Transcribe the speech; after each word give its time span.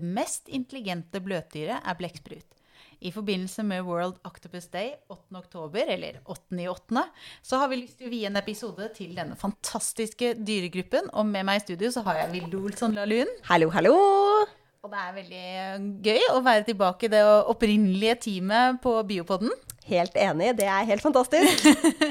det 0.00 0.14
mest 0.16 0.48
intelligente 0.48 1.20
bløtdyret 1.22 1.84
er 1.84 1.98
blekksprut. 1.98 2.56
I 3.00 3.12
forbindelse 3.14 3.62
med 3.64 3.86
World 3.86 4.18
Octopus 4.28 4.66
Day 4.68 4.90
8. 5.08 5.38
oktober, 5.38 5.88
eller 5.88 6.18
8. 6.24 6.58
i 6.60 6.66
8., 6.68 7.04
så 7.42 7.60
har 7.62 7.70
vi 7.72 7.78
lyst 7.80 7.96
til 8.00 8.10
å 8.10 8.12
vie 8.12 8.28
en 8.28 8.36
episode 8.36 8.90
til 8.96 9.14
denne 9.16 9.38
fantastiske 9.40 10.34
dyregruppen. 10.36 11.08
Og 11.16 11.24
med 11.28 11.48
meg 11.48 11.62
i 11.62 11.64
studio 11.64 11.88
så 11.94 12.04
har 12.04 12.20
jeg 12.20 12.34
Vilde 12.34 12.60
Olsson 12.60 12.96
Lahlun. 12.98 13.30
Hallo, 13.48 13.70
hallo! 13.72 13.94
Og 14.80 14.92
det 14.92 15.00
er 15.00 15.16
veldig 15.16 16.00
gøy 16.04 16.26
å 16.32 16.40
være 16.44 16.66
tilbake 16.68 17.08
i 17.08 17.12
det 17.12 17.24
opprinnelige 17.24 18.18
teamet 18.26 18.80
på 18.84 18.94
Biopodden. 19.08 19.52
Helt 19.88 20.16
enig, 20.20 20.54
det 20.60 20.68
er 20.68 20.88
helt 20.88 21.04
fantastisk. 21.04 21.68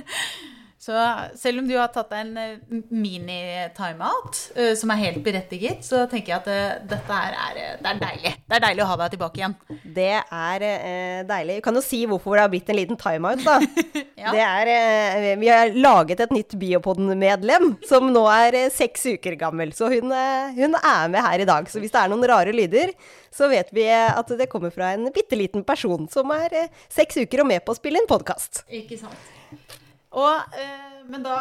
Så 0.90 0.98
selv 1.38 1.62
om 1.62 1.68
du 1.70 1.76
har 1.78 1.92
tatt 1.94 2.10
deg 2.10 2.24
en 2.24 2.38
eh, 2.42 2.78
mini-timeout, 2.90 4.40
uh, 4.58 4.72
som 4.78 4.90
er 4.90 5.02
helt 5.04 5.20
berettiget, 5.22 5.84
så 5.86 6.08
tenker 6.10 6.34
jeg 6.34 6.40
at 6.40 6.48
uh, 6.50 6.88
dette 6.90 7.18
er, 7.30 7.60
det 7.78 7.92
er 7.92 8.00
deilig. 8.00 8.32
Det 8.50 8.58
er 8.58 8.64
deilig 8.64 8.82
å 8.82 8.88
ha 8.90 8.96
deg 9.04 9.12
tilbake 9.14 9.38
igjen. 9.38 9.54
Det 10.00 10.16
er 10.18 10.66
eh, 10.66 11.20
deilig. 11.30 11.60
Vi 11.60 11.66
kan 11.68 11.78
jo 11.78 11.84
si 11.86 12.00
hvorfor 12.10 12.40
det 12.40 12.46
har 12.48 12.50
blitt 12.56 12.72
en 12.74 12.80
liten 12.80 12.98
timeout, 12.98 13.44
da. 13.46 13.60
ja. 14.24 14.34
Det 14.34 14.42
er 14.48 15.38
Vi 15.44 15.52
har 15.52 15.78
laget 15.78 16.24
et 16.26 16.34
nytt 16.34 16.58
Biopodden-medlem 16.58 17.76
som 17.86 18.10
nå 18.10 18.24
er 18.34 18.58
seks 18.74 19.06
uker 19.14 19.38
gammel. 19.38 19.76
Så 19.78 19.92
hun, 19.94 20.10
hun, 20.58 20.78
er 20.80 21.12
med 21.14 21.22
her 21.22 21.44
i 21.44 21.50
dag. 21.50 21.70
Så 21.70 21.84
hvis 21.84 21.94
det 21.94 22.02
er 22.02 22.10
noen 22.10 22.26
rare 22.32 22.56
lyder, 22.56 22.96
så 23.30 23.52
vet 23.52 23.70
vi 23.78 23.86
at 23.94 24.34
det 24.40 24.50
kommer 24.50 24.74
fra 24.74 24.96
en 24.96 25.12
bitte 25.14 25.38
liten 25.38 25.68
person 25.68 26.10
som 26.10 26.34
er 26.34 26.64
seks 26.90 27.22
uker 27.22 27.46
og 27.46 27.52
med 27.54 27.62
på 27.62 27.78
å 27.78 27.78
spille 27.78 28.02
en 28.02 28.10
podkast. 28.10 28.64
Ikke 28.74 28.98
sant. 28.98 29.78
Og, 30.18 30.56
eh, 30.58 31.02
men 31.10 31.22
da 31.22 31.36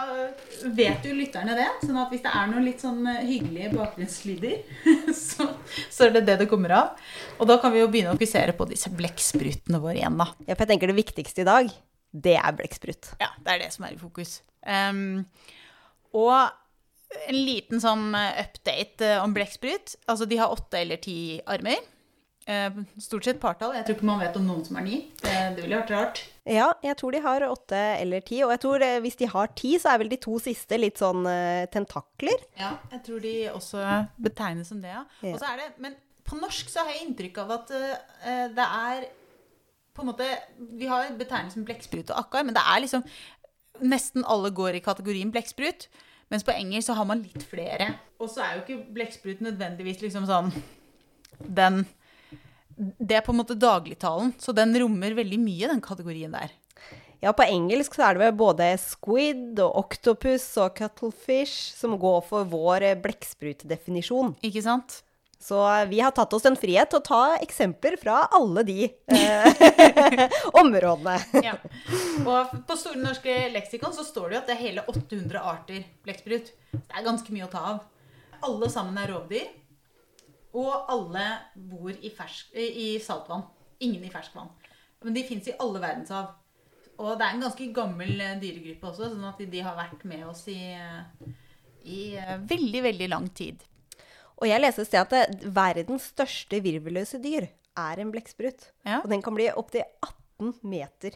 vet 0.76 1.06
jo 1.06 1.14
lytterne 1.16 1.54
det. 1.56 1.68
sånn 1.86 1.96
at 2.00 2.12
hvis 2.12 2.24
det 2.24 2.32
er 2.36 2.50
noen 2.50 2.66
litt 2.66 2.82
sånn 2.84 3.00
eh, 3.08 3.24
hyggelige 3.24 3.72
bakgrunnslyder, 3.72 4.58
så, 5.24 5.48
så, 5.88 6.08
er 6.08 6.18
det 6.18 6.26
det 6.28 6.38
det 6.42 6.48
kommer 6.50 6.74
av. 6.76 7.02
Og 7.38 7.48
da 7.48 7.56
kan 7.62 7.72
vi 7.72 7.80
jo 7.80 7.88
begynne 7.88 8.12
å 8.12 8.18
fokusere 8.18 8.56
på 8.58 8.68
disse 8.68 8.92
blekksprutene 8.92 9.80
våre 9.80 9.96
igjen, 10.02 10.20
da. 10.20 10.28
Ja, 10.44 10.52
for 10.54 10.66
jeg 10.66 10.74
tenker 10.74 10.92
det 10.92 11.00
viktigste 11.00 11.44
i 11.44 11.48
dag, 11.48 11.72
det 12.12 12.36
er 12.40 12.56
blekksprut. 12.60 13.14
Ja, 13.22 13.32
det 13.44 13.54
er 13.54 13.64
det 13.64 13.72
som 13.72 13.88
er 13.88 13.96
i 13.96 14.00
fokus. 14.00 14.40
Um, 14.68 15.24
og 16.16 16.36
en 17.28 17.38
liten 17.38 17.80
sånn 17.80 18.10
eh, 18.16 18.42
update 18.44 19.14
om 19.22 19.32
blekksprut. 19.36 19.96
Altså, 20.10 20.28
de 20.28 20.40
har 20.40 20.52
åtte 20.52 20.80
eller 20.82 21.00
ti 21.00 21.38
armer. 21.48 21.80
Eh, 22.48 22.76
stort 22.96 23.26
sett 23.28 23.40
partall. 23.42 23.74
Jeg 23.76 23.84
tror 23.84 23.98
ikke 23.98 24.06
man 24.08 24.22
vet 24.22 24.36
om 24.40 24.46
noen 24.48 24.62
som 24.64 24.78
er 24.80 24.84
ni. 24.86 24.98
Det, 25.20 25.32
det 25.58 25.64
ville 25.66 25.80
vært 25.82 25.90
rart. 25.92 26.20
Ja, 26.48 26.70
jeg 26.80 26.96
tror 26.96 27.12
de 27.12 27.20
har 27.26 27.44
åtte 27.44 27.80
eller 27.98 28.24
ti. 28.24 28.38
Og 28.46 28.52
jeg 28.54 28.62
tror 28.62 28.84
eh, 28.86 29.00
hvis 29.04 29.18
de 29.20 29.28
har 29.28 29.50
ti, 29.58 29.74
så 29.80 29.92
er 29.92 30.00
vel 30.00 30.08
de 30.14 30.20
to 30.24 30.38
siste 30.40 30.78
litt 30.80 31.00
sånn 31.02 31.28
uh, 31.28 31.66
tentakler. 31.68 32.46
Ja, 32.56 32.70
jeg 32.94 33.02
tror 33.04 33.20
de 33.20 33.34
også 33.52 33.82
betegnes 34.16 34.72
som 34.72 34.80
det, 34.80 34.94
ja. 34.94 35.04
ja. 35.20 35.34
Og 35.34 35.42
så 35.42 35.50
er 35.50 35.60
det, 35.60 35.68
men 35.84 35.98
på 36.24 36.38
norsk 36.40 36.72
så 36.72 36.86
har 36.86 36.96
jeg 36.96 37.10
inntrykk 37.10 37.42
av 37.44 37.52
at 37.58 37.70
det 38.56 38.64
er 38.64 39.06
på 39.96 40.04
en 40.04 40.10
måte 40.10 40.26
Vi 40.78 40.86
har 40.86 41.08
betegnelsen 41.16 41.64
blekksprut 41.68 42.12
og 42.12 42.20
akkar, 42.20 42.44
men 42.44 42.56
det 42.56 42.64
er 42.64 42.82
liksom 42.84 43.04
Nesten 43.78 44.26
alle 44.28 44.50
går 44.52 44.76
i 44.76 44.82
kategorien 44.82 45.30
blekksprut. 45.32 45.86
Mens 46.32 46.44
på 46.44 46.52
engelsk 46.52 46.88
så 46.88 46.96
har 46.98 47.06
man 47.08 47.22
litt 47.22 47.44
flere. 47.46 47.92
Og 48.18 48.32
så 48.32 48.42
er 48.42 48.56
jo 48.56 48.64
ikke 48.64 48.94
blekksprut 48.96 49.44
nødvendigvis 49.44 50.02
liksom 50.02 50.26
sånn 50.28 50.50
den 51.38 51.84
det 52.78 53.18
er 53.18 53.26
på 53.26 53.34
en 53.34 53.40
måte 53.40 53.58
dagligtalen, 53.58 54.32
så 54.38 54.54
den 54.56 54.76
rommer 54.78 55.16
veldig 55.18 55.38
mye, 55.42 55.70
den 55.72 55.82
kategorien 55.84 56.34
der. 56.36 56.54
Ja, 57.18 57.32
på 57.34 57.42
engelsk 57.42 57.96
så 57.98 58.04
er 58.06 58.14
det 58.14 58.22
vel 58.22 58.36
både 58.38 58.68
squid 58.78 59.58
og 59.64 59.80
octopus 59.80 60.44
og 60.62 60.76
cuttlefish 60.78 61.74
som 61.74 61.96
går 61.98 62.22
for 62.28 62.46
vår 62.46 62.92
blekksprutdefinisjon. 63.02 64.36
Ikke 64.46 64.62
sant? 64.62 65.00
Så 65.38 65.58
vi 65.90 66.00
har 66.02 66.10
tatt 66.14 66.32
oss 66.34 66.46
en 66.50 66.58
frihet 66.58 66.90
til 66.90 66.98
å 66.98 67.06
ta 67.06 67.20
eksempler 67.38 67.94
fra 67.98 68.24
alle 68.34 68.64
de 68.66 68.86
eh, 68.86 70.24
områdene. 70.62 71.14
ja. 71.46 71.54
Og 72.26 72.56
på 72.66 72.78
Store 72.78 72.98
norske 72.98 73.36
leksikon 73.54 73.94
så 73.94 74.06
står 74.06 74.28
det 74.28 74.36
jo 74.36 74.40
at 74.40 74.50
det 74.50 74.56
er 74.56 74.64
hele 74.64 74.86
800 74.90 75.42
arter 75.42 75.84
blekksprut. 76.06 76.50
Det 76.74 76.82
er 76.90 77.06
ganske 77.06 77.34
mye 77.34 77.46
å 77.46 77.52
ta 77.52 77.62
av. 77.74 77.78
Alle 78.46 78.70
sammen 78.70 78.98
er 78.98 79.14
rovdyr. 79.14 79.46
Og 80.56 80.90
alle 80.90 81.24
bor 81.54 81.92
i, 81.92 82.10
fersk, 82.14 82.54
i 82.56 82.96
saltvann. 83.04 83.44
Ingen 83.84 84.06
i 84.06 84.12
ferskvann. 84.12 84.48
Men 85.04 85.14
de 85.14 85.24
fins 85.26 85.48
i 85.50 85.56
alle 85.60 85.82
verdenshav. 85.82 86.32
Og 86.98 87.12
det 87.18 87.26
er 87.26 87.36
en 87.36 87.44
ganske 87.44 87.68
gammel 87.74 88.16
eh, 88.24 88.38
dyregruppe 88.40 88.88
også, 88.90 89.12
sånn 89.12 89.26
at 89.28 89.42
de 89.52 89.60
har 89.62 89.76
vært 89.78 90.02
med 90.08 90.24
oss 90.26 90.42
i, 90.50 90.58
eh, 90.74 91.28
i 91.86 92.00
eh, 92.18 92.34
veldig, 92.50 92.80
veldig 92.88 93.08
lang 93.12 93.28
tid. 93.38 93.62
Og 94.38 94.48
jeg 94.50 94.62
leste 94.62 94.82
et 94.82 94.90
sted 94.90 95.14
at 95.14 95.46
verdens 95.54 96.08
største 96.10 96.58
virvelløse 96.62 97.20
dyr 97.22 97.46
er 97.78 98.02
en 98.02 98.10
blekksprut. 98.14 98.70
Ja. 98.86 99.00
Og 99.04 99.08
den 99.12 99.22
kan 99.22 99.36
bli 99.38 99.46
opptil 99.50 99.86
18 100.02 100.58
meter. 100.66 101.14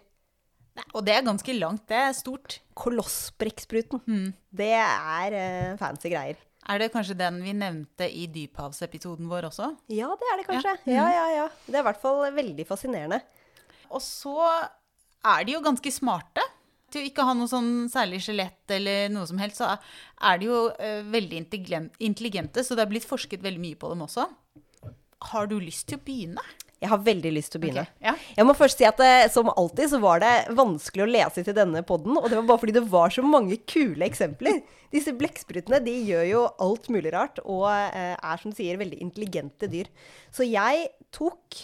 Nei, 0.79 0.87
og 0.97 1.05
det 1.07 1.17
er 1.17 1.27
ganske 1.27 1.55
langt. 1.59 1.85
Det 1.91 1.99
er 1.99 2.15
stort. 2.17 2.61
Kolossbrekkspruten. 2.79 4.03
Mm. 4.07 4.31
Det 4.63 4.71
er 4.79 5.37
uh, 5.37 5.79
fancy 5.81 6.11
greier. 6.11 6.39
Er 6.71 6.79
det 6.79 6.93
kanskje 6.95 7.17
den 7.19 7.41
vi 7.43 7.55
nevnte 7.59 8.07
i 8.07 8.29
dyphavsepisoden 8.31 9.27
vår 9.31 9.49
også? 9.49 9.73
Ja, 9.91 10.13
det 10.19 10.29
er 10.31 10.41
det 10.41 10.47
kanskje. 10.47 10.77
Ja. 10.87 10.95
ja, 10.95 11.07
ja, 11.11 11.25
ja. 11.41 11.47
Det 11.67 11.75
er 11.75 11.83
i 11.83 11.89
hvert 11.89 12.03
fall 12.03 12.23
veldig 12.37 12.67
fascinerende. 12.69 13.19
Og 13.91 14.03
så 14.05 14.37
er 15.27 15.47
de 15.47 15.57
jo 15.57 15.63
ganske 15.65 15.95
smarte. 15.95 16.45
Til 16.93 17.01
å 17.01 17.09
ikke 17.09 17.25
ha 17.25 17.33
noe 17.33 17.49
sånn 17.49 17.89
særlig 17.89 18.21
skjelett 18.21 18.75
eller 18.77 19.07
noe 19.09 19.25
som 19.29 19.39
helst, 19.41 19.63
så 19.63 19.71
er 19.73 20.41
de 20.41 20.51
jo 20.51 20.59
uh, 20.71 21.01
veldig 21.09 21.39
intelligente. 22.05 22.63
Så 22.63 22.77
det 22.77 22.85
er 22.85 22.91
blitt 22.91 23.09
forsket 23.09 23.43
veldig 23.45 23.63
mye 23.63 23.79
på 23.81 23.89
dem 23.95 24.05
også. 24.05 24.27
Har 25.33 25.49
du 25.49 25.57
lyst 25.63 25.89
til 25.89 25.99
å 25.99 26.05
begynne? 26.05 26.45
Jeg 26.83 26.91
har 26.91 27.03
veldig 27.07 27.31
lyst 27.37 27.53
til 27.55 27.61
å 27.61 27.63
begynne. 27.63 27.85
Okay, 27.87 28.09
ja. 28.09 28.13
Jeg 28.41 28.47
må 28.49 28.55
først 28.59 28.81
si 28.81 28.87
at 28.89 29.01
eh, 29.05 29.29
som 29.31 29.51
alltid 29.53 29.93
så 29.93 30.01
var 30.03 30.23
det 30.23 30.33
vanskelig 30.59 31.05
å 31.05 31.11
lese 31.11 31.45
til 31.47 31.55
denne 31.55 31.85
poden, 31.87 32.17
og 32.19 32.27
det 32.27 32.41
var 32.41 32.49
bare 32.49 32.63
fordi 32.65 32.75
det 32.75 32.85
var 32.91 33.15
så 33.15 33.23
mange 33.23 33.61
kule 33.71 34.07
eksempler. 34.09 34.59
Disse 34.93 35.15
blekksprutene 35.17 35.79
de 35.85 35.95
gjør 36.11 36.27
jo 36.27 36.43
alt 36.67 36.91
mulig 36.93 37.15
rart 37.15 37.39
og 37.45 37.69
eh, 37.71 38.17
er 38.19 38.43
som 38.43 38.51
du 38.51 38.59
sier 38.59 38.81
veldig 38.81 38.99
intelligente 39.05 39.71
dyr. 39.71 39.91
Så 40.35 40.49
jeg 40.49 40.89
tok 41.15 41.63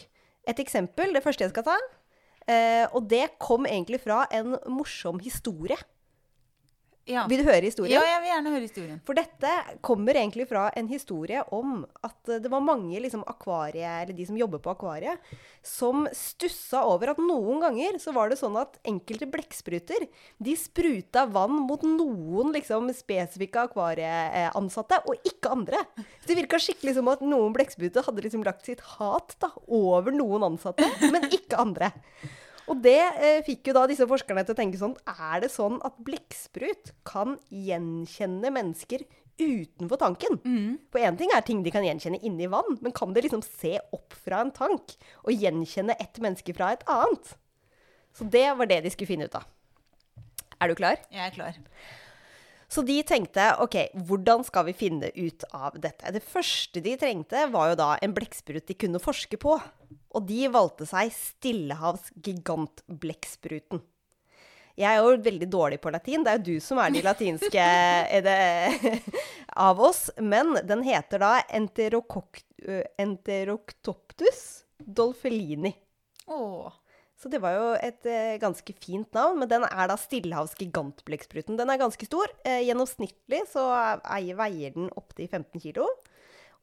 et 0.48 0.62
eksempel, 0.62 1.12
det 1.12 1.24
første 1.24 1.44
jeg 1.44 1.52
skal 1.52 1.66
ta, 1.66 1.76
eh, 2.46 2.86
og 2.94 3.10
det 3.10 3.26
kom 3.42 3.66
egentlig 3.68 4.00
fra 4.06 4.22
en 4.30 4.54
morsom 4.70 5.18
historie. 5.24 5.76
Ja. 7.08 7.24
Vil 7.30 7.40
du 7.40 7.48
høre 7.48 7.64
historien? 7.64 7.94
Ja, 7.96 8.04
jeg 8.04 8.20
vil 8.22 8.30
gjerne 8.30 8.52
høre 8.52 8.66
historien. 8.66 8.98
For 9.08 9.16
dette 9.16 9.52
kommer 9.84 10.18
egentlig 10.18 10.44
fra 10.50 10.66
en 10.76 10.88
historie 10.90 11.40
om 11.56 11.82
at 12.04 12.32
det 12.44 12.50
var 12.52 12.64
mange 12.64 13.00
liksom, 13.00 13.22
akvarie, 13.30 13.88
eller 14.02 14.16
de 14.16 14.26
som 14.28 14.36
jobber 14.38 14.60
på 14.62 14.74
akvariet, 14.74 15.30
som 15.64 16.04
stussa 16.14 16.82
over 16.88 17.14
at 17.14 17.22
noen 17.22 17.62
ganger 17.64 17.96
så 18.02 18.12
var 18.16 18.30
det 18.30 18.38
sånn 18.40 18.58
at 18.60 18.76
enkelte 18.88 19.28
blekkspruter 19.32 20.06
de 20.44 20.56
spruta 20.58 21.24
vann 21.32 21.62
mot 21.68 21.84
noen 21.86 22.52
liksom, 22.56 22.92
spesifikke 22.96 23.66
akvarieansatte, 23.68 25.00
og 25.08 25.28
ikke 25.28 25.54
andre. 25.54 25.80
Så 25.96 26.30
det 26.30 26.38
virka 26.42 26.60
skikkelig 26.62 26.98
som 26.98 27.08
at 27.12 27.24
noen 27.24 27.56
blekkspruter 27.56 28.04
hadde 28.06 28.26
liksom 28.26 28.44
lagt 28.46 28.68
sitt 28.68 28.84
hat 28.98 29.36
da, 29.40 29.50
over 29.64 30.12
noen 30.14 30.44
ansatte, 30.52 30.84
men 31.08 31.30
ikke 31.32 31.56
andre. 31.60 31.92
Og 32.68 32.82
det 32.84 33.00
eh, 33.00 33.40
fikk 33.46 33.70
jo 33.70 33.76
da 33.76 33.86
disse 33.88 34.06
forskerne 34.08 34.44
til 34.44 34.54
å 34.54 34.58
tenke 34.58 34.80
sånn 34.80 34.96
Er 35.08 35.40
det 35.44 35.50
sånn 35.52 35.78
at 35.86 35.96
blekksprut 36.04 36.92
kan 37.08 37.38
gjenkjenne 37.48 38.52
mennesker 38.54 39.04
utenfor 39.38 40.00
tanken? 40.00 40.40
Mm. 40.44 40.78
For 40.92 41.02
én 41.02 41.18
ting 41.18 41.32
er 41.34 41.44
ting 41.46 41.62
de 41.64 41.72
kan 41.74 41.86
gjenkjenne 41.86 42.20
inni 42.26 42.48
vann, 42.50 42.78
men 42.82 42.94
kan 42.94 43.14
de 43.14 43.22
liksom 43.24 43.44
se 43.46 43.76
opp 43.94 44.16
fra 44.18 44.42
en 44.44 44.52
tank 44.54 44.96
og 45.24 45.32
gjenkjenne 45.32 45.96
ett 46.02 46.20
menneske 46.22 46.54
fra 46.56 46.74
et 46.74 46.84
annet? 46.90 47.36
Så 48.18 48.26
det 48.26 48.48
var 48.58 48.68
det 48.68 48.82
de 48.84 48.92
skulle 48.92 49.12
finne 49.12 49.28
ut 49.28 49.38
av. 49.38 49.46
Er 50.58 50.70
du 50.70 50.78
klar? 50.78 50.98
Jeg 51.14 51.22
er 51.22 51.34
klar. 51.36 51.58
Så 52.68 52.82
de 52.84 52.98
tenkte 53.06 53.46
OK, 53.64 53.76
hvordan 54.08 54.44
skal 54.44 54.66
vi 54.68 54.74
finne 54.76 55.08
ut 55.16 55.44
av 55.56 55.78
dette? 55.80 56.12
Det 56.12 56.20
første 56.24 56.82
de 56.84 56.96
trengte, 57.00 57.46
var 57.52 57.70
jo 57.70 57.78
da 57.80 57.94
en 58.04 58.14
blekksprut 58.16 58.66
de 58.68 58.76
kunne 58.76 59.00
forske 59.00 59.40
på. 59.40 59.56
Og 60.16 60.26
de 60.28 60.48
valgte 60.52 60.84
seg 60.88 61.12
Stillehavs 61.14 62.10
gigantblekkspruten. 62.12 63.80
Jeg 64.78 64.94
er 64.94 65.00
jo 65.02 65.16
veldig 65.24 65.48
dårlig 65.50 65.80
på 65.82 65.90
latin. 65.90 66.22
Det 66.22 66.30
er 66.30 66.38
jo 66.38 66.46
du 66.52 66.60
som 66.62 66.78
er 66.78 66.92
de 66.94 67.00
latinske 67.02 67.64
det, 68.28 68.36
av 69.58 69.80
oss. 69.82 70.10
Men 70.20 70.54
den 70.68 70.84
heter 70.86 71.18
da 71.24 71.32
Enteroctoptus 73.00 74.42
dolfelini. 74.78 75.72
Åh. 76.28 76.72
Så 77.18 77.30
det 77.32 77.40
var 77.42 77.56
jo 77.56 77.70
et 77.82 78.06
eh, 78.06 78.36
ganske 78.38 78.74
fint 78.78 79.10
navn. 79.16 79.40
Men 79.42 79.50
den 79.50 79.66
er 79.66 79.90
da 79.90 79.96
Stillehavsgigantblekkspruten. 79.98 81.58
Den 81.58 81.72
er 81.72 81.80
ganske 81.80 82.06
stor. 82.06 82.30
Eh, 82.46 82.62
gjennomsnittlig 82.68 83.42
så 83.50 83.66
eier, 84.06 84.38
veier 84.38 84.76
den 84.76 84.92
opptil 84.98 85.26
15 85.26 85.64
kilo 85.64 85.88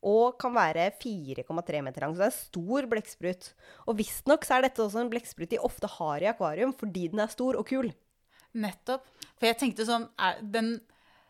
og 0.05 0.35
kan 0.37 0.53
være 0.53 0.91
4,3 1.01 1.81
meter 1.81 2.05
lang. 2.05 2.13
Så 2.13 2.21
det 2.21 2.27
er 2.27 2.31
en 2.31 2.37
stor 2.37 2.87
blekksprut. 2.91 3.51
Og 3.89 3.97
visstnok 3.99 4.45
er 4.53 4.67
dette 4.67 4.83
også 4.83 5.01
en 5.01 5.11
blekksprut 5.11 5.51
de 5.51 5.61
ofte 5.65 5.89
har 5.97 6.23
i 6.23 6.29
akvarium 6.29 6.75
fordi 6.77 7.07
den 7.13 7.23
er 7.23 7.31
stor 7.33 7.57
og 7.59 7.67
kul. 7.69 7.89
Nettopp. 8.55 9.07
For 9.35 9.49
jeg 9.49 9.59
tenkte 9.59 9.87
sånn 9.87 10.07
er, 10.21 10.37
den, 10.39 10.77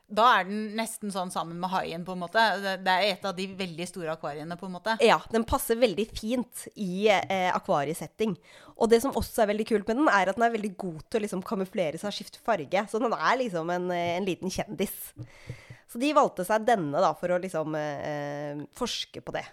da 0.06 0.26
er 0.38 0.46
den 0.46 0.76
nesten 0.78 1.10
sånn 1.14 1.32
sammen 1.34 1.58
med 1.62 1.72
haien, 1.74 2.04
på 2.06 2.14
en 2.14 2.22
måte. 2.22 2.42
Det 2.62 2.92
er 2.92 3.08
et 3.08 3.26
av 3.26 3.34
de 3.38 3.48
veldig 3.58 3.88
store 3.90 4.14
akvariene, 4.14 4.58
på 4.60 4.68
en 4.68 4.76
måte. 4.78 4.94
Ja, 5.02 5.18
den 5.32 5.46
passer 5.50 5.80
veldig 5.82 6.06
fint 6.14 6.68
i 6.78 7.08
eh, 7.10 7.50
akvariesetting. 7.50 8.36
Og 8.76 8.92
det 8.92 9.02
som 9.02 9.16
også 9.18 9.44
er 9.44 9.52
veldig 9.54 9.68
kult 9.72 9.90
med 9.90 10.04
den, 10.04 10.12
er 10.14 10.30
at 10.30 10.38
den 10.38 10.46
er 10.46 10.54
veldig 10.54 10.74
god 10.78 11.02
til 11.10 11.22
å 11.22 11.26
liksom 11.26 11.44
kamuflere 11.48 11.98
seg 11.98 12.12
og 12.12 12.18
skifte 12.20 12.44
farge. 12.46 12.86
Så 12.92 13.02
den 13.02 13.18
er 13.18 13.42
liksom 13.42 13.74
en, 13.74 13.90
eh, 13.96 14.16
en 14.20 14.30
liten 14.30 14.54
kjendis. 14.54 14.94
Så 15.90 16.02
de 16.02 16.14
valgte 16.18 16.46
seg 16.46 16.66
denne 16.68 17.02
da, 17.02 17.14
for 17.18 17.34
å 17.34 17.42
liksom 17.42 17.78
eh, 17.80 18.66
forske 18.78 19.26
på 19.26 19.34
det. 19.36 19.46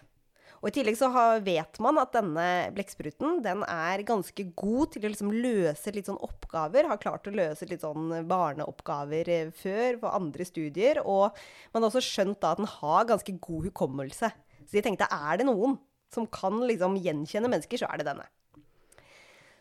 Og 0.62 0.69
I 0.70 0.75
tillegg 0.76 0.94
så 0.94 1.09
har, 1.11 1.41
vet 1.43 1.79
man 1.82 1.99
at 1.99 2.12
denne 2.14 2.47
blekkspruten 2.76 3.41
den 3.43 3.64
er 3.67 4.05
ganske 4.06 4.44
god 4.55 4.93
til 4.94 5.09
å 5.09 5.11
liksom 5.11 5.32
løse 5.35 5.91
litt 5.91 6.06
sånn 6.06 6.20
oppgaver. 6.23 6.87
Har 6.87 7.00
klart 7.03 7.26
å 7.26 7.35
løse 7.35 7.67
litt 7.67 7.82
sånn 7.82 8.12
barneoppgaver 8.31 9.31
eh, 9.35 9.50
før 9.59 9.99
på 10.05 10.12
andre 10.14 10.47
studier. 10.47 11.00
Og 11.03 11.35
man 11.75 11.82
har 11.82 11.91
også 11.91 12.05
skjønt 12.06 12.38
da 12.44 12.53
at 12.55 12.62
den 12.62 12.70
har 12.70 13.09
ganske 13.11 13.35
god 13.43 13.67
hukommelse. 13.73 14.31
Så 14.62 14.76
de 14.76 14.85
tenkte 14.87 15.11
er 15.11 15.43
det 15.43 15.49
noen 15.50 15.75
som 16.14 16.29
kan 16.31 16.61
liksom 16.69 16.94
gjenkjenne 17.03 17.50
mennesker, 17.50 17.82
så 17.82 17.91
er 17.91 17.99
det 17.99 18.06
denne. 18.12 18.29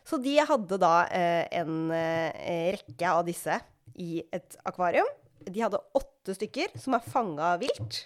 Så 0.06 0.18
de 0.22 0.36
hadde 0.38 0.78
da 0.82 0.94
eh, 1.10 1.50
en 1.58 1.90
eh, 1.94 2.70
rekke 2.76 3.10
av 3.10 3.26
disse 3.26 3.58
i 3.98 4.22
et 4.30 4.54
akvarium. 4.70 5.10
De 5.42 5.66
hadde 5.66 5.82
åtte 5.98 6.38
stykker 6.38 6.78
som 6.78 6.94
er 6.94 7.10
fanga 7.10 7.56
vilt. 7.58 8.04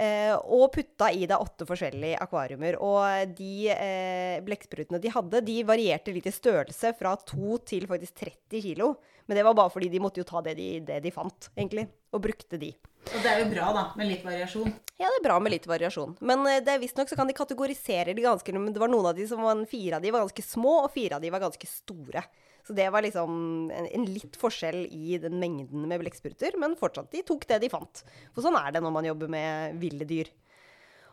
Eh, 0.00 0.32
og 0.32 0.70
putta 0.72 1.10
i 1.12 1.26
deg 1.28 1.36
åtte 1.36 1.66
forskjellige 1.68 2.20
akvariumer. 2.24 2.78
Og 2.80 3.34
de 3.36 3.68
eh, 3.74 4.38
blekksprutene 4.44 5.00
de 5.02 5.12
hadde, 5.12 5.42
de 5.44 5.58
varierte 5.68 6.14
litt 6.14 6.28
i 6.30 6.34
størrelse 6.34 6.94
fra 6.98 7.12
2 7.32 7.58
til 7.68 7.88
faktisk 7.90 8.22
30 8.22 8.64
kilo. 8.64 8.94
Men 9.26 9.38
det 9.38 9.44
var 9.46 9.56
bare 9.58 9.72
fordi 9.72 9.90
de 9.92 10.00
måtte 10.02 10.22
jo 10.22 10.28
ta 10.28 10.40
det 10.44 10.56
de, 10.58 10.70
det 10.86 11.02
de 11.04 11.12
fant, 11.14 11.50
egentlig. 11.56 11.86
Og 12.12 12.24
brukte 12.24 12.58
de. 12.60 12.72
Og 13.02 13.18
det 13.18 13.28
er 13.28 13.42
jo 13.42 13.50
bra, 13.50 13.68
da, 13.74 13.84
med 13.98 14.08
litt 14.08 14.24
variasjon. 14.24 14.70
Ja, 14.96 15.08
det 15.08 15.18
er 15.18 15.26
bra 15.26 15.36
med 15.42 15.54
litt 15.54 15.66
variasjon. 15.68 16.16
Men 16.24 16.46
eh, 16.48 16.62
det 16.64 16.78
visstnok 16.82 17.10
så 17.10 17.18
kan 17.18 17.28
de 17.28 17.36
kategorisere 17.36 18.14
de 18.16 18.24
ganske 18.24 18.56
Men 18.56 18.72
det 18.72 18.80
var 18.82 18.92
noen 18.92 19.10
av 19.12 19.18
de 19.18 19.26
som 19.28 19.42
var 19.44 19.60
fire 19.68 19.98
av 19.98 20.06
de 20.06 20.14
var 20.14 20.24
ganske 20.24 20.46
små, 20.46 20.78
og 20.86 20.94
fire 20.94 21.18
av 21.18 21.24
de 21.24 21.32
var 21.34 21.44
ganske 21.44 21.68
store. 21.68 22.24
Så 22.62 22.76
det 22.78 22.86
var 22.94 23.02
liksom 23.02 23.70
en, 23.74 23.88
en 23.88 24.06
litt 24.06 24.36
forskjell 24.38 24.84
i 24.86 25.18
den 25.22 25.40
mengden 25.40 25.88
med 25.90 26.02
blekkspruter, 26.04 26.54
men 26.62 26.78
fortsatt, 26.78 27.10
de 27.10 27.24
tok 27.26 27.48
det 27.50 27.58
de 27.64 27.72
fant. 27.72 28.04
For 28.34 28.44
sånn 28.44 28.58
er 28.60 28.76
det 28.76 28.84
når 28.84 28.94
man 28.94 29.08
jobber 29.08 29.32
med 29.32 29.80
ville 29.82 30.06
dyr. 30.06 30.30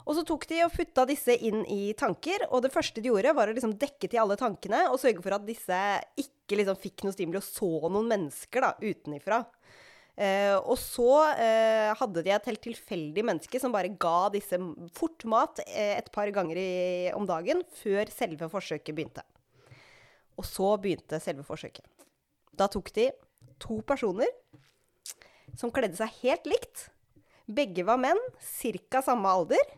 Og 0.09 0.15
så 0.17 0.23
tok 0.25 0.47
de 0.49 0.63
og 0.65 0.73
putta 0.73 1.03
disse 1.09 1.35
inn 1.45 1.61
i 1.69 1.93
tanker, 1.97 2.47
og 2.49 2.63
det 2.65 2.73
første 2.73 3.01
de 3.01 3.11
gjorde, 3.11 3.33
var 3.37 3.49
å 3.49 3.53
liksom 3.53 3.75
dekke 3.81 4.07
til 4.07 4.21
alle 4.21 4.37
tankene 4.39 4.87
og 4.89 4.97
sørge 5.01 5.21
for 5.25 5.35
at 5.35 5.45
disse 5.45 5.79
ikke 6.17 6.57
liksom 6.57 6.79
fikk 6.81 7.05
noe 7.05 7.13
stimuli 7.13 7.41
og 7.41 7.45
så 7.45 7.69
noen 7.89 8.09
mennesker 8.09 8.65
da, 8.65 8.71
utenifra. 8.81 9.43
Eh, 10.19 10.55
og 10.57 10.75
så 10.81 11.11
eh, 11.39 11.89
hadde 11.95 12.23
de 12.25 12.33
et 12.35 12.47
helt 12.49 12.63
tilfeldig 12.65 13.23
menneske 13.23 13.61
som 13.61 13.71
bare 13.71 13.93
ga 14.01 14.27
disse 14.33 14.57
fort 14.97 15.23
mat 15.29 15.61
eh, 15.63 15.93
et 15.95 16.09
par 16.11 16.27
ganger 16.35 16.59
i, 16.59 16.71
om 17.15 17.27
dagen 17.29 17.63
før 17.79 18.09
selve 18.11 18.49
forsøket 18.51 18.97
begynte. 18.97 19.23
Og 20.39 20.47
så 20.47 20.71
begynte 20.79 21.19
selve 21.21 21.43
forsøket. 21.47 21.83
Da 22.55 22.69
tok 22.71 22.91
de 22.95 23.09
to 23.59 23.81
personer 23.87 24.29
som 25.59 25.71
kledde 25.73 25.99
seg 25.99 26.13
helt 26.23 26.47
likt. 26.47 26.87
Begge 27.49 27.83
var 27.87 27.99
menn, 27.99 28.19
ca. 28.39 29.01
samme 29.03 29.29
alder. 29.29 29.75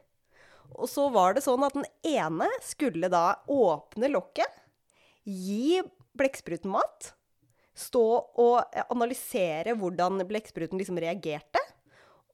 Og 0.76 0.88
så 0.90 1.08
var 1.12 1.36
det 1.36 1.44
sånn 1.46 1.64
at 1.66 1.76
den 1.76 1.88
ene 2.08 2.48
skulle 2.64 3.10
da 3.12 3.42
åpne 3.52 4.12
lokket, 4.12 4.48
gi 5.24 5.82
blekkspruten 6.18 6.72
mat, 6.74 7.12
stå 7.78 8.04
og 8.42 8.80
analysere 8.92 9.76
hvordan 9.80 10.24
blekkspruten 10.28 10.80
liksom 10.80 11.00
reagerte, 11.02 11.62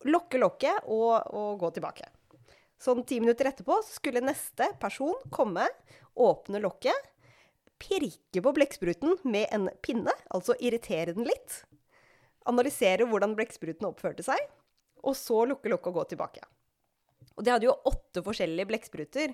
lokke 0.07 0.39
lokket 0.41 0.85
og, 0.85 1.27
og 1.33 1.57
gå 1.62 1.73
tilbake. 1.77 2.07
Sånn 2.81 3.01
ti 3.09 3.18
minutter 3.21 3.50
etterpå 3.50 3.80
skulle 3.85 4.21
neste 4.21 4.69
person 4.81 5.18
komme, 5.33 5.65
åpne 6.13 6.62
lokket, 6.62 7.09
pirke 7.81 8.41
på 8.44 8.53
blekkspruten 8.57 9.18
med 9.27 9.47
en 9.53 9.69
pinne, 9.85 10.13
altså 10.33 10.56
irritere 10.59 11.15
den 11.15 11.27
litt. 11.27 11.62
Analysere 12.47 13.07
hvordan 13.09 13.35
blekkspruten 13.38 13.89
oppførte 13.89 14.25
seg, 14.25 14.39
og 15.03 15.18
så 15.18 15.44
lukke 15.47 15.71
lokket 15.71 15.91
og 15.91 16.00
gå 16.00 16.06
tilbake. 16.13 16.45
Og 17.38 17.45
de 17.45 17.53
hadde 17.53 17.68
jo 17.68 17.75
åtte 17.85 18.24
forskjellige 18.25 18.69
blekkspruter. 18.71 19.33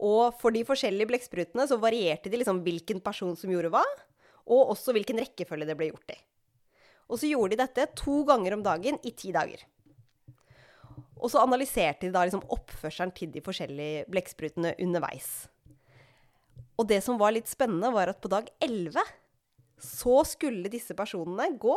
Og 0.00 0.36
for 0.40 0.54
de 0.54 0.64
forskjellige 0.64 1.10
blekksprutene 1.10 1.66
så 1.68 1.76
varierte 1.80 2.32
de 2.32 2.40
liksom 2.40 2.62
hvilken 2.64 3.02
person 3.04 3.36
som 3.36 3.52
gjorde 3.52 3.72
hva, 3.74 3.84
og 4.46 4.72
også 4.72 4.94
hvilken 4.96 5.20
rekkefølge 5.20 5.68
det 5.68 5.76
ble 5.76 5.90
gjort 5.90 6.14
i. 6.14 6.18
Og 7.12 7.20
så 7.20 7.28
gjorde 7.30 7.54
de 7.54 7.62
dette 7.62 7.90
to 7.98 8.22
ganger 8.26 8.56
om 8.56 8.64
dagen 8.64 8.98
i 9.06 9.12
ti 9.14 9.34
dager. 9.36 9.60
Og 11.16 11.30
så 11.32 11.42
analyserte 11.42 12.08
de 12.08 12.14
da 12.14 12.24
liksom 12.26 12.44
oppførselen 12.52 13.12
til 13.16 13.30
de 13.34 13.42
forskjellige 13.44 14.06
blekksprutene 14.12 14.74
underveis. 14.82 15.46
Og 16.76 16.88
det 16.88 17.00
som 17.04 17.18
var 17.20 17.34
litt 17.36 17.48
spennende, 17.48 17.92
var 17.94 18.12
at 18.12 18.20
på 18.20 18.30
dag 18.32 18.48
11 18.62 19.00
så 19.82 20.20
skulle 20.28 20.72
disse 20.72 20.96
personene 20.96 21.50
gå, 21.60 21.76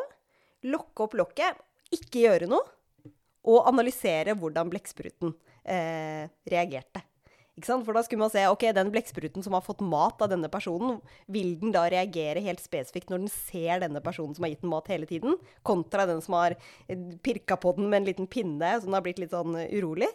lokke 0.72 1.06
opp 1.06 1.16
lokket, 1.20 1.60
ikke 1.96 2.26
gjøre 2.26 2.50
noe, 2.52 2.66
og 3.50 3.70
analysere 3.70 4.36
hvordan 4.38 4.70
blekkspruten 4.72 5.32
eh, 5.64 6.28
reagerte. 6.52 7.04
For 7.60 7.92
da 7.92 8.04
skulle 8.06 8.22
man 8.22 8.32
se 8.32 8.46
ok, 8.48 8.70
den 8.76 8.92
blekkspruten 8.94 9.44
som 9.44 9.56
har 9.56 9.64
fått 9.66 9.82
mat 9.84 10.22
av 10.24 10.30
denne 10.32 10.48
personen, 10.52 11.00
vil 11.28 11.58
den 11.60 11.74
da 11.76 11.86
reagere 11.92 12.44
helt 12.46 12.62
spesifikt 12.64 13.12
når 13.12 13.26
den 13.26 13.32
ser 13.34 13.82
denne 13.84 14.00
personen 14.04 14.36
som 14.36 14.46
har 14.46 14.54
gitt 14.54 14.64
den 14.64 14.72
mat 14.72 14.88
hele 14.92 15.10
tiden, 15.10 15.36
kontra 15.68 16.06
den 16.08 16.22
som 16.24 16.38
har 16.40 16.56
eh, 16.56 17.00
pirka 17.24 17.60
på 17.60 17.74
den 17.76 17.90
med 17.90 18.04
en 18.04 18.12
liten 18.12 18.30
pinne, 18.32 18.76
så 18.78 18.88
den 18.88 18.96
har 18.96 19.04
blitt 19.04 19.20
litt 19.20 19.36
sånn 19.36 19.58
urolig. 19.72 20.12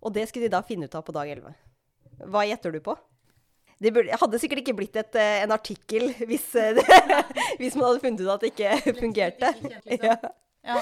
Og 0.00 0.14
det 0.14 0.26
skulle 0.30 0.48
de 0.48 0.56
da 0.56 0.64
finne 0.66 0.88
ut 0.88 0.98
av 0.98 1.04
på 1.06 1.14
dag 1.14 1.30
11. 1.36 1.54
Hva 2.32 2.46
gjetter 2.48 2.74
du 2.74 2.80
på? 2.82 2.96
Det 3.82 3.92
burde, 3.92 4.16
hadde 4.16 4.38
sikkert 4.40 4.62
ikke 4.62 4.76
blitt 4.78 4.96
et, 4.96 5.18
eh, 5.20 5.42
en 5.44 5.52
artikkel 5.52 6.08
hvis, 6.28 6.48
eh, 6.56 6.78
hvis, 7.60 7.76
man 7.76 7.90
hadde 7.90 8.02
funnet 8.04 8.22
ut 8.24 8.32
at 8.32 8.44
det 8.44 8.52
ikke 8.54 8.94
fungerte. 9.02 9.52
Ja. 10.00 10.16
Ja. 10.66 10.80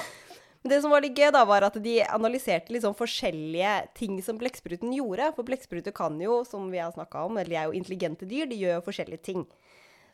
Men 0.63 0.71
det 0.71 0.79
som 0.81 0.89
var 0.89 1.03
litt 1.03 1.19
gøy, 1.19 1.27
da, 1.29 1.43
var 1.45 1.67
at 1.67 1.75
de 1.77 1.99
analyserte 2.09 2.73
liksom 2.73 2.95
forskjellige 2.97 3.73
ting 3.99 4.15
som 4.25 4.39
blekkspruten 4.41 4.95
gjorde. 4.95 5.27
For 5.35 5.45
blekkspruter 5.45 5.93
kan 5.93 6.15
jo, 6.17 6.39
som 6.47 6.71
vi 6.71 6.79
har 6.81 6.89
snakka 6.95 7.27
om, 7.27 7.37
eller 7.37 7.51
de 7.51 7.59
er 7.59 7.67
jo 7.69 7.77
intelligente 7.77 8.25
dyr, 8.25 8.47
de 8.49 8.57
gjør 8.63 8.79
jo 8.79 8.85
forskjellige 8.87 9.25
ting. 9.27 9.43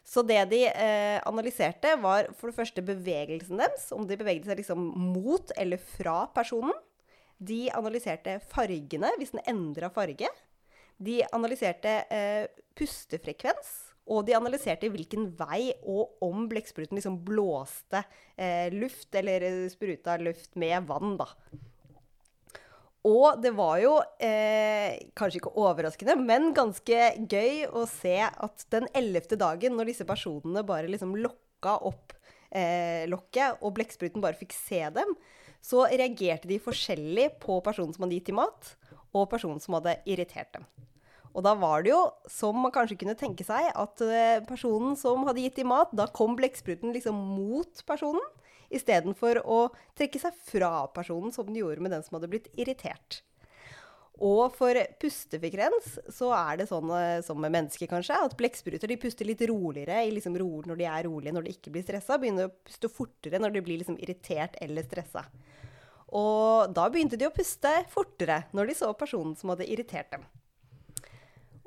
Så 0.03 0.25
det 0.27 0.41
de 0.51 0.65
eh, 0.67 1.21
analyserte, 1.29 1.93
var 2.01 2.27
for 2.35 2.49
det 2.49 2.57
første 2.57 2.83
bevegelsen 2.83 3.61
deres. 3.61 3.87
Om 3.95 4.09
de 4.09 4.19
beveget 4.19 4.49
seg 4.49 4.59
liksom 4.59 4.89
mot 5.13 5.53
eller 5.55 5.79
fra 5.95 6.25
personen. 6.35 6.75
De 7.39 7.69
analyserte 7.73 8.39
fargene, 8.51 9.13
hvis 9.21 9.31
den 9.37 9.45
endra 9.49 9.87
farge. 9.93 10.27
De 11.01 11.21
analyserte 11.33 11.95
eh, 12.13 12.45
pustefrekvens, 12.77 13.71
og 14.11 14.25
de 14.27 14.35
analyserte 14.35 14.89
hvilken 14.91 15.29
vei 15.37 15.71
og 15.87 16.21
om 16.25 16.47
blekkspruten 16.51 16.97
liksom 16.97 17.19
blåste 17.25 18.03
eh, 18.35 18.71
luft, 18.73 19.09
eller 19.15 19.45
spruta 19.71 20.17
luft 20.21 20.57
med 20.59 20.87
vann, 20.89 21.15
da. 21.21 21.29
Og 23.07 23.39
det 23.41 23.49
var 23.57 23.79
jo, 23.81 23.95
eh, 24.21 24.99
kanskje 25.17 25.39
ikke 25.39 25.55
overraskende, 25.57 26.15
men 26.21 26.51
ganske 26.53 26.99
gøy 27.25 27.63
å 27.73 27.87
se 27.89 28.19
at 28.21 28.65
den 28.69 28.85
ellevte 28.93 29.39
dagen, 29.41 29.73
når 29.77 29.89
disse 29.89 30.05
personene 30.05 30.61
bare 30.65 30.89
liksom 30.91 31.15
lokka 31.17 31.79
opp 31.89 32.13
eh, 32.53 33.07
lokket, 33.09 33.57
og 33.65 33.73
blekkspruten 33.79 34.21
bare 34.21 34.37
fikk 34.37 34.53
se 34.53 34.83
dem, 34.93 35.15
så 35.61 35.87
reagerte 35.89 36.49
de 36.49 36.61
forskjellig 36.61 37.31
på 37.41 37.57
personen 37.65 37.93
som 37.95 38.05
hadde 38.05 38.19
gitt 38.19 38.29
dem 38.29 38.37
mat, 38.41 38.75
og 39.17 39.29
personen 39.33 39.61
som 39.61 39.79
hadde 39.79 39.97
irritert 40.05 40.53
dem. 40.53 40.69
Og 41.31 41.45
da 41.45 41.53
var 41.55 41.85
det 41.85 41.93
jo, 41.93 42.01
som 42.29 42.57
man 42.59 42.73
kanskje 42.75 42.99
kunne 43.01 43.15
tenke 43.19 43.45
seg, 43.47 43.69
at 43.71 44.03
eh, 44.03 44.43
personen 44.47 44.97
som 44.99 45.23
hadde 45.27 45.43
gitt 45.45 45.59
dem 45.61 45.71
mat, 45.71 45.91
da 45.95 46.09
kom 46.11 46.35
blekkspruten 46.39 46.91
liksom 46.95 47.15
mot 47.15 47.83
personen, 47.87 48.23
istedenfor 48.71 49.41
å 49.43 49.65
trekke 49.99 50.19
seg 50.19 50.35
fra 50.47 50.87
personen, 50.95 51.31
som 51.35 51.47
den 51.47 51.59
gjorde 51.59 51.83
med 51.83 51.95
den 51.95 52.03
som 52.05 52.17
hadde 52.17 52.31
blitt 52.31 52.49
irritert. 52.59 53.21
Og 54.21 54.53
for 54.53 54.77
pustefrekvens 55.01 55.95
så 56.13 56.29
er 56.35 56.59
det 56.59 56.67
sånn 56.69 56.91
eh, 56.93 57.23
som 57.25 57.39
med 57.41 57.55
mennesker, 57.55 57.89
kanskje, 57.89 58.19
at 58.27 58.35
blekkspruter 58.37 58.91
puster 59.01 59.25
litt 59.25 59.41
roligere 59.49 60.03
liksom 60.13 60.35
ro 60.37 60.61
når 60.67 60.77
de 60.77 60.89
er 60.89 61.07
rolige, 61.07 61.33
når 61.33 61.47
de 61.47 61.55
ikke 61.55 61.73
blir 61.73 61.87
stressa. 61.87 62.19
Begynner 62.21 62.51
å 62.51 62.53
puste 62.67 62.91
fortere 62.91 63.41
når 63.41 63.55
de 63.55 63.63
blir 63.65 63.81
liksom 63.81 63.97
irritert 64.03 64.59
eller 64.61 64.85
stressa. 64.85 65.25
Og 66.11 66.75
da 66.75 66.85
begynte 66.91 67.17
de 67.17 67.25
å 67.29 67.33
puste 67.33 67.71
fortere 67.89 68.43
når 68.53 68.69
de 68.69 68.77
så 68.77 68.91
personen 68.99 69.33
som 69.39 69.53
hadde 69.53 69.69
irritert 69.71 70.11
dem. 70.13 70.27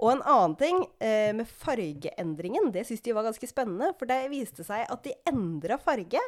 Og 0.01 0.11
en 0.11 0.25
annen 0.27 0.57
ting 0.59 0.81
eh, 0.99 1.31
med 1.37 1.49
fargeendringen, 1.49 2.73
det 2.75 2.87
syns 2.89 3.05
de 3.05 3.15
var 3.15 3.29
ganske 3.29 3.49
spennende. 3.49 3.93
For 3.99 4.11
det 4.11 4.25
viste 4.33 4.67
seg 4.67 4.89
at 4.91 5.05
de 5.07 5.15
endra 5.31 5.79
farge 5.81 6.23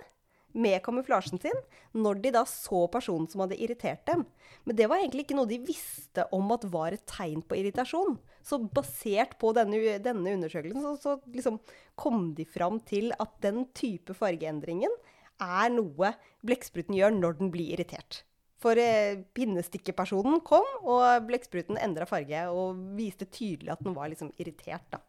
med 0.56 0.80
kamuflasjen 0.84 1.40
sin 1.42 1.58
når 1.96 2.20
de 2.24 2.32
da 2.32 2.42
så 2.48 2.86
personen 2.92 3.28
som 3.28 3.42
hadde 3.44 3.58
irritert 3.60 4.06
dem. 4.08 4.24
Men 4.64 4.78
det 4.78 4.88
var 4.88 5.02
egentlig 5.02 5.26
ikke 5.26 5.36
noe 5.38 5.50
de 5.50 5.58
visste 5.66 6.24
om 6.34 6.48
at 6.54 6.64
var 6.72 6.96
et 6.96 7.04
tegn 7.10 7.42
på 7.44 7.58
irritasjon. 7.60 8.16
Så 8.46 8.60
basert 8.62 9.36
på 9.40 9.52
denne, 9.56 9.98
denne 10.02 10.36
undersøkelsen 10.38 10.84
så, 10.84 10.94
så 11.02 11.34
liksom 11.34 11.58
kom 11.98 12.30
de 12.38 12.46
fram 12.48 12.80
til 12.88 13.12
at 13.20 13.36
den 13.44 13.66
type 13.76 14.16
fargeendringen 14.16 14.94
er 15.42 15.68
noe 15.74 16.14
blekkspruten 16.46 16.96
gjør 16.96 17.12
når 17.18 17.38
den 17.42 17.52
blir 17.52 17.74
irritert. 17.76 18.22
For 18.62 18.78
eh, 18.80 19.18
pinnestikkepersonen 19.36 20.40
kom, 20.46 20.64
og 20.88 21.26
blekkspruten 21.28 21.76
endra 21.82 22.06
farge 22.08 22.46
og 22.48 22.78
viste 22.96 23.26
tydelig 23.28 23.74
at 23.74 23.82
den 23.84 23.96
var 23.96 24.08
liksom 24.08 24.30
irritert. 24.40 24.86
da. 24.94 25.02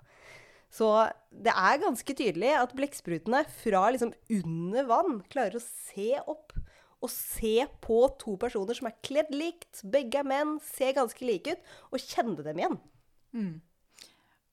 Så 0.69 0.89
det 1.31 1.53
er 1.55 1.79
ganske 1.79 2.11
tydelig 2.19 2.49
at 2.59 2.73
blekksprutene 2.75 3.45
fra 3.61 3.85
liksom 3.95 4.11
under 4.35 4.89
vann 4.89 5.21
klarer 5.31 5.55
å 5.55 5.63
se 5.63 6.17
opp 6.27 6.57
og 6.97 7.11
se 7.13 7.61
på 7.85 8.01
to 8.19 8.33
personer 8.41 8.75
som 8.75 8.89
er 8.89 8.95
kledd 9.05 9.29
likt, 9.31 9.83
begge 9.85 10.17
er 10.19 10.27
menn, 10.27 10.55
ser 10.65 10.95
ganske 10.97 11.23
like 11.23 11.53
ut, 11.53 11.67
og 11.93 12.01
kjenne 12.03 12.43
dem 12.43 12.57
igjen. 12.59 12.77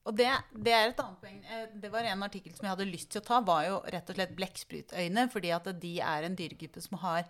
Og 0.05 0.13
det, 0.13 0.27
det 0.53 0.71
er 0.77 0.91
et 0.91 0.99
annet 1.01 1.19
poeng. 1.23 1.39
Eh, 1.49 1.63
Det 1.81 1.89
var 1.91 2.05
en 2.05 2.21
artikkel 2.27 2.53
som 2.53 2.67
jeg 2.67 2.75
hadde 2.75 2.85
lyst 2.91 3.09
til 3.11 3.23
å 3.23 3.25
ta, 3.25 3.39
var 3.41 3.63
jo 3.65 3.79
rett 3.89 4.11
og 4.13 4.19
slett 4.19 4.35
blekksprutöyne, 4.37 5.25
fordi 5.33 5.51
at 5.57 5.71
de 5.81 5.95
er 6.05 6.27
en 6.27 6.37
dyregruppe 6.37 6.83
som 6.85 6.99
har, 7.01 7.25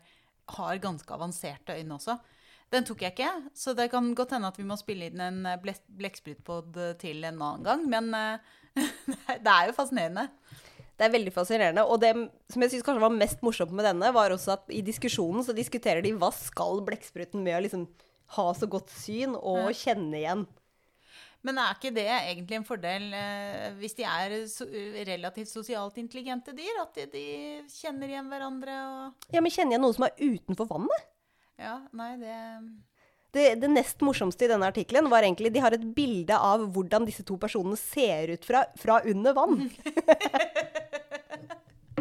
har 0.58 0.82
ganske 0.84 1.14
avanserte 1.14 1.78
øyne 1.78 1.98
også. 1.98 2.18
Den 2.74 2.86
tok 2.86 3.04
jeg 3.06 3.14
ikke, 3.14 3.32
så 3.54 3.76
det 3.78 3.92
kan 3.92 4.08
godt 4.18 4.34
hende 4.36 4.50
at 4.50 4.58
vi 4.58 4.66
må 4.68 4.78
spille 4.80 5.10
inn 5.10 5.22
en 5.22 5.44
eh, 5.48 5.60
blekksprutpod 5.62 6.80
til 7.02 7.24
en 7.24 7.38
annen 7.38 7.66
gang. 7.66 7.86
Men 7.90 8.10
eh, 8.18 8.56
det 9.46 9.52
er 9.52 9.70
jo 9.70 9.78
fascinerende. 9.78 10.28
Det 10.96 11.06
er 11.06 11.14
veldig 11.14 11.34
fascinerende. 11.36 11.84
Og 11.86 12.00
det 12.02 12.14
som 12.52 12.64
jeg 12.64 12.74
syns 12.74 12.86
kanskje 12.88 13.04
var 13.04 13.16
mest 13.16 13.42
morsomt 13.46 13.74
med 13.76 13.88
denne, 13.88 14.12
var 14.16 14.34
også 14.34 14.56
at 14.56 14.70
i 14.74 14.82
diskusjonen 14.86 15.44
så 15.46 15.56
diskuterer 15.56 16.04
de 16.04 16.14
hva 16.16 16.32
skal 16.34 16.82
blekkspruten 16.88 17.44
med 17.44 17.58
å 17.58 17.64
liksom 17.66 17.88
ha 18.36 18.46
så 18.58 18.70
godt 18.72 18.94
syn 18.96 19.36
og 19.36 19.70
kjenne 19.78 20.22
igjen. 20.22 20.46
Men 21.46 21.60
er 21.62 21.76
ikke 21.76 21.94
det 21.94 22.08
egentlig 22.10 22.58
en 22.58 22.66
fordel 22.66 23.12
eh, 23.14 23.68
hvis 23.78 23.94
de 24.00 24.08
er 24.10 24.36
so 24.50 24.66
relativt 24.66 25.52
sosialt 25.52 26.00
intelligente 26.02 26.56
dyr? 26.58 26.82
At 26.82 26.98
de, 26.98 27.06
de 27.14 27.26
kjenner 27.70 28.10
igjen 28.10 28.32
hverandre 28.32 28.80
og 28.90 29.30
Ja, 29.36 29.44
men 29.44 29.54
kjenner 29.54 29.78
jeg 29.78 29.84
noe 29.84 29.96
som 29.98 30.08
er 30.08 30.18
utenfor 30.20 30.70
vannet? 30.72 31.08
Ja, 31.62 31.78
nei, 31.96 32.16
det 32.20 32.36
Det, 33.36 33.46
det 33.62 33.70
nest 33.72 34.02
morsomste 34.04 34.48
i 34.48 34.52
denne 34.52 34.72
artikkelen 34.72 35.12
var 35.12 35.28
egentlig 35.28 35.54
de 35.54 35.62
har 35.64 35.76
et 35.76 35.86
bilde 35.96 36.36
av 36.36 36.66
hvordan 36.76 37.06
disse 37.08 37.24
to 37.28 37.38
personene 37.40 37.78
ser 37.80 38.34
ut 38.34 38.48
fra, 38.48 38.66
fra 38.80 39.02
under 39.06 39.38
vann. 39.38 39.68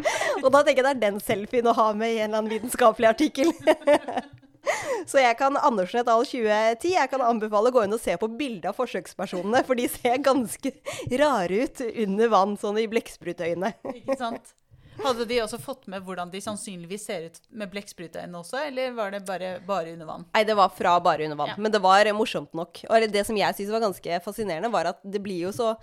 Og 0.43 0.49
da 0.51 0.61
tenker 0.63 0.81
jeg 0.81 0.87
det 0.87 0.93
er 0.93 1.03
den 1.03 1.21
selfien 1.23 1.69
å 1.69 1.75
ha 1.75 1.91
med 1.97 2.15
i 2.15 2.19
en 2.19 2.29
eller 2.29 2.41
annen 2.41 2.53
vitenskapelig 2.55 3.11
artikkel. 3.13 3.53
Så 5.11 5.21
jeg 5.21 5.37
kan 5.39 5.57
Andersen 5.59 6.01
et 6.01 6.11
al. 6.11 6.25
2010, 6.25 6.91
jeg 6.95 7.11
kan 7.11 7.23
anbefale 7.25 7.71
å 7.71 7.75
gå 7.75 7.85
inn 7.85 7.95
og 7.95 8.01
se 8.01 8.15
på 8.19 8.29
bildet 8.39 8.69
av 8.71 8.77
forsøkspersonene, 8.77 9.61
for 9.67 9.77
de 9.77 9.87
ser 9.91 10.21
ganske 10.25 10.73
rare 11.21 11.65
ut 11.65 11.81
under 12.05 12.31
vann, 12.33 12.55
sånn 12.59 12.79
i 12.81 12.87
blekksprutøyne. 12.91 13.75
Ikke 13.93 14.17
sant? 14.19 14.55
Hadde 15.03 15.25
de 15.27 15.41
også 15.43 15.59
fått 15.59 15.89
med 15.91 16.05
hvordan 16.05 16.29
de 16.31 16.39
sannsynligvis 16.43 17.05
ser 17.09 17.27
ut 17.27 17.39
med 17.59 17.71
blekksprutøyne 17.73 18.39
også, 18.39 18.61
eller 18.69 18.95
var 18.95 19.11
det 19.11 19.21
bare, 19.27 19.57
bare 19.67 19.91
under 19.91 20.07
vann? 20.07 20.25
Nei, 20.31 20.45
det 20.47 20.55
var 20.55 20.71
fra 20.73 20.95
bare 21.03 21.27
under 21.27 21.39
vann. 21.41 21.51
Ja. 21.51 21.59
Men 21.59 21.73
det 21.73 21.83
var 21.83 22.09
morsomt 22.15 22.55
nok. 22.55 22.85
Og 22.87 23.07
det 23.11 23.25
som 23.27 23.37
jeg 23.39 23.57
syns 23.57 23.73
var 23.75 23.83
ganske 23.83 24.21
fascinerende, 24.23 24.71
var 24.71 24.93
at 24.93 25.03
det 25.03 25.21
blir 25.23 25.47
jo 25.47 25.53
så 25.55 25.73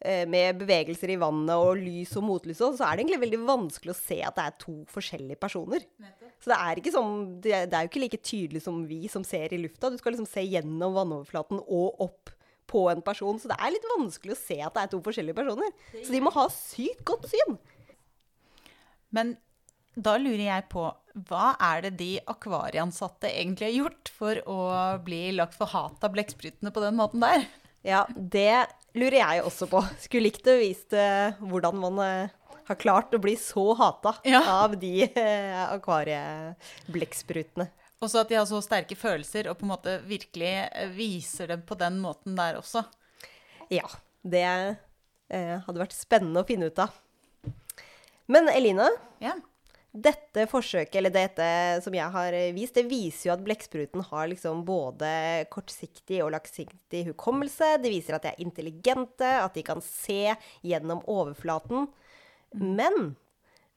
Med 0.00 0.56
bevegelser 0.62 1.10
i 1.12 1.18
vannet 1.20 1.60
og 1.60 1.76
lys 1.76 2.14
og 2.16 2.24
motlys 2.24 2.62
og 2.64 2.78
så 2.78 2.86
er 2.86 2.96
det 2.96 3.02
egentlig 3.02 3.20
veldig 3.20 3.40
vanskelig 3.44 3.92
å 3.92 3.98
se 3.98 4.16
at 4.24 4.38
det 4.38 4.46
er 4.48 4.54
to 4.62 4.76
forskjellige 4.88 5.36
personer. 5.42 5.84
Så 6.40 6.48
det 6.48 6.56
er 6.56 6.80
ikke 6.80 6.92
sånn 6.94 7.18
Det 7.44 7.52
er 7.52 7.66
det 7.68 7.76
er 7.76 7.84
jo 7.84 7.90
ikke 7.90 8.04
like 8.06 8.20
tydelig 8.24 8.62
som 8.64 8.78
vi 8.88 9.02
som 9.12 9.26
ser 9.28 9.52
i 9.52 9.60
lufta. 9.60 9.90
Du 9.92 9.98
skal 10.00 10.16
liksom 10.16 10.30
se 10.30 10.46
gjennom 10.46 10.96
vannoverflaten 10.96 11.60
og 11.60 12.00
opp 12.06 12.32
på 12.70 12.86
en 12.88 13.04
person. 13.04 13.36
Så 13.42 13.50
det 13.50 13.58
er 13.58 13.74
litt 13.74 13.86
vanskelig 13.92 14.36
å 14.36 14.40
se 14.40 14.56
at 14.62 14.76
det 14.76 14.86
er 14.86 14.92
to 14.94 15.02
forskjellige 15.04 15.36
personer. 15.36 15.76
Så 16.00 16.14
de 16.14 16.24
må 16.24 16.32
ha 16.32 16.46
sykt 16.54 17.04
godt 17.08 17.28
syn. 17.32 17.60
Men 19.12 19.36
da 19.98 20.14
lurer 20.22 20.46
jeg 20.46 20.68
på, 20.70 20.84
hva 21.28 21.46
er 21.66 21.82
det 21.88 21.96
de 21.98 22.10
akvarieansatte 22.30 23.28
egentlig 23.28 23.66
har 23.66 23.78
gjort 23.80 24.12
for 24.14 24.38
å 24.48 24.60
bli 25.02 25.24
lagt 25.34 25.58
for 25.58 25.70
hat 25.72 26.06
av 26.06 26.14
blekksprutene 26.14 26.70
på 26.72 26.84
den 26.84 26.96
måten 27.00 27.24
der? 27.24 27.48
Ja, 27.86 28.04
det 28.14 28.66
lurer 28.98 29.18
jeg 29.22 29.42
også 29.46 29.66
på. 29.70 29.80
Skulle 30.02 30.26
likt 30.28 30.46
å 30.50 30.56
vise 30.60 30.98
eh, 31.00 31.38
hvordan 31.40 31.78
man 31.80 31.98
eh, 32.04 32.32
har 32.68 32.78
klart 32.80 33.14
å 33.16 33.20
bli 33.22 33.36
så 33.40 33.70
hata 33.78 34.12
Ja. 34.28 34.42
av 34.64 34.74
de 34.80 35.06
eh, 35.08 35.62
akvariebblekksprutene. 35.78 37.68
Også 38.00 38.22
at 38.22 38.30
de 38.32 38.36
har 38.38 38.46
så 38.48 38.60
sterke 38.64 38.96
følelser 38.96 39.48
og 39.50 39.58
på 39.60 39.66
en 39.66 39.72
måte 39.74 39.98
virkelig 40.08 40.52
viser 40.96 41.50
dem 41.52 41.62
på 41.68 41.76
den 41.80 41.98
måten 42.00 42.36
der 42.38 42.56
også. 42.60 42.84
Ja, 43.72 43.84
det 44.24 44.44
eh, 44.46 45.56
hadde 45.66 45.82
vært 45.82 45.96
spennende 45.96 46.40
å 46.42 46.48
finne 46.48 46.70
ut 46.70 46.80
av. 46.80 46.90
Men 48.30 48.48
Eline, 48.52 48.88
Ja. 49.20 49.34
Dette 49.90 50.44
forsøket, 50.46 50.94
eller 51.00 51.10
dette 51.10 51.46
som 51.82 51.94
jeg 51.96 52.14
har 52.14 52.34
eh, 52.36 52.52
vist, 52.54 52.76
det 52.78 52.86
viser 52.90 53.28
jo 53.28 53.34
at 53.34 53.42
blekkspruten 53.42 54.04
har 54.10 54.28
liksom 54.30 54.62
både 54.66 55.08
kortsiktig 55.50 56.20
og 56.22 56.30
langsiktig 56.36 57.06
hukommelse. 57.08 57.72
Det 57.82 57.90
viser 57.90 58.14
at 58.14 58.26
de 58.26 58.30
er 58.30 58.44
intelligente, 58.44 59.32
at 59.40 59.56
de 59.56 59.64
kan 59.66 59.82
se 59.82 60.36
gjennom 60.62 61.02
overflaten. 61.10 61.88
Men 62.54 63.14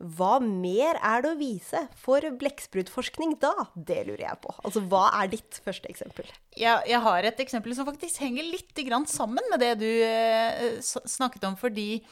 hva 0.04 0.36
mer 0.44 0.98
er 1.00 1.24
det 1.24 1.32
å 1.32 1.40
vise 1.40 1.80
for 1.98 2.26
blekksprutforskning 2.40 3.38
da? 3.42 3.54
Det 3.74 4.02
lurer 4.08 4.26
jeg 4.26 4.42
på. 4.44 4.54
Altså, 4.66 4.84
hva 4.92 5.06
er 5.22 5.32
ditt 5.32 5.62
første 5.64 5.90
eksempel? 5.90 6.28
Jeg, 6.58 6.84
jeg 6.90 7.00
har 7.06 7.26
et 7.26 7.40
eksempel 7.42 7.74
som 7.78 7.88
faktisk 7.88 8.22
henger 8.22 8.46
litt 8.52 8.84
sammen 9.10 9.46
med 9.50 9.64
det 9.64 9.74
du 9.80 9.90
eh, 9.90 10.78
snakket 10.84 11.48
om, 11.48 11.56
fordi 11.58 12.04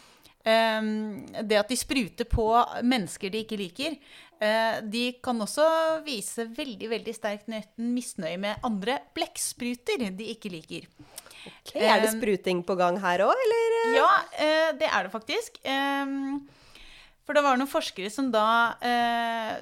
det 0.43 1.57
at 1.60 1.69
de 1.69 1.77
spruter 1.77 2.27
på 2.29 2.48
mennesker 2.81 3.29
de 3.29 3.43
ikke 3.43 3.60
liker, 3.60 3.98
eh, 4.41 4.79
de 4.81 5.03
kan 5.24 5.41
også 5.45 5.65
vise 6.05 6.48
veldig 6.50 6.89
veldig 6.95 7.15
sterkt 7.15 7.51
misnøye 7.77 8.39
med 8.41 8.65
andre 8.65 9.00
blekkspruter 9.15 10.10
de 10.17 10.31
ikke 10.33 10.53
liker. 10.53 10.88
Okay, 11.41 11.81
er 11.81 12.01
det 12.01 12.12
Um, 12.12 12.19
spruting 12.19 12.63
på 12.65 12.75
gang 12.77 13.00
her 13.01 13.24
òg, 13.25 13.33
eller? 13.33 13.77
Ja, 13.98 14.10
eh, 14.38 14.71
det 14.77 14.89
er 14.89 15.07
det 15.07 15.13
faktisk. 15.13 15.57
Ehm, 15.65 16.41
for 17.25 17.38
det 17.38 17.43
var 17.45 17.57
noen 17.57 17.69
forskere 17.69 18.12
som 18.13 18.29
da 18.33 18.75
eh, 18.86 19.55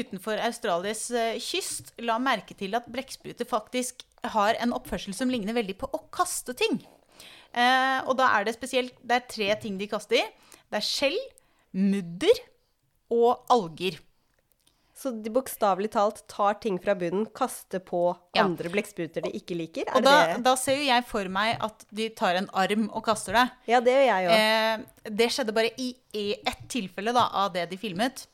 utenfor 0.00 0.40
Australias 0.44 1.10
eh, 1.10 1.40
kyst 1.42 1.92
la 2.04 2.18
merke 2.22 2.56
til 2.56 2.76
at 2.78 2.88
blekkspruter 2.88 3.48
faktisk 3.48 4.04
har 4.32 4.56
en 4.62 4.72
oppførsel 4.76 5.14
som 5.16 5.30
ligner 5.30 5.56
veldig 5.56 5.76
på 5.82 5.90
å 5.92 6.04
kaste 6.14 6.56
ting. 6.56 6.80
Eh, 7.58 8.00
og 8.06 8.14
da 8.20 8.28
er 8.38 8.44
det 8.46 8.54
spesielt 8.54 8.94
Det 9.02 9.16
er 9.16 9.24
tre 9.32 9.48
ting 9.62 9.78
de 9.80 9.88
kaster. 9.90 10.20
i. 10.20 10.60
Det 10.70 10.78
er 10.78 10.84
skjell, 10.84 11.16
mudder 11.74 12.38
og 13.10 13.44
alger. 13.52 13.98
Så 14.98 15.12
de 15.22 15.30
bokstavelig 15.30 15.92
talt 15.94 16.24
tar 16.30 16.56
ting 16.58 16.76
fra 16.82 16.94
bunnen, 16.98 17.26
kaster 17.34 17.78
på 17.86 18.16
Ja. 18.34 18.42
andre 18.44 18.68
blekkspruter 18.68 19.22
de 19.22 19.30
ikke 19.30 19.54
liker? 19.56 19.84
Er 19.88 19.96
Og 19.96 20.02
da, 20.02 20.14
det? 20.34 20.42
da 20.44 20.54
ser 20.56 20.74
jo 20.76 20.82
jeg 20.88 21.04
for 21.06 21.28
meg 21.30 21.56
at 21.62 21.84
de 21.94 22.08
tar 22.10 22.34
en 22.34 22.48
arm 22.52 22.88
og 22.92 23.04
kaster 23.06 23.32
det. 23.32 23.44
Ja, 23.68 23.78
det 23.80 23.94
gjør 23.94 24.08
jeg 24.08 24.28
òg. 24.28 24.34
Eh, 24.34 25.10
det 25.10 25.28
skjedde 25.30 25.54
bare 25.54 25.70
i, 25.78 25.94
i 26.14 26.32
ett 26.44 26.64
tilfelle 26.68 27.14
da, 27.14 27.28
av 27.32 27.52
det 27.54 27.68
de 27.70 27.76
filmet. 27.78 28.26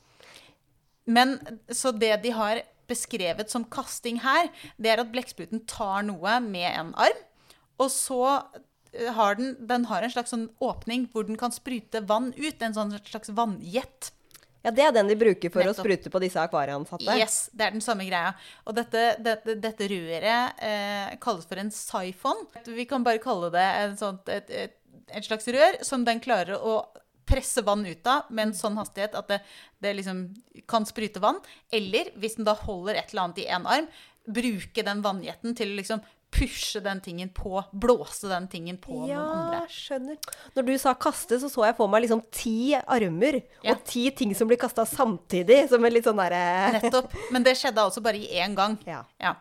Men 1.07 1.37
så 1.69 1.93
det 1.93 2.23
de 2.23 2.31
har 2.31 2.63
beskrevet 2.89 3.51
som 3.51 3.65
kasting 3.65 4.21
her, 4.25 4.49
det 4.81 4.91
er 4.95 5.01
at 5.05 5.13
blekkspruten 5.13 5.67
tar 5.69 6.03
noe 6.03 6.41
med 6.41 6.71
en 6.79 6.95
arm, 6.97 7.21
og 7.79 7.91
så 7.93 8.43
har 9.17 9.39
den, 9.39 9.55
den 9.67 9.87
har 9.91 10.05
en 10.05 10.13
slags 10.13 10.35
sånn 10.35 10.49
åpning 10.63 11.09
hvor 11.13 11.27
den 11.29 11.39
kan 11.41 11.55
sprute 11.55 12.05
vann 12.07 12.33
ut, 12.37 12.63
en 12.63 12.77
sånn 12.77 12.95
slags 13.05 13.33
vannjet. 13.35 14.13
Ja, 14.65 14.73
det 14.73 14.81
er 14.87 14.95
den 14.97 15.11
de 15.11 15.17
bruker 15.21 15.53
for 15.53 15.61
å 15.61 15.69
Nettopp. 15.69 15.85
sprute 15.85 16.11
på 16.13 16.21
disse 16.23 16.41
akvarieansatte. 16.41 17.17
Yes, 17.21 17.51
det 17.53 17.67
er 17.67 17.75
den 17.75 17.85
samme 17.85 18.07
greia. 18.09 18.33
Og 18.65 18.77
dette, 18.79 19.03
dette, 19.21 19.59
dette 19.61 19.89
røret 19.93 20.63
eh, 20.65 21.11
kalles 21.21 21.45
for 21.51 21.61
en 21.61 21.73
siphon. 21.75 22.41
Vi 22.65 22.87
kan 22.89 23.05
bare 23.05 23.21
kalle 23.21 23.51
det 23.53 23.67
en 23.83 23.99
sånt, 24.01 24.31
et, 24.33 24.49
et, 24.49 24.79
et 25.13 25.27
slags 25.27 25.51
rør 25.53 25.77
som 25.85 26.07
den 26.09 26.23
klarer 26.25 26.57
å 26.57 26.79
presse 27.29 27.61
vann 27.65 27.85
ut 27.85 28.09
av 28.09 28.33
med 28.33 28.51
en 28.51 28.57
sånn 28.57 28.81
hastighet 28.81 29.15
at 29.21 29.29
det, 29.33 29.39
det 29.85 29.95
liksom 30.01 30.27
kan 30.71 30.89
sprute 30.89 31.21
vann. 31.21 31.43
Eller 31.73 32.09
hvis 32.17 32.39
den 32.41 32.49
da 32.49 32.57
holder 32.65 32.97
et 32.97 33.13
eller 33.13 33.27
annet 33.27 33.45
i 33.45 33.49
én 33.53 33.69
arm, 33.69 33.93
bruke 34.25 34.85
den 34.87 35.05
vannjetten 35.05 35.53
til 35.57 35.75
å 35.75 35.79
liksom 35.83 36.05
pushe 36.35 36.81
den 36.83 36.99
tingen 37.05 37.29
på, 37.35 37.63
blåse 37.71 38.27
den 38.31 38.49
tingen 38.51 38.77
på 38.83 38.97
noen 39.05 39.15
andre. 39.15 39.61
Ja, 39.63 39.71
skjønner. 39.71 40.19
Når 40.57 40.67
du 40.67 40.73
sa 40.83 40.95
kaste, 40.99 41.39
så 41.39 41.51
så 41.53 41.65
jeg 41.69 41.77
for 41.79 41.91
meg 41.93 42.03
liksom 42.05 42.25
ti 42.35 42.75
armer 42.75 43.39
Ja. 43.63 43.73
og 43.77 43.85
ti 43.87 44.09
ting 44.11 44.35
som 44.35 44.51
blir 44.51 44.59
kasta 44.61 44.83
samtidig, 44.89 45.69
som 45.71 45.85
en 45.87 45.95
litt 45.95 46.09
sånn 46.09 46.19
derre 46.19 46.43
Nettopp. 46.75 47.15
Men 47.35 47.47
det 47.47 47.55
skjedde 47.61 47.85
altså 47.87 48.03
bare 48.05 48.19
i 48.19 48.41
én 48.43 48.57
gang. 48.59 48.75
Ja. 48.89 49.05
Ja. 49.23 49.37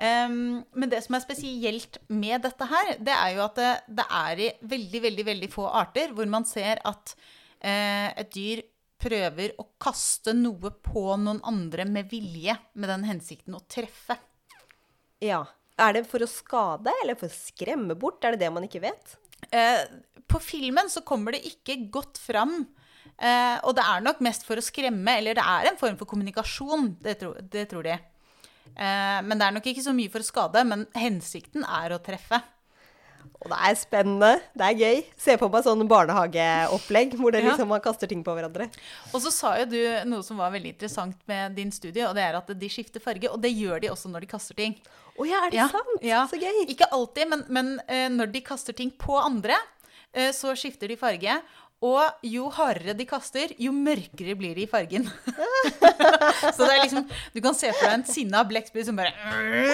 Um, 0.00 0.64
men 0.74 0.90
det 0.90 1.02
som 1.04 1.14
er 1.18 1.22
spesielt 1.22 2.00
med 2.08 2.42
dette 2.42 2.66
her, 2.72 2.94
det 2.98 3.14
er 3.14 3.36
jo 3.36 3.44
at 3.44 3.60
det, 3.60 3.70
det 4.00 4.08
er 4.22 4.42
i 4.46 4.50
veldig, 4.72 5.04
veldig, 5.06 5.28
veldig 5.28 5.50
få 5.52 5.68
arter 5.68 6.16
hvor 6.16 6.26
man 6.32 6.48
ser 6.48 6.80
at 6.88 7.14
uh, 7.62 8.08
et 8.16 8.32
dyr 8.34 8.64
prøver 9.00 9.54
å 9.60 9.64
kaste 9.80 10.34
noe 10.36 10.72
på 10.84 11.04
noen 11.20 11.38
andre 11.48 11.86
med 11.88 12.10
vilje, 12.10 12.56
med 12.74 12.90
den 12.92 13.06
hensikten 13.08 13.56
å 13.56 13.62
treffe. 13.70 14.16
ja. 15.24 15.44
Er 15.80 15.96
det 15.96 16.04
for 16.10 16.22
å 16.22 16.28
skade, 16.28 16.92
eller 17.02 17.16
for 17.18 17.30
å 17.30 17.34
skremme 17.34 17.96
bort? 17.98 18.22
Er 18.24 18.36
det 18.36 18.44
det 18.44 18.52
man 18.52 18.66
ikke 18.66 18.82
vet? 18.84 19.16
Eh, 19.50 19.86
på 20.30 20.38
filmen 20.44 20.90
så 20.92 21.02
kommer 21.06 21.34
det 21.34 21.46
ikke 21.48 21.78
godt 21.92 22.20
fram 22.20 22.62
Eh, 23.20 23.56
og 23.68 23.74
det 23.76 23.84
er 23.84 24.04
nok 24.04 24.22
mest 24.24 24.46
for 24.48 24.56
å 24.56 24.64
skremme, 24.64 25.18
eller 25.20 25.36
det 25.36 25.44
er 25.44 25.68
en 25.68 25.80
form 25.80 25.98
for 26.00 26.08
kommunikasjon. 26.08 26.94
Det, 27.04 27.18
tro, 27.20 27.34
det 27.52 27.66
tror 27.72 27.84
de. 27.84 27.98
Eh, 28.70 29.18
men 29.26 29.36
det 29.36 29.46
er 29.46 29.56
nok 29.56 29.68
ikke 29.68 29.84
så 29.84 29.94
mye 29.96 30.12
for 30.12 30.24
å 30.24 30.30
skade, 30.30 30.64
men 30.68 30.86
hensikten 30.96 31.66
er 31.66 31.92
å 31.92 32.00
treffe. 32.04 32.40
Og 33.40 33.48
det 33.52 33.56
er 33.56 33.76
spennende. 33.76 34.30
Det 34.56 34.64
er 34.66 34.80
gøy. 34.80 35.02
Se 35.20 35.36
på 35.40 35.48
meg 35.52 35.64
sånn 35.64 35.84
barnehageopplegg 35.88 37.14
hvor 37.20 37.32
det 37.32 37.40
liksom 37.44 37.70
man 37.72 37.80
kaster 37.84 38.08
ting 38.08 38.24
på 38.24 38.32
hverandre. 38.36 38.66
Og 39.12 39.22
så 39.24 39.32
sa 39.32 39.52
jo 39.60 39.68
du 39.68 39.78
noe 40.08 40.24
som 40.24 40.40
var 40.40 40.52
veldig 40.52 40.74
interessant 40.74 41.20
med 41.28 41.56
din 41.56 41.72
studie, 41.72 42.04
og 42.08 42.16
det 42.16 42.24
er 42.24 42.36
at 42.36 42.52
de 42.56 42.72
skifter 42.72 43.04
farge. 43.04 43.28
Og 43.32 43.40
det 43.40 43.52
gjør 43.52 43.80
de 43.84 43.92
også 43.92 44.12
når 44.12 44.24
de 44.24 44.32
kaster 44.32 44.56
ting. 44.56 44.76
Å 45.20 45.26
ja, 45.28 45.42
er 45.46 45.52
det 45.52 45.58
Ja, 45.60 45.68
sant? 45.72 45.96
ja. 46.06 46.22
Så 46.30 46.38
gøy. 46.40 46.62
Ikke 46.72 46.88
alltid, 46.96 47.28
men, 47.28 47.44
men 47.52 47.72
uh, 47.84 48.06
når 48.14 48.30
de 48.32 48.40
kaster 48.46 48.76
ting 48.76 48.92
på 48.96 49.18
andre, 49.20 49.58
uh, 50.16 50.30
så 50.36 50.54
skifter 50.56 50.88
de 50.88 50.96
farge. 51.00 51.40
Og 51.80 52.26
jo 52.28 52.50
hardere 52.52 52.92
de 52.92 53.06
kaster, 53.08 53.54
jo 53.56 53.70
mørkere 53.72 54.34
blir 54.36 54.52
de 54.58 54.66
i 54.66 54.68
fargen. 54.68 55.06
så 56.56 56.66
det 56.66 56.74
er 56.74 56.82
liksom 56.82 57.06
Du 57.32 57.40
kan 57.40 57.56
se 57.56 57.70
for 57.72 57.86
deg 57.86 57.94
en 57.94 58.04
sinna 58.04 58.42
blekksprut 58.44 58.84
som 58.90 58.98
bare 59.00 59.14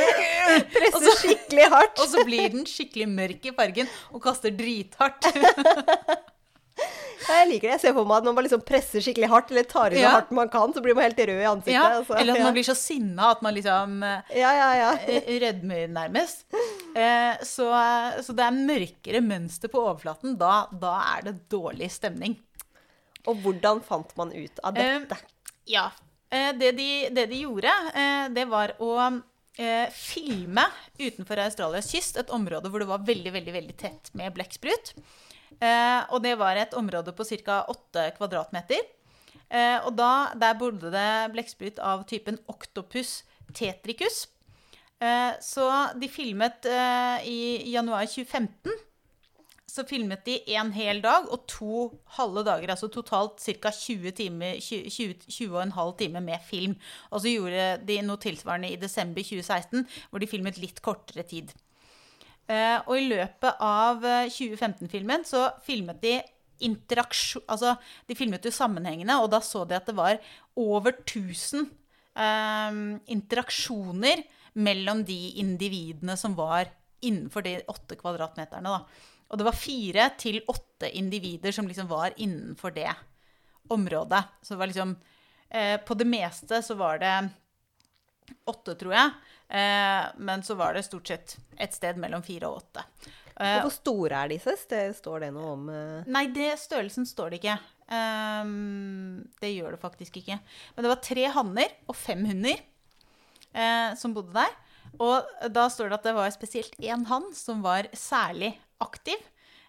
Presser 0.77 1.03
så, 1.09 1.17
skikkelig 1.25 1.67
hardt. 1.73 1.99
og 1.99 2.07
så 2.13 2.23
blir 2.29 2.53
den 2.55 2.63
skikkelig 2.71 3.09
mørk 3.11 3.51
i 3.51 3.55
fargen 3.59 3.91
og 4.15 4.23
kaster 4.23 4.55
drithardt. 4.55 5.27
Jeg 7.27 7.47
liker 7.49 7.67
det. 7.67 7.73
Jeg 7.75 7.81
ser 7.83 7.95
for 7.97 8.07
meg 8.07 8.21
at 8.21 8.27
man 8.29 8.37
bare 8.37 8.47
liksom 8.47 8.63
presser 8.67 9.03
skikkelig 9.03 9.29
hardt, 9.33 9.51
eller 9.51 9.65
tar 9.67 9.95
i 9.95 9.97
så 9.99 10.03
Ja. 10.05 10.11
hardt 10.15 10.31
man 10.37 10.49
kan, 10.53 10.73
så 10.75 10.83
blir 10.85 10.95
man 10.95 11.07
helt 11.09 11.19
rød 11.19 11.41
i 11.43 11.49
ansiktet. 11.49 11.75
Ja, 11.75 11.87
altså. 11.99 12.15
eller 12.21 12.37
at 12.37 12.45
man 12.45 12.55
blir 12.55 12.67
så 12.69 12.77
sinna 12.79 13.31
at 13.33 13.43
man 13.43 13.55
liksom 13.57 14.03
eh, 14.07 14.37
Ja, 14.39 14.53
ja, 14.55 14.69
ja. 14.79 14.91
eh, 15.09 15.31
rødmer 15.43 15.89
nærmest. 15.91 16.45
Eh, 16.95 17.35
så, 17.43 17.67
så 18.23 18.37
det 18.37 18.45
er 18.47 18.59
mørkere 18.61 19.23
mønster 19.25 19.73
på 19.73 19.83
overflaten. 19.83 20.37
Da, 20.39 20.67
da 20.71 20.95
er 21.17 21.27
det 21.31 21.35
dårlig 21.53 21.91
stemning. 21.91 22.37
Og 23.27 23.41
hvordan 23.43 23.83
fant 23.83 24.13
man 24.17 24.31
ut 24.37 24.61
av 24.63 24.77
dette? 24.77 25.19
Ja. 25.67 25.89
Eh, 26.31 26.53
det, 26.55 26.77
de, 26.79 26.91
det 27.11 27.27
de 27.33 27.43
gjorde, 27.43 27.73
det 28.37 28.45
var 28.53 28.77
å 28.79 28.93
filme 29.97 30.63
utenfor 31.01 31.41
Australias 31.41 31.89
kyst 31.91 32.19
et 32.21 32.31
område 32.35 32.69
hvor 32.69 32.83
det 32.83 32.89
var 32.91 33.05
veldig, 33.09 33.33
veldig, 33.33 33.53
veldig 33.55 33.77
tett 33.81 34.11
med 34.13 34.35
blekksprut. 34.37 34.93
Eh, 35.57 36.01
og 36.13 36.23
det 36.25 36.35
var 36.41 36.59
et 36.59 36.75
område 36.77 37.15
på 37.17 37.27
ca. 37.29 37.63
8 37.73 38.11
kvadratmeter. 38.19 38.83
Eh, 39.47 39.79
og 39.87 39.95
da, 39.99 40.33
der 40.35 40.59
bodde 40.59 40.91
det 40.95 41.11
blekksprut 41.35 41.79
av 41.79 42.07
typen 42.09 42.41
octopus 42.51 43.23
tetricus. 43.55 44.27
Eh, 45.01 45.37
så 45.45 45.69
de 46.01 46.09
filmet 46.09 46.67
i 47.29 47.73
januar 47.73 48.09
2015 48.09 48.75
så 49.77 49.85
filmet 49.85 50.25
de 50.25 50.39
en 50.57 50.71
hel 50.73 51.03
dag 51.05 51.27
og 51.33 51.45
to 51.51 51.89
halve 52.17 52.45
dager, 52.47 52.71
altså 52.73 52.89
totalt 52.93 53.43
ca. 53.43 53.73
20 53.75 54.15
timer, 54.17 54.57
20, 54.63 54.89
20, 54.95 55.29
20 55.29 55.57
og 55.57 55.63
en 55.63 55.77
halv 55.77 55.93
time 56.01 56.23
med 56.25 56.45
film. 56.47 56.77
Og 57.11 57.21
så 57.23 57.35
gjorde 57.35 57.67
de 57.89 57.99
noe 58.07 58.23
tilsvarende 58.23 58.73
i 58.73 58.81
desember 58.81 59.27
2016, 59.27 59.85
hvor 60.11 60.23
de 60.23 60.31
filmet 60.31 60.61
litt 60.63 60.81
kortere 60.85 61.27
tid. 61.29 61.53
Eh, 62.47 62.79
og 62.87 62.95
i 62.95 63.09
løpet 63.11 63.63
av 63.63 64.05
eh, 64.07 64.31
2015-filmen 64.31 65.27
så 65.27 65.49
filmet 65.67 65.99
de 66.03 66.21
interaksjon 66.65 67.43
Altså, 67.53 67.75
de 68.09 68.17
filmet 68.17 68.47
jo 68.47 68.53
sammenhengene, 68.55 69.19
og 69.21 69.29
da 69.35 69.43
så 69.45 69.65
de 69.69 69.77
at 69.77 69.89
det 69.91 69.97
var 69.99 70.21
over 70.57 70.95
1000 71.03 71.67
eh, 72.17 72.79
interaksjoner 73.13 74.23
mellom 74.57 75.03
de 75.05 75.35
individene 75.43 76.17
som 76.17 76.37
var 76.39 76.71
innenfor 77.05 77.45
de 77.45 77.59
åtte 77.69 77.99
kvadratmeterne, 78.01 78.73
da. 78.73 79.13
Og 79.27 79.41
det 79.41 79.47
var 79.49 79.59
fire 79.59 80.07
til 80.21 80.39
åtte 80.49 80.89
individer 80.97 81.53
som 81.53 81.67
liksom 81.69 81.91
var 81.91 82.15
innenfor 82.17 82.73
det 82.77 82.93
området. 83.75 84.23
Så 84.43 84.55
det 84.55 84.61
var 84.61 84.71
liksom 84.71 84.95
eh, 85.51 85.81
På 85.83 85.95
det 85.99 86.07
meste 86.07 86.63
så 86.63 86.77
var 86.79 87.03
det 87.03 87.15
åtte, 88.47 88.75
tror 88.79 88.95
jeg. 88.95 89.11
Eh, 89.49 90.05
men 90.19 90.43
så 90.43 90.57
var 90.59 90.75
det 90.75 90.83
stort 90.87 91.07
sett 91.13 91.37
et 91.63 91.75
sted 91.77 91.97
mellom 92.03 92.23
fire 92.27 92.49
og 92.51 92.63
åtte. 92.65 92.83
Eh, 93.37 93.59
Og 93.61 93.67
hvor 93.69 93.75
store 93.75 94.23
er 94.25 94.33
disse? 94.33 94.57
Står 94.99 95.21
det 95.27 95.33
noe 95.37 95.53
om 95.55 95.69
eh? 95.71 96.07
Nei, 96.11 96.27
det, 96.35 96.55
størrelsen 96.59 97.07
står 97.07 97.31
det 97.35 97.41
ikke. 97.43 97.59
Ehm, 97.95 99.23
det 99.41 99.53
gjør 99.55 99.77
det 99.77 99.83
faktisk 99.83 100.17
ikke. 100.23 100.39
Men 100.75 100.87
det 100.87 100.93
var 100.93 101.03
tre 101.05 101.27
hanner 101.37 101.75
og 101.87 101.97
fem 101.99 102.25
hunder 102.27 102.57
eh, 103.55 103.95
som 104.01 104.15
bodde 104.17 104.35
der. 104.37 104.55
Og 105.03 105.51
da 105.53 105.67
står 105.69 105.91
det 105.93 105.99
at 106.01 106.07
det 106.09 106.15
var 106.17 106.31
spesielt 106.33 106.77
én 106.81 107.05
hann 107.11 107.29
som 107.37 107.61
var 107.65 107.89
særlig 107.93 108.55
aktiv. 108.83 109.21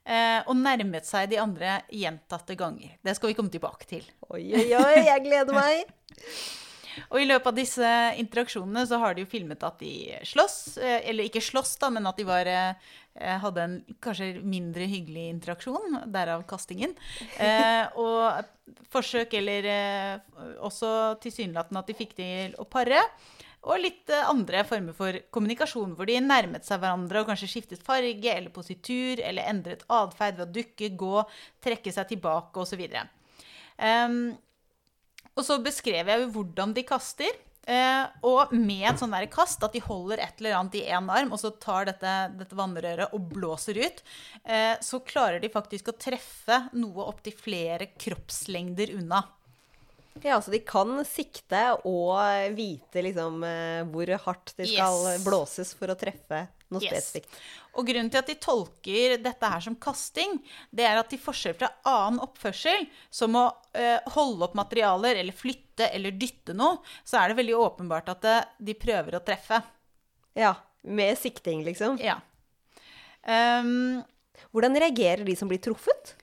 Eh, 0.07 0.39
og 0.47 0.55
nærmet 0.55 1.03
seg 1.03 1.27
de 1.33 1.39
andre 1.43 1.81
gjentatte 1.91 2.55
ganger. 2.55 2.93
Det 3.03 3.17
skal 3.17 3.33
vi 3.33 3.35
komme 3.35 3.51
tilbake 3.51 3.89
til. 3.89 4.05
Oi, 4.31 4.45
oi, 4.55 4.69
oi, 4.79 4.95
jeg 5.09 5.25
gleder 5.27 5.53
meg! 5.57 5.91
Og 7.10 7.21
i 7.21 7.27
løpet 7.29 7.51
av 7.51 7.57
disse 7.57 7.91
interaksjonene 8.21 8.86
så 8.89 8.99
har 9.01 9.15
de 9.15 9.25
jo 9.25 9.31
filmet 9.31 9.63
at 9.63 9.79
de 9.81 10.17
slåss. 10.27 10.77
eh, 10.77 11.01
Eller 11.10 11.29
ikke 11.29 11.43
slåss, 11.43 11.77
da, 11.81 11.89
men 11.93 12.07
at 12.07 12.17
de 12.17 12.27
var, 12.27 12.47
eh, 12.47 13.38
hadde 13.43 13.63
en 13.63 13.79
kanskje 14.01 14.41
mindre 14.43 14.86
hyggelig 14.89 15.29
interaksjon. 15.36 16.03
Derav 16.13 16.45
kastingen. 16.49 16.95
Eh, 17.38 17.86
og 18.03 18.45
forsøk, 18.93 19.33
eller 19.33 19.71
eh, 19.71 20.19
også 20.60 21.17
tilsynelatende 21.23 21.83
at 21.83 21.91
de 21.91 21.97
fikk 21.97 22.15
til 22.19 22.55
å 22.60 22.67
pare. 22.69 23.01
Og 23.67 23.81
litt 23.81 24.12
eh, 24.13 24.29
andre 24.29 24.63
former 24.67 24.95
for 24.95 25.17
kommunikasjon, 25.33 25.95
hvor 25.97 26.07
de 26.07 26.19
nærmet 26.23 26.67
seg 26.67 26.81
hverandre 26.81 27.23
og 27.23 27.31
kanskje 27.31 27.49
skiftet 27.51 27.86
farge 27.86 28.31
eller 28.33 28.53
positur, 28.53 29.21
eller 29.23 29.49
endret 29.49 29.86
atferd 29.91 30.38
ved 30.39 30.47
å 30.47 30.55
dukke, 30.60 30.91
gå, 30.99 31.23
trekke 31.63 31.93
seg 31.93 32.12
tilbake 32.13 32.63
osv. 32.63 32.83
Um, 33.77 34.38
og 35.38 35.45
så 35.45 35.60
beskrev 35.63 36.10
jeg 36.10 36.23
jo 36.23 36.32
hvordan 36.36 36.73
de 36.76 36.84
kaster. 36.88 37.43
Eh, 37.67 38.04
og 38.23 38.54
med 38.56 38.86
et 38.88 39.02
sånn 39.02 39.12
der 39.12 39.26
kast, 39.28 39.60
at 39.65 39.73
de 39.76 39.82
holder 39.84 40.21
et 40.23 40.39
eller 40.39 40.56
annet 40.56 40.78
i 40.80 40.86
én 40.88 41.10
arm, 41.12 41.34
og 41.36 41.41
så 41.41 41.52
tar 41.60 41.89
dette, 41.89 42.13
dette 42.39 42.56
vannrøret 42.56 43.12
og 43.12 43.26
blåser 43.34 43.80
ut, 43.84 44.00
eh, 44.47 44.78
så 44.80 45.02
klarer 45.04 45.41
de 45.43 45.52
faktisk 45.52 45.91
å 45.91 45.97
treffe 46.00 46.62
noe 46.80 47.10
opptil 47.12 47.36
flere 47.36 47.89
kroppslengder 48.00 48.95
unna. 48.95 49.26
Ja, 50.23 50.38
altså 50.39 50.50
de 50.56 50.63
kan 50.65 50.95
sikte 51.06 51.60
og 51.86 52.15
vite 52.56 53.04
liksom 53.06 53.43
eh, 53.45 53.84
hvor 53.91 54.10
hardt 54.23 54.56
de 54.58 54.65
skal 54.71 55.04
Yes. 55.12 55.26
blåses 55.28 55.76
for 55.78 55.91
å 55.93 56.00
treffe 56.00 56.47
noe 56.73 56.84
Yes. 56.84 56.91
spesifikt. 56.91 57.38
Og 57.77 57.88
grunnen 57.88 58.10
til 58.12 58.19
at 58.19 58.27
de 58.32 58.36
tolker 58.41 59.17
dette 59.21 59.49
her 59.53 59.63
som 59.63 59.75
kasting, 59.75 60.39
det 60.71 60.86
er 60.88 60.97
at 60.99 61.10
til 61.12 61.21
forskjell 61.21 61.56
fra 61.60 61.69
annen 61.86 62.19
oppførsel, 62.25 62.88
som 63.10 63.36
å 63.38 63.45
eh, 63.77 63.99
holde 64.15 64.47
opp 64.47 64.56
materialer 64.58 65.15
eller 65.21 65.36
flytte 65.38 65.89
eller 65.93 66.12
dytte 66.17 66.56
noe, 66.58 66.80
så 67.06 67.21
er 67.21 67.30
det 67.30 67.39
veldig 67.41 67.58
åpenbart 67.62 68.10
at 68.15 68.21
det, 68.25 68.38
de 68.60 68.73
prøver 68.73 69.15
å 69.19 69.23
treffe. 69.23 69.62
Ja, 70.38 70.56
med 70.84 71.17
sikting, 71.17 71.63
liksom. 71.67 71.99
Ja. 72.03 72.19
Um, 73.27 74.03
Hvordan 74.53 74.77
reagerer 74.77 75.25
de 75.25 75.34
som 75.36 75.49
blir 75.49 75.60
truffet? 75.62 76.13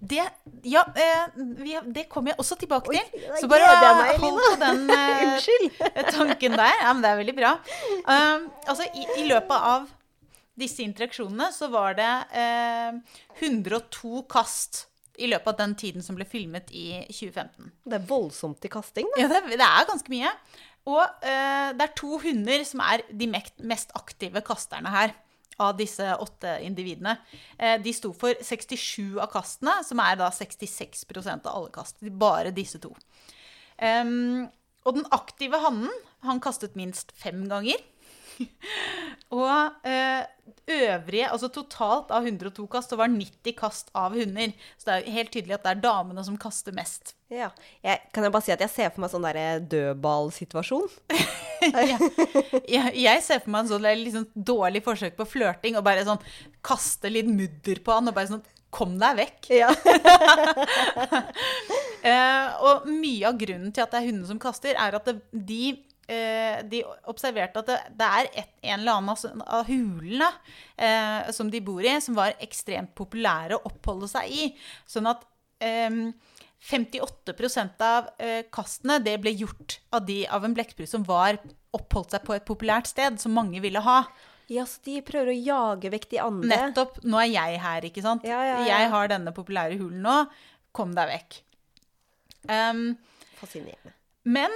Det, 0.00 0.24
ja, 0.64 0.82
eh, 0.96 1.82
det 1.84 2.06
kommer 2.08 2.32
jeg 2.32 2.40
også 2.40 2.56
tilbake 2.60 2.92
til. 2.94 3.00
Oi, 3.20 3.40
Så 3.40 3.48
bare 3.50 3.70
meg, 3.98 4.14
hold 4.22 4.40
på 4.40 4.58
den 4.62 4.84
eh, 4.96 6.04
tanken 6.08 6.56
der. 6.56 6.76
Ja, 6.80 6.92
men 6.94 7.04
det 7.04 7.10
er 7.10 7.18
veldig 7.20 7.36
bra. 7.36 7.54
Um, 8.08 8.46
altså, 8.64 8.86
i, 8.96 9.04
i 9.20 9.26
løpet 9.28 9.66
av 9.72 9.90
disse 10.60 10.84
interaksjonene 10.84 11.50
så 11.54 11.68
var 11.72 11.96
det 11.98 12.12
eh, 12.36 12.96
102 13.40 14.24
kast 14.30 14.86
i 15.20 15.28
løpet 15.28 15.52
av 15.52 15.58
den 15.60 15.76
tiden 15.76 16.04
som 16.04 16.16
ble 16.16 16.24
filmet 16.28 16.72
i 16.72 17.02
2015. 17.12 17.70
Det 17.84 17.98
er 17.98 18.08
voldsomt 18.08 18.64
i 18.64 18.72
kasting, 18.72 19.08
da. 19.14 19.24
Ja, 19.24 19.30
det, 19.34 19.42
det 19.52 19.66
er 19.66 19.88
ganske 19.88 20.12
mye. 20.12 20.32
Og 20.88 21.02
eh, 21.04 21.72
det 21.76 21.84
er 21.84 21.96
to 21.98 22.16
hunder 22.22 22.64
som 22.64 22.80
er 22.84 23.04
de 23.12 23.28
mest 23.28 23.92
aktive 23.98 24.40
kasterne 24.46 24.92
her. 24.94 25.12
Av 25.60 25.76
disse 25.76 26.06
åtte 26.24 26.56
individene. 26.64 27.18
Eh, 27.58 27.76
de 27.82 27.92
sto 27.96 28.14
for 28.16 28.38
67 28.40 29.20
av 29.20 29.28
kastene, 29.32 29.80
som 29.84 30.00
er 30.00 30.16
da 30.20 30.30
66% 30.32 31.44
av 31.44 31.52
alle 31.52 31.72
kast. 31.74 32.00
Bare 32.00 32.54
disse 32.56 32.80
to. 32.82 32.94
Og 33.80 34.96
den 34.96 35.06
aktive 35.12 35.60
hannen, 35.62 35.92
han 36.24 36.40
kastet 36.42 36.76
minst 36.78 37.12
fem 37.16 37.44
ganger. 37.48 37.80
og 39.36 39.86
eh, 39.86 40.24
øvrige, 40.70 41.28
altså 41.28 41.50
totalt 41.52 42.12
av 42.14 42.26
102 42.26 42.66
kast, 42.72 42.92
så 42.92 42.98
var 43.00 43.12
90 43.12 43.56
kast 43.58 43.92
av 43.94 44.16
hunder. 44.16 44.54
Så 44.78 44.88
det 44.88 44.94
er 44.94 45.04
jo 45.04 45.16
helt 45.18 45.32
tydelig 45.36 45.58
at 45.58 45.66
det 45.66 45.74
er 45.74 45.84
damene 45.84 46.24
som 46.26 46.40
kaster 46.40 46.76
mest. 46.76 47.14
Ja. 47.28 47.50
Jeg, 47.84 48.00
kan 48.14 48.24
jeg 48.24 48.34
bare 48.34 48.46
si 48.48 48.56
at 48.56 48.64
jeg 48.64 48.72
ser 48.72 48.92
for 48.94 49.04
meg 49.04 49.12
sånn 49.12 49.28
derre 49.28 49.48
dødballsituasjon? 49.70 50.88
jeg, 52.74 52.92
jeg 52.96 53.24
ser 53.24 53.42
for 53.42 53.52
meg 53.52 53.66
en 53.66 53.72
sånn 53.74 54.14
sånn 54.14 54.30
dårlig 54.34 54.82
forsøk 54.86 55.18
på 55.18 55.28
flørting 55.28 55.76
og 55.78 55.84
bare 55.86 56.06
sånn 56.06 56.22
kaste 56.64 57.10
litt 57.12 57.28
mudder 57.28 57.82
på 57.84 57.96
han 57.96 58.10
og 58.10 58.16
bare 58.16 58.32
sånn 58.34 58.48
Kom 58.70 58.92
deg 59.00 59.16
vekk. 59.18 59.48
Ja. 59.50 59.70
Eh, 62.00 62.52
og 62.64 62.86
mye 62.88 63.28
av 63.28 63.36
grunnen 63.36 63.74
til 63.76 63.82
at 63.84 63.90
det 63.92 63.98
er 63.98 64.06
hundene 64.06 64.24
som 64.24 64.38
kaster, 64.40 64.72
er 64.72 64.94
at 64.96 65.04
det, 65.04 65.18
de, 65.36 65.66
eh, 66.08 66.62
de 66.64 66.78
observerte 67.12 67.60
at 67.60 67.68
det, 67.68 67.76
det 67.98 68.06
er 68.06 68.28
et, 68.40 68.54
en 68.62 68.78
eller 68.78 68.94
annen 68.94 69.10
av, 69.12 69.42
av 69.58 69.68
hulene 69.68 70.30
eh, 70.80 71.28
som 71.36 71.50
de 71.52 71.60
bor 71.60 71.84
i, 71.84 71.92
som 72.00 72.16
var 72.16 72.38
ekstremt 72.40 72.94
populære 72.96 73.58
å 73.58 73.68
oppholde 73.68 74.08
seg 74.08 74.32
i. 74.32 74.48
Sånn 74.88 75.10
at 75.12 75.28
eh, 75.60 75.92
58 76.60 77.80
av 77.80 78.10
eh, 78.20 78.42
kastene 78.52 78.98
det 79.00 79.16
ble 79.22 79.32
gjort 79.32 79.78
av, 79.90 80.04
de, 80.06 80.26
av 80.28 80.44
en 80.44 80.54
blekksprut 80.54 80.88
som 80.90 81.06
var 81.08 81.38
oppholdt 81.76 82.12
seg 82.12 82.24
på 82.26 82.34
et 82.36 82.44
populært 82.44 82.90
sted, 82.90 83.16
som 83.20 83.32
mange 83.32 83.62
ville 83.64 83.80
ha. 83.80 84.02
Ja, 84.50 84.66
så 84.66 84.82
de 84.84 84.98
prøver 85.06 85.30
å 85.30 85.36
jage 85.38 85.92
vekk 85.92 86.08
de 86.10 86.20
andre. 86.24 86.50
Nettopp. 86.50 86.98
Nå 87.06 87.20
er 87.22 87.30
jeg 87.30 87.60
her, 87.62 87.86
ikke 87.86 88.02
sant? 88.04 88.26
Ja, 88.26 88.42
ja, 88.44 88.58
ja. 88.60 88.66
Jeg 88.72 88.90
har 88.92 89.10
denne 89.12 89.32
populære 89.34 89.78
hulen 89.78 90.02
nå. 90.04 90.16
Kom 90.74 90.92
deg 90.96 91.08
vekk. 91.10 91.38
Um, 92.50 92.94
Fascinerende. 93.36 93.92
men 94.24 94.54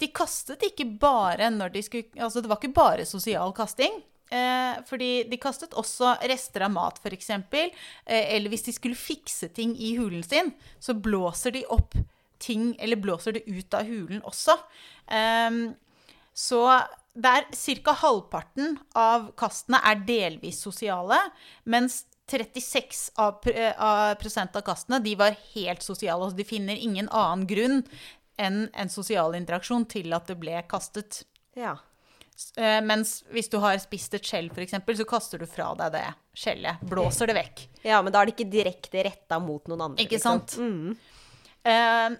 de 0.00 0.06
kastet 0.16 0.62
ikke 0.64 0.86
bare 1.00 1.50
når 1.52 1.74
de 1.74 1.82
skulle 1.84 2.22
Altså, 2.24 2.40
det 2.40 2.48
var 2.48 2.56
ikke 2.56 2.76
bare 2.76 3.04
sosial 3.08 3.52
kasting. 3.56 3.98
Eh, 4.28 4.80
fordi 4.88 5.24
de 5.30 5.38
kastet 5.40 5.76
også 5.78 6.12
rester 6.28 6.66
av 6.66 6.72
mat, 6.74 7.00
f.eks. 7.00 7.30
Eh, 7.32 7.72
eller 8.04 8.52
hvis 8.52 8.66
de 8.66 8.74
skulle 8.76 8.98
fikse 8.98 9.48
ting 9.56 9.72
i 9.76 9.94
hulen 9.96 10.24
sin, 10.26 10.52
så 10.80 10.94
blåser 10.94 11.56
de 11.56 11.66
opp 11.72 11.96
ting 12.38 12.76
Eller 12.78 12.94
blåser 13.02 13.34
det 13.34 13.48
ut 13.50 13.74
av 13.74 13.88
hulen 13.88 14.20
også. 14.22 14.54
Eh, 15.10 15.56
så 16.38 16.60
der 17.18 17.48
er 17.48 17.80
ca. 17.82 17.94
halvparten 17.98 18.76
av 18.94 19.32
kastene 19.34 19.80
er 19.82 20.04
delvis 20.06 20.60
sosiale, 20.62 21.18
mens 21.64 22.04
36 22.30 23.10
av, 23.18 23.40
av 23.74 24.14
prosent 24.20 24.54
av 24.54 24.62
kastene 24.62 25.00
de 25.02 25.16
var 25.18 25.34
helt 25.56 25.82
sosiale. 25.82 26.22
Altså 26.22 26.38
de 26.38 26.46
finner 26.46 26.78
ingen 26.78 27.08
annen 27.08 27.48
grunn 27.50 27.82
enn 28.38 28.68
en 28.70 28.92
sosial 28.92 29.34
interaksjon 29.34 29.88
til 29.90 30.14
at 30.14 30.30
det 30.30 30.38
ble 30.38 30.60
kastet. 30.70 31.24
Ja. 31.58 31.74
Eh, 32.58 32.78
mens 32.86 33.18
hvis 33.34 33.50
du 33.50 33.58
har 33.62 33.78
spist 33.82 34.14
et 34.14 34.26
skjell, 34.26 34.50
f.eks., 34.54 34.76
så 35.00 35.06
kaster 35.08 35.42
du 35.42 35.46
fra 35.50 35.72
deg 35.78 35.92
det 35.96 36.06
skjellet. 36.38 36.82
Blåser 36.86 37.30
det 37.30 37.38
vekk. 37.40 37.66
ja, 37.86 38.00
men 38.02 38.14
da 38.14 38.22
er 38.22 38.30
det 38.30 38.36
ikke 38.36 38.50
direkte 38.52 39.04
retta 39.08 39.40
mot 39.42 39.66
noen 39.70 39.88
andre. 39.90 40.04
Ikke 40.04 40.18
liksom. 40.18 40.44
sant? 40.46 41.06
Uh, 41.68 42.14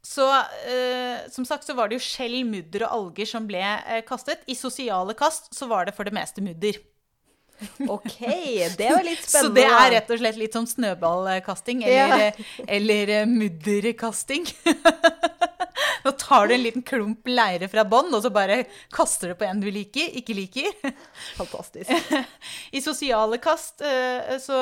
så 0.00 0.26
eh, 0.64 1.26
som 1.30 1.44
sagt 1.44 1.66
så 1.68 1.74
var 1.76 1.90
det 1.90 1.98
jo 1.98 2.02
skjell, 2.06 2.38
mudder 2.48 2.86
og 2.86 2.94
alger 2.96 3.28
som 3.28 3.44
ble 3.46 3.60
kastet. 4.08 4.40
I 4.48 4.56
sosiale 4.56 5.12
kast 5.14 5.52
så 5.54 5.68
var 5.70 5.86
det 5.86 5.94
for 5.94 6.08
det 6.08 6.16
meste 6.16 6.40
mudder. 6.42 6.80
OK, 7.84 8.16
det 8.78 8.88
var 8.88 9.04
litt 9.04 9.20
spennende. 9.20 9.28
Så 9.28 9.48
det 9.52 9.66
er 9.68 9.90
rett 9.92 10.12
og 10.14 10.20
slett 10.22 10.38
litt 10.40 10.54
som 10.56 10.64
snøballkasting, 10.64 11.82
eller, 11.84 12.30
ja. 12.32 12.46
eller 12.64 13.12
mudderkasting. 13.28 14.48
Nå 16.04 16.12
tar 16.20 16.48
du 16.48 16.54
en 16.54 16.62
liten 16.62 16.84
klump 16.86 17.28
leire 17.28 17.68
fra 17.70 17.84
bånn, 17.88 18.10
og 18.14 18.22
så 18.24 18.30
bare 18.34 18.62
kaster 18.94 19.32
du 19.32 19.38
på 19.38 19.46
en 19.48 19.60
du 19.62 19.68
liker, 19.72 20.10
ikke 20.20 20.36
liker. 20.36 20.70
Fantastisk. 21.40 21.92
I 22.76 22.82
sosiale 22.84 23.40
kast 23.42 23.84
eh, 23.86 24.36
så 24.42 24.60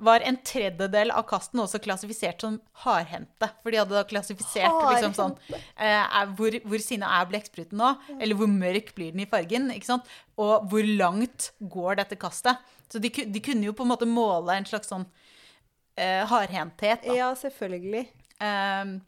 var 0.00 0.24
en 0.24 0.40
tredjedel 0.46 1.12
av 1.12 1.26
kasten 1.28 1.62
også 1.62 1.80
klassifisert 1.84 2.44
som 2.44 2.58
hardhendte. 2.84 3.50
For 3.62 3.72
de 3.72 3.80
hadde 3.82 3.96
da 3.96 4.04
klassifisert 4.08 4.80
liksom 4.94 5.16
sånn 5.16 5.36
eh, 5.50 6.20
hvor, 6.38 6.56
hvor 6.64 6.82
sinna 6.82 7.12
er 7.20 7.30
blekkspruten 7.30 7.80
nå? 7.80 7.94
Eller 8.18 8.38
hvor 8.38 8.50
mørk 8.50 8.94
blir 8.96 9.14
den 9.14 9.24
i 9.24 9.30
fargen? 9.30 9.70
ikke 9.74 9.92
sant? 9.92 10.08
Og 10.40 10.68
hvor 10.70 10.86
langt 10.86 11.50
går 11.60 12.00
dette 12.00 12.18
kastet? 12.20 12.60
Så 12.90 12.98
de, 13.02 13.10
de 13.10 13.42
kunne 13.44 13.68
jo 13.68 13.76
på 13.76 13.84
en 13.86 13.92
måte 13.92 14.08
måle 14.08 14.56
en 14.56 14.66
slags 14.66 14.90
sånn 14.90 15.04
uh, 15.04 16.22
hardhendthet. 16.30 17.04
da. 17.04 17.14
Ja, 17.14 17.28
selvfølgelig. 17.38 18.08
Ehm, 18.40 19.00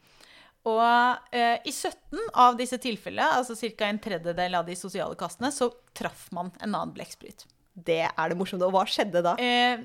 og 0.68 1.34
eh, 1.34 1.58
i 1.66 1.72
17 1.72 2.28
av 2.38 2.58
disse 2.58 2.78
tilfellene, 2.82 3.40
altså 3.40 3.56
ca. 3.58 3.88
en 3.88 3.98
tredjedel 4.02 4.54
av 4.54 4.68
de 4.68 4.76
sosiale 4.78 5.16
kastene, 5.18 5.50
så 5.50 5.72
traff 5.96 6.28
man 6.34 6.52
en 6.60 6.70
annen 6.70 6.92
blekksprut. 6.94 7.46
Det 7.72 8.04
er 8.06 8.30
det 8.30 8.38
morsomt. 8.38 8.62
Og 8.62 8.74
hva 8.74 8.84
skjedde 8.86 9.24
da? 9.24 9.34
Eh, 9.42 9.82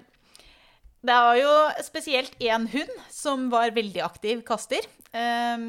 det 1.08 1.16
var 1.24 1.38
jo 1.40 1.54
spesielt 1.86 2.36
én 2.44 2.68
hund 2.70 2.94
som 3.14 3.48
var 3.54 3.74
veldig 3.74 4.04
aktiv 4.06 4.44
kaster. 4.46 4.86
Eh, 5.16 5.66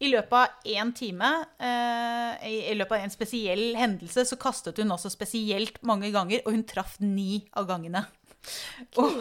I 0.00 0.08
løpet 0.08 0.32
av 0.32 0.70
én 0.72 0.94
time, 0.96 1.30
eh, 1.60 2.48
i, 2.48 2.74
løpet 2.78 2.96
av 2.96 3.04
en 3.04 3.12
spesiell 3.12 3.74
hendelse, 3.76 4.24
så 4.24 4.40
kastet 4.40 4.80
hun 4.80 4.96
også 4.96 5.12
spesielt 5.12 5.82
mange 5.84 6.08
ganger, 6.14 6.40
og 6.46 6.56
hun 6.56 6.64
traff 6.64 6.96
ni 7.04 7.42
av 7.52 7.68
gangene. 7.68 8.06
Og, 8.96 9.20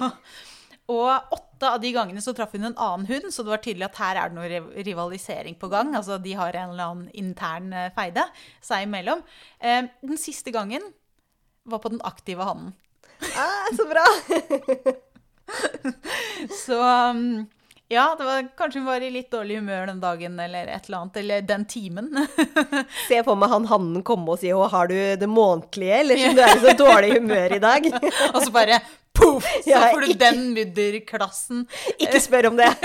og 0.89 1.36
åtte 1.36 1.69
av 1.69 1.82
de 1.84 1.91
gangene 1.93 2.21
så 2.23 2.34
traff 2.34 2.56
hun 2.56 2.65
en 2.71 2.78
annen 2.78 3.06
hund, 3.10 3.30
så 3.34 3.43
det 3.45 3.54
var 3.54 3.62
tydelig 3.63 3.88
at 3.89 3.99
her 4.02 4.19
er 4.19 4.32
det 4.32 4.38
noe 4.39 4.84
rivalisering 4.88 5.58
på 5.60 5.69
gang. 5.71 5.93
Altså 5.97 6.17
de 6.21 6.34
har 6.39 6.56
en 6.56 6.73
eller 6.73 6.93
annen 6.93 7.12
intern 7.13 7.69
eh, 7.73 7.91
feide 7.95 8.25
seg 8.65 8.88
imellom. 8.88 9.21
Eh, 9.60 9.84
den 10.02 10.21
siste 10.21 10.54
gangen 10.56 10.84
var 11.69 11.84
på 11.84 11.93
den 11.93 12.02
aktive 12.08 12.47
hannen. 12.47 12.73
Ah, 13.36 13.69
så 13.75 13.86
bra! 13.89 14.08
Så 16.65 16.78
um, 16.78 17.47
ja, 17.89 18.15
det 18.17 18.25
var, 18.25 18.47
kanskje 18.58 18.80
hun 18.80 18.86
var 18.86 19.02
i 19.02 19.10
litt 19.10 19.32
dårlig 19.34 19.56
humør 19.58 19.88
den 19.89 20.02
dagen 20.02 20.36
eller 20.39 20.67
et 20.69 20.86
eller 20.86 20.99
annet. 20.99 21.15
Eller 21.17 21.41
den 21.41 21.63
timen. 21.65 22.12
Se 23.10 23.23
for 23.25 23.39
meg 23.39 23.49
han 23.49 23.65
hannen 23.71 24.04
komme 24.06 24.36
og 24.36 24.43
si 24.43 24.52
'Å, 24.54 24.67
har 24.69 24.91
du 24.91 24.93
det 25.17 25.30
månedlige?' 25.30 25.97
Eller 26.04 26.21
siden 26.21 26.38
du 26.38 26.43
er 26.45 26.54
i 26.54 26.62
så 26.67 26.75
dårlig 26.78 27.15
humør 27.15 27.56
i 27.58 27.62
dag. 27.63 27.88
Og 28.36 28.43
så 28.45 28.54
bare 28.54 28.78
poff! 29.19 29.45
Så 29.63 29.69
Ja, 29.69 29.82
får 29.93 30.01
du 30.05 30.08
ikke- 30.13 30.21
den 30.25 30.41
mudderklassen. 30.55 31.65
Ikke 31.99 32.21
spør 32.23 32.49
om 32.51 32.60
det. 32.60 32.69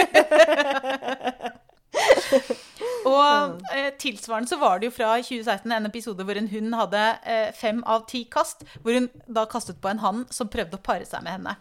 Og 3.04 3.60
eh, 3.74 3.90
tilsvarende 4.00 4.48
så 4.50 4.56
var 4.58 4.80
det 4.80 4.88
jo 4.88 4.94
fra 4.96 5.12
2016 5.20 5.72
en 5.76 5.86
episode 5.88 6.24
hvor 6.26 6.38
en 6.40 6.48
hund 6.50 6.74
hadde 6.78 7.02
eh, 7.28 7.50
fem 7.56 7.82
av 7.90 8.06
ti 8.10 8.24
kast, 8.32 8.64
hvor 8.82 8.96
hun 8.96 9.10
da 9.28 9.44
kastet 9.50 9.78
på 9.84 9.90
en 9.92 10.00
hann 10.02 10.24
som 10.34 10.48
prøvde 10.50 10.78
å 10.78 10.82
pare 10.84 11.06
seg 11.08 11.22
med 11.26 11.36
henne. 11.36 11.54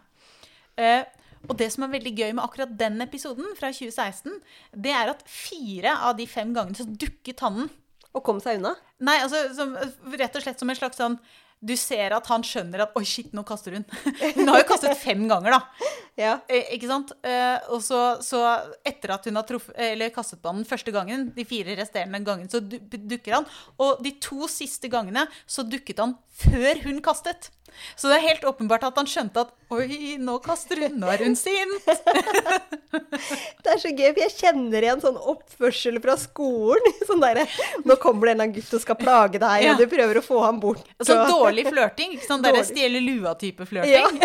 Eh, 0.80 1.04
og 1.44 1.58
det 1.60 1.68
som 1.74 1.84
er 1.84 1.92
veldig 1.92 2.14
gøy 2.16 2.30
med 2.32 2.44
akkurat 2.46 2.72
den 2.80 2.96
episoden 3.04 3.50
fra 3.58 3.68
2016, 3.76 4.38
det 4.80 4.94
er 4.96 5.12
at 5.12 5.20
fire 5.28 5.92
av 6.08 6.16
de 6.18 6.26
fem 6.30 6.54
gangene 6.56 6.78
så 6.80 6.86
dukket 6.88 7.44
hannen. 7.44 7.68
Og 8.14 8.22
kom 8.24 8.38
seg 8.40 8.60
unna. 8.60 8.72
Nei, 9.04 9.16
altså 9.24 9.40
som, 9.56 9.72
rett 10.14 10.36
og 10.38 10.44
slett 10.44 10.60
som 10.62 10.70
en 10.70 10.78
slags 10.78 11.00
sånn 11.00 11.16
Du 11.64 11.72
ser 11.80 12.12
at 12.16 12.28
han 12.28 12.44
skjønner 12.44 12.84
at 12.84 12.96
Oi, 12.98 13.04
shit, 13.08 13.32
nå 13.36 13.44
kaster 13.48 13.78
hun. 13.78 13.86
Hun 14.36 14.50
har 14.52 14.60
jo 14.60 14.68
kastet 14.68 14.98
fem 15.00 15.24
ganger, 15.30 15.56
da. 15.56 15.90
Ja. 16.20 16.34
Eh, 16.46 16.74
ikke 16.76 16.90
sant? 16.90 17.14
Eh, 17.24 17.56
og 17.72 17.82
så, 17.84 18.02
så 18.24 18.42
etter 18.86 19.16
at 19.16 19.26
hun 19.26 19.40
har 19.40 19.46
truff, 19.48 19.70
eller 19.74 20.12
kastet 20.14 20.42
den 20.44 20.62
første 20.68 20.94
gangen, 20.94 21.30
de 21.34 21.46
fire 21.48 21.74
resterende 21.80 22.20
gangene, 22.26 22.50
så 22.52 22.60
du, 22.62 22.78
dukker 22.94 23.40
han. 23.40 23.48
Og 23.82 24.04
de 24.04 24.14
to 24.22 24.48
siste 24.50 24.90
gangene 24.92 25.26
så 25.46 25.66
dukket 25.66 26.02
han 26.04 26.16
før 26.44 26.84
hun 26.86 27.02
kastet. 27.04 27.50
Så 27.96 28.08
det 28.10 28.16
er 28.18 28.24
helt 28.28 28.44
åpenbart 28.48 28.84
at 28.88 28.96
han 29.00 29.06
skjønte 29.10 29.42
at 29.46 29.52
Oi, 29.74 30.16
nå 30.22 30.36
kaster 30.44 30.78
hun, 30.84 30.98
nå 31.02 31.08
er 31.10 31.24
hun 31.24 31.34
sint. 31.34 31.86
Det 33.64 33.72
er 33.72 33.80
så 33.82 33.90
gøy, 33.90 34.10
for 34.14 34.20
jeg 34.22 34.32
kjenner 34.36 34.84
igjen 34.86 35.00
sånn 35.02 35.16
oppførsel 35.18 35.96
fra 36.04 36.14
skolen. 36.20 36.84
Sånn 37.08 37.22
derre 37.24 37.42
Nå 37.88 37.96
kommer 38.02 38.28
det 38.28 38.34
en 38.34 38.36
eller 38.36 38.44
annen 38.46 38.54
gutt 38.60 38.76
og 38.78 38.82
skal 38.84 38.98
plage 39.00 39.40
deg, 39.42 39.64
Ja. 39.64 39.72
og 39.72 39.80
du 39.82 39.88
prøver 39.90 40.20
å 40.20 40.22
få 40.24 40.38
ham 40.44 40.60
bort. 40.62 40.84
Sånn 41.02 41.24
dårlig 41.30 41.64
flørting. 41.72 42.14
Sånn 42.22 42.44
derre 42.44 42.62
stjele 42.68 43.00
lua-type 43.02 43.66
Ja. 43.66 43.70
flørting. 43.72 44.22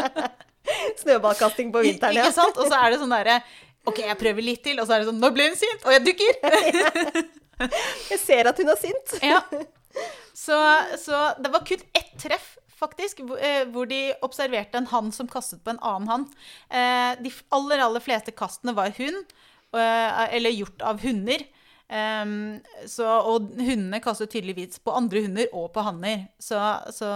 Snøballkasting 1.00 1.72
på 1.72 1.82
vinteren, 1.86 2.14
ja. 2.20 2.26
Ikke 2.28 2.36
sant? 2.36 2.58
Og 2.60 2.68
så 2.70 2.76
er 2.84 2.92
det 2.94 3.00
sånn 3.00 3.14
derre 3.14 3.40
OK, 3.88 4.02
jeg 4.04 4.18
prøver 4.20 4.44
litt 4.44 4.62
til, 4.66 4.76
og 4.82 4.86
så 4.86 4.98
er 4.98 5.02
det 5.02 5.08
sånn 5.08 5.20
Nå 5.22 5.30
ble 5.34 5.48
hun 5.48 5.56
sint, 5.58 5.86
og 5.88 5.94
jeg 5.96 6.02
dukker. 6.10 6.32
Jeg 8.10 8.20
ser 8.20 8.48
at 8.52 8.60
hun 8.60 8.68
er 8.72 8.78
sint. 8.80 9.16
Ja. 9.24 9.40
Så, 10.40 10.56
så 10.98 11.20
det 11.42 11.52
var 11.52 11.66
kun 11.68 11.82
ett 11.92 12.14
treff, 12.20 12.54
faktisk, 12.80 13.20
hvor, 13.28 13.40
eh, 13.44 13.86
de 13.90 14.00
observerte 14.24 14.80
en 14.80 14.88
hann 14.88 15.12
som 15.12 15.28
kastet 15.28 15.60
på 15.64 15.74
en 15.74 15.82
annen 15.84 16.08
hann. 16.08 16.26
Eh, 16.70 17.12
de 17.20 17.32
aller, 17.52 17.82
aller 17.84 18.00
fleste 18.00 18.32
kastene 18.32 18.72
var 18.76 18.94
hund, 18.96 19.34
eh, 19.76 20.22
eller 20.36 20.56
gjort 20.56 20.80
av 20.82 21.02
hunder. 21.04 21.44
Em, 21.90 22.60
så, 22.86 23.04
og 23.26 23.50
hundene 23.58 23.98
kastet 24.00 24.30
tydeligvis 24.32 24.78
på 24.78 24.94
andre 24.94 25.24
hunder 25.26 25.50
og 25.58 25.72
på 25.74 25.82
hanner. 25.82 26.28
Så, 26.38 26.56
så 26.94 27.10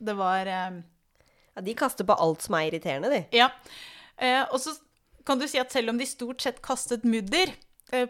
det 0.00 0.16
var 0.16 0.48
Ja, 0.48 1.62
de 1.62 1.74
kaster 1.74 2.06
på 2.08 2.16
alt 2.16 2.42
som 2.42 2.54
er 2.56 2.70
irriterende, 2.70 3.10
de. 3.12 3.18
Ja. 3.36 3.50
Og 4.48 4.60
så 4.62 4.72
kan 5.26 5.38
du 5.38 5.46
si 5.50 5.58
at 5.60 5.74
selv 5.74 5.90
om 5.92 5.98
de 5.98 6.06
stort 6.06 6.40
sett 6.40 6.62
kastet 6.64 7.04
mudder 7.04 7.52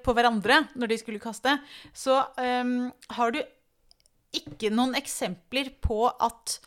på 0.04 0.14
hverandre 0.14 0.68
når 0.76 0.92
de 0.92 0.98
skulle 1.00 1.22
kaste, 1.22 1.56
så 1.96 2.20
em, 2.38 2.92
har 3.16 3.34
du 3.34 3.40
ikke 4.36 4.70
noen 4.74 4.94
eksempler 4.98 5.66
på 5.84 5.98
at 6.10 6.58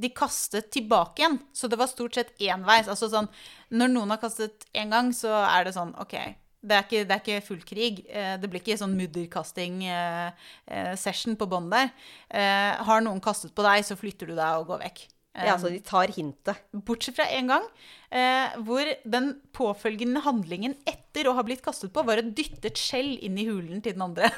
de 0.00 0.08
kastet 0.16 0.70
tilbake 0.72 1.20
igjen. 1.20 1.38
Så 1.52 1.68
det 1.68 1.78
var 1.80 1.88
stort 1.90 2.14
sett 2.16 2.30
enveis. 2.40 2.88
Altså 2.88 3.08
sånn, 3.12 3.28
når 3.74 3.88
noen 3.92 4.10
har 4.14 4.20
kastet 4.22 4.64
én 4.72 4.90
gang, 4.94 5.10
så 5.12 5.28
er 5.44 5.64
det 5.66 5.74
sånn 5.76 5.92
OK. 6.00 6.14
Det 6.60 6.76
er 6.76 6.82
ikke, 6.84 7.04
det 7.08 7.14
er 7.16 7.22
ikke 7.24 7.46
full 7.46 7.62
krig. 7.64 7.94
Eh, 8.08 8.36
Det 8.40 8.48
blir 8.50 8.60
ikke 8.60 8.76
sånn 8.80 8.96
mudderkasting-session 8.98 11.36
på 11.40 11.46
bånn 11.48 11.70
der. 11.72 11.88
Eh, 12.28 12.72
Har 12.84 13.00
noen 13.04 13.20
kastet 13.24 13.54
på 13.56 13.62
deg, 13.64 13.84
så 13.84 13.96
flytter 13.96 14.26
du 14.28 14.34
deg 14.36 14.52
og 14.60 14.66
går 14.72 14.78
vekk. 14.84 14.98
Ja, 15.46 15.56
så 15.60 15.70
de 15.72 15.80
tar 15.84 16.12
hintet. 16.14 16.60
Bortsett 16.72 17.16
fra 17.16 17.26
en 17.32 17.50
gang 17.50 17.66
eh, 18.10 18.56
hvor 18.66 18.88
den 19.08 19.32
påfølgende 19.56 20.22
handlingen 20.24 20.74
etter 20.88 21.28
å 21.30 21.34
ha 21.38 21.44
blitt 21.46 21.62
kastet 21.64 21.92
på, 21.94 22.04
var 22.06 22.20
å 22.20 22.26
dytte 22.26 22.70
et 22.70 22.80
skjell 22.80 23.16
inn 23.24 23.38
i 23.40 23.46
hulen 23.48 23.82
til 23.84 23.96
den 23.96 24.04
andre. 24.04 24.30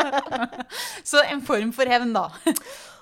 Så 1.10 1.22
en 1.24 1.42
form 1.46 1.72
for 1.76 1.90
hevn, 1.90 2.12
da. 2.16 2.28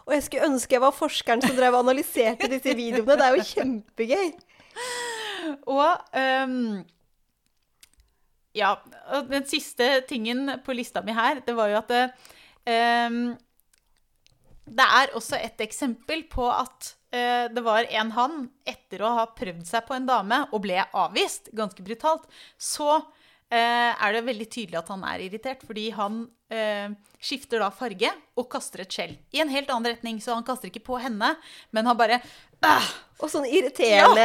Og 0.08 0.14
jeg 0.16 0.24
skulle 0.24 0.48
ønske 0.48 0.78
jeg 0.78 0.84
var 0.84 0.94
forskeren 0.96 1.42
som 1.44 1.56
drev 1.56 1.76
og 1.76 1.84
analyserte 1.84 2.48
disse 2.48 2.72
videoene. 2.76 3.16
Det 3.18 3.26
er 3.26 3.36
jo 3.36 3.48
kjempegøy. 3.50 4.30
Og 5.68 6.14
um, 6.46 6.78
Ja. 8.56 8.76
Og 9.14 9.28
den 9.30 9.44
siste 9.48 10.00
tingen 10.08 10.48
på 10.64 10.76
lista 10.76 11.04
mi 11.04 11.12
her, 11.16 11.42
det 11.44 11.54
var 11.56 11.68
jo 11.70 11.76
at 11.78 11.92
ehm, 12.68 13.36
det 14.68 14.86
er 15.00 15.12
også 15.16 15.38
et 15.40 15.60
eksempel 15.64 16.24
på 16.28 16.48
at 16.52 16.94
det 17.10 17.62
var 17.64 17.86
en 17.88 18.10
han, 18.12 18.40
etter 18.68 19.00
å 19.00 19.14
ha 19.16 19.22
prøvd 19.32 19.64
seg 19.64 19.86
på 19.88 19.94
en 19.96 20.08
dame 20.08 20.42
og 20.52 20.60
ble 20.66 20.82
avvist, 20.92 21.48
ganske 21.56 21.80
brutalt, 21.86 22.26
så 22.60 22.98
eh, 23.52 23.92
er 23.94 24.12
det 24.14 24.26
veldig 24.26 24.48
tydelig 24.50 24.80
at 24.80 24.90
han 24.92 25.04
er 25.08 25.24
irritert, 25.24 25.64
fordi 25.66 25.88
han 25.96 26.20
eh, 26.52 26.92
skifter 27.20 27.62
da 27.62 27.70
farge 27.74 28.10
og 28.38 28.48
kaster 28.52 28.84
et 28.84 28.94
skjell 28.94 29.16
i 29.34 29.42
en 29.42 29.52
helt 29.52 29.70
annen 29.72 29.92
retning. 29.92 30.20
Så 30.22 30.34
han 30.36 30.46
kaster 30.46 30.70
ikke 30.70 30.84
på 30.90 31.00
henne, 31.02 31.34
men 31.72 31.90
han 31.90 31.98
bare 31.98 32.20
Åh! 32.66 32.88
Og 33.18 33.30
sånn 33.30 33.48
irriterende 33.50 34.24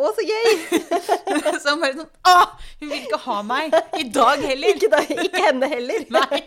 Å, 0.00 0.10
så 0.16 0.22
gøy! 0.24 0.78
Så 1.60 1.74
han 1.74 1.80
bare 1.82 1.96
sånn 1.98 2.08
Åh, 2.28 2.54
hun 2.80 2.88
vil 2.88 3.02
ikke 3.02 3.20
ha 3.24 3.36
meg! 3.44 3.76
I 4.00 4.06
dag 4.12 4.40
heller! 4.44 4.76
Ikke, 4.76 4.90
da, 4.92 5.00
ikke 5.04 5.42
henne 5.44 5.68
heller. 5.72 6.06
Nei. 6.12 6.40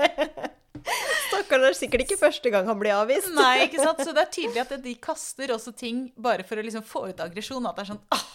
Stakkar, 1.28 1.62
det 1.62 1.70
er 1.72 1.78
sikkert 1.78 2.04
ikke 2.06 2.20
første 2.20 2.52
gang 2.54 2.68
han 2.70 2.80
blir 2.80 2.96
avvist. 2.96 3.30
Nei, 3.36 3.68
ikke 3.68 3.82
sant? 3.84 4.02
Så 4.04 4.14
det 4.16 4.24
er 4.24 4.34
tydelig 4.34 4.64
at 4.64 4.74
de 4.84 4.94
kaster 5.04 5.54
også 5.56 5.74
ting 5.78 6.08
bare 6.16 6.46
for 6.48 6.60
å 6.60 6.66
liksom 6.66 6.86
få 6.88 7.08
ut 7.12 7.24
aggresjon. 7.24 7.66
At 7.70 7.80
det 7.80 7.86
er 7.86 7.90
sånn 7.92 8.04
ah, 8.16 8.28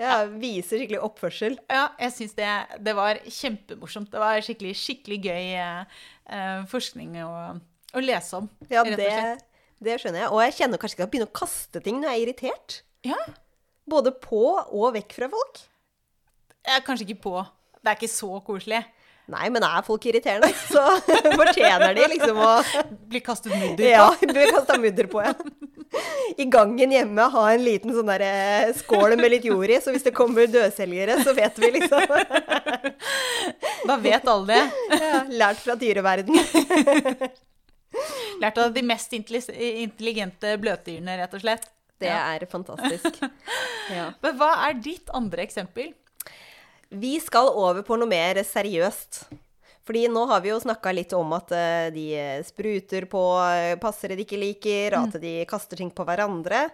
Ja, 0.00 0.14
Viser 0.40 0.80
skikkelig 0.82 1.02
oppførsel. 1.06 1.58
Ja, 1.70 1.88
jeg 2.02 2.14
syns 2.16 2.36
det, 2.38 2.50
det 2.86 2.96
var 2.98 3.20
kjempemorsomt. 3.26 4.10
Det 4.14 4.22
var 4.22 4.40
skikkelig, 4.46 4.74
skikkelig 4.78 5.20
gøy 5.26 5.52
eh, 5.58 6.64
forskning 6.70 7.18
å, 7.24 7.34
å 7.94 8.04
lese 8.04 8.40
om. 8.42 8.50
Ja, 8.72 8.86
det, 8.86 9.12
det 9.84 10.00
skjønner 10.02 10.24
jeg. 10.24 10.32
Og 10.32 10.42
jeg 10.46 10.58
kjenner 10.58 10.82
kanskje 10.82 10.98
ikke 10.98 11.04
at 11.04 11.08
jeg 11.08 11.14
begynner 11.16 11.32
å 11.32 11.38
kaste 11.44 11.84
ting 11.84 12.00
når 12.00 12.10
jeg 12.10 12.16
er 12.20 12.26
irritert. 12.28 12.80
Ja. 13.04 13.20
Både 13.90 14.14
på 14.16 14.42
og 14.56 14.94
vekk 14.96 15.18
fra 15.18 15.30
folk. 15.32 15.64
Jeg 16.64 16.78
er 16.78 16.84
kanskje 16.86 17.06
ikke 17.10 17.22
på. 17.26 17.38
Det 17.84 17.90
er 17.90 17.98
ikke 17.98 18.14
så 18.14 18.30
koselig. 18.46 18.80
Nei, 19.32 19.46
men 19.48 19.64
er 19.64 19.80
folk 19.86 20.04
irriterende, 20.04 20.50
så 20.72 20.82
fortjener 21.38 21.94
de 21.96 22.08
liksom 22.12 22.36
å 22.44 22.50
Bli 23.08 23.22
kastet 23.24 23.54
mudder 23.56 23.78
på. 23.80 23.86
Ja, 23.88 24.10
blir 24.20 24.50
kasta 24.52 24.76
mudder 24.82 25.08
på, 25.08 25.22
ja. 25.24 25.32
I 26.36 26.44
gangen 26.50 26.90
hjemme 26.92 27.28
ha 27.32 27.44
en 27.54 27.62
liten 27.64 27.92
sånn 27.94 28.08
der 28.10 28.24
eh, 28.26 28.72
skål 28.76 29.14
med 29.20 29.30
litt 29.32 29.44
jord 29.46 29.70
i, 29.70 29.78
så 29.80 29.94
hvis 29.94 30.04
det 30.04 30.12
kommer 30.16 30.48
dødselgere, 30.50 31.20
så 31.24 31.32
vet 31.38 31.56
vi 31.62 31.70
liksom 31.76 32.02
Da 33.88 33.96
vet 34.02 34.26
alle 34.28 34.46
det. 34.58 34.62
ja, 34.98 35.22
Lært 35.40 35.60
fra 35.62 35.76
dyreverden. 35.78 36.34
Lært 38.42 38.58
av 38.58 38.72
de 38.74 38.82
mest 38.84 39.12
intelligente 39.14 40.56
bløtdyrene, 40.60 41.14
rett 41.22 41.36
og 41.38 41.44
slett. 41.44 41.68
Det 42.02 42.10
Ja. 42.10 42.34
er 42.34 42.44
fantastisk. 42.50 43.20
Ja. 43.94 44.08
Men 44.24 44.38
hva 44.40 44.48
er 44.66 44.78
ditt 44.80 45.10
andre 45.14 45.42
eksempel? 45.44 45.90
Vi 46.94 47.16
skal 47.22 47.50
over 47.50 47.82
på 47.86 47.98
noe 47.98 48.10
mer 48.10 48.38
seriøst. 48.46 49.24
Fordi 49.84 50.06
nå 50.08 50.22
har 50.30 50.40
vi 50.40 50.48
jo 50.48 50.60
snakka 50.62 50.94
litt 50.94 51.12
om 51.12 51.34
at 51.36 51.50
eh, 51.52 51.88
de 51.92 52.06
spruter 52.46 53.04
på 53.10 53.20
eh, 53.44 53.74
passere 53.80 54.16
de 54.16 54.24
ikke 54.24 54.40
liker, 54.40 54.96
at 54.96 55.18
de 55.20 55.34
kaster 55.48 55.76
ting 55.76 55.90
på 55.92 56.06
hverandre. 56.08 56.70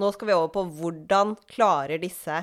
Nå 0.00 0.08
skal 0.14 0.30
vi 0.30 0.36
over 0.36 0.48
på 0.54 0.62
hvordan 0.78 1.34
klarer 1.50 2.00
disse 2.00 2.38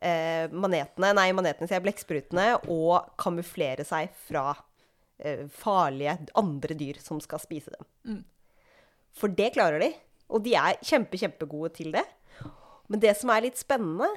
eh, 0.00 0.46
manetene, 0.48 1.12
nei, 1.18 1.28
manetene 1.36 1.68
sier 1.68 1.84
blekksprutene, 1.84 2.48
å 2.72 3.02
kamuflere 3.20 3.84
seg 3.84 4.16
fra 4.28 4.48
eh, 5.20 5.44
farlige 5.52 6.18
andre 6.40 6.78
dyr 6.78 7.02
som 7.04 7.20
skal 7.20 7.42
spise 7.44 7.76
dem. 7.76 8.22
For 9.16 9.32
det 9.32 9.52
klarer 9.58 9.84
de, 9.84 9.92
og 10.32 10.40
de 10.44 10.56
er 10.56 10.80
kjempe, 10.84 11.20
kjempegode 11.20 11.74
til 11.76 11.92
det. 11.92 12.04
Men 12.88 13.02
det 13.02 13.12
som 13.18 13.32
er 13.32 13.44
litt 13.44 13.60
spennende, 13.60 14.08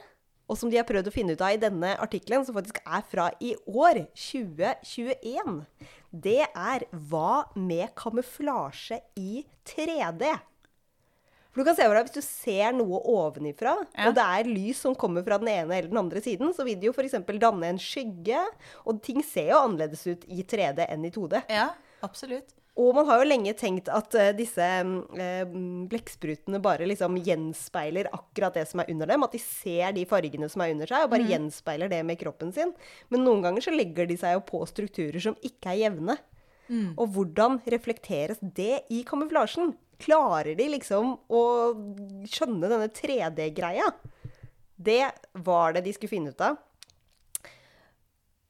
og 0.50 0.58
som 0.58 0.72
de 0.72 0.80
har 0.80 0.88
prøvd 0.90 1.08
å 1.12 1.14
finne 1.14 1.36
ut 1.38 1.42
av 1.46 1.54
i 1.54 1.62
denne 1.62 1.94
artikkelen, 2.02 2.44
som 2.48 2.56
faktisk 2.58 2.80
er 2.86 3.04
fra 3.06 3.30
i 3.40 3.54
år, 3.70 4.02
2021, 4.18 5.66
det 6.12 6.42
er 6.50 6.86
hva 7.10 7.44
med 7.56 7.92
kamuflasje 8.00 8.98
i 9.20 9.44
3D? 9.70 10.26
For 11.50 11.62
du 11.62 11.66
kan 11.66 11.76
se 11.78 11.86
for 11.88 11.98
deg, 11.98 12.06
Hvis 12.06 12.18
du 12.20 12.22
ser 12.22 12.74
noe 12.78 13.00
ovenifra, 13.10 13.76
Ja. 13.98 14.08
og 14.10 14.16
det 14.16 14.24
er 14.26 14.44
lys 14.50 14.78
som 14.86 14.94
kommer 14.96 15.24
fra 15.26 15.38
den 15.42 15.48
ene 15.50 15.74
eller 15.78 15.90
den 15.90 15.98
andre 15.98 16.22
siden, 16.22 16.54
så 16.54 16.64
vil 16.64 16.76
det 16.80 16.86
jo 16.90 16.94
f.eks. 16.94 17.18
danne 17.40 17.64
en 17.72 17.78
skygge. 17.82 18.44
Og 18.86 19.02
ting 19.02 19.24
ser 19.24 19.50
jo 19.50 19.58
annerledes 19.58 20.06
ut 20.08 20.26
i 20.30 20.44
3D 20.44 20.86
enn 20.90 21.06
i 21.06 21.10
2D. 21.10 21.42
Ja, 21.50 21.72
absolutt. 22.06 22.54
Og 22.80 22.94
man 22.96 23.08
har 23.10 23.20
jo 23.20 23.28
lenge 23.28 23.52
tenkt 23.60 23.90
at 23.92 24.16
eh, 24.16 24.32
disse 24.38 24.64
eh, 24.64 25.56
blekksprutene 25.92 26.62
bare 26.64 26.88
liksom 26.88 27.18
gjenspeiler 27.26 28.08
akkurat 28.16 28.56
det 28.56 28.64
som 28.70 28.80
er 28.80 28.92
under 28.94 29.10
dem. 29.12 29.26
At 29.26 29.36
de 29.36 29.42
ser 29.44 29.96
de 29.98 30.06
fargene 30.08 30.48
som 30.52 30.64
er 30.64 30.72
under 30.74 30.88
seg, 30.88 31.04
og 31.04 31.12
bare 31.12 31.28
gjenspeiler 31.28 31.92
det 31.92 32.00
med 32.08 32.20
kroppen 32.22 32.54
sin. 32.56 32.72
Men 33.12 33.26
noen 33.28 33.44
ganger 33.44 33.68
så 33.68 33.74
legger 33.76 34.08
de 34.08 34.16
seg 34.22 34.38
jo 34.38 34.46
på 34.48 34.64
strukturer 34.70 35.20
som 35.24 35.36
ikke 35.44 35.74
er 35.74 35.82
jevne. 35.84 36.16
Og 37.02 37.16
hvordan 37.16 37.58
reflekteres 37.74 38.40
det 38.42 38.86
i 38.94 39.04
kamuflasjen? 39.08 39.74
Klarer 40.00 40.54
de 40.56 40.70
liksom 40.72 41.16
å 41.28 41.44
skjønne 42.30 42.70
denne 42.72 42.88
3D-greia? 42.94 43.90
Det 44.80 45.02
var 45.44 45.76
det 45.76 45.84
de 45.84 45.96
skulle 45.98 46.14
finne 46.14 46.32
ut 46.32 46.46
av 46.46 46.62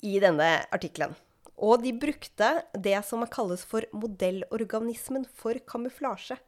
i 0.05 0.19
denne 0.21 0.51
artikkelen. 0.75 1.15
Og 1.59 1.81
de 1.83 1.91
brukte 1.99 2.51
det 2.73 2.97
som 3.07 3.25
kalles 3.27 3.65
for 3.67 3.85
modellorganismen 3.91 5.25
for 5.35 5.59
kamuflasje. 5.67 6.39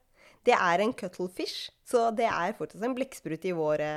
Det 0.48 0.56
er 0.56 0.82
en 0.82 0.94
cuttlefish, 0.98 1.70
så 1.86 2.08
det 2.18 2.26
er 2.26 2.56
fortsatt 2.58 2.82
en 2.88 2.96
blekksprut 2.98 3.44
i 3.46 3.52
våre, 3.54 3.90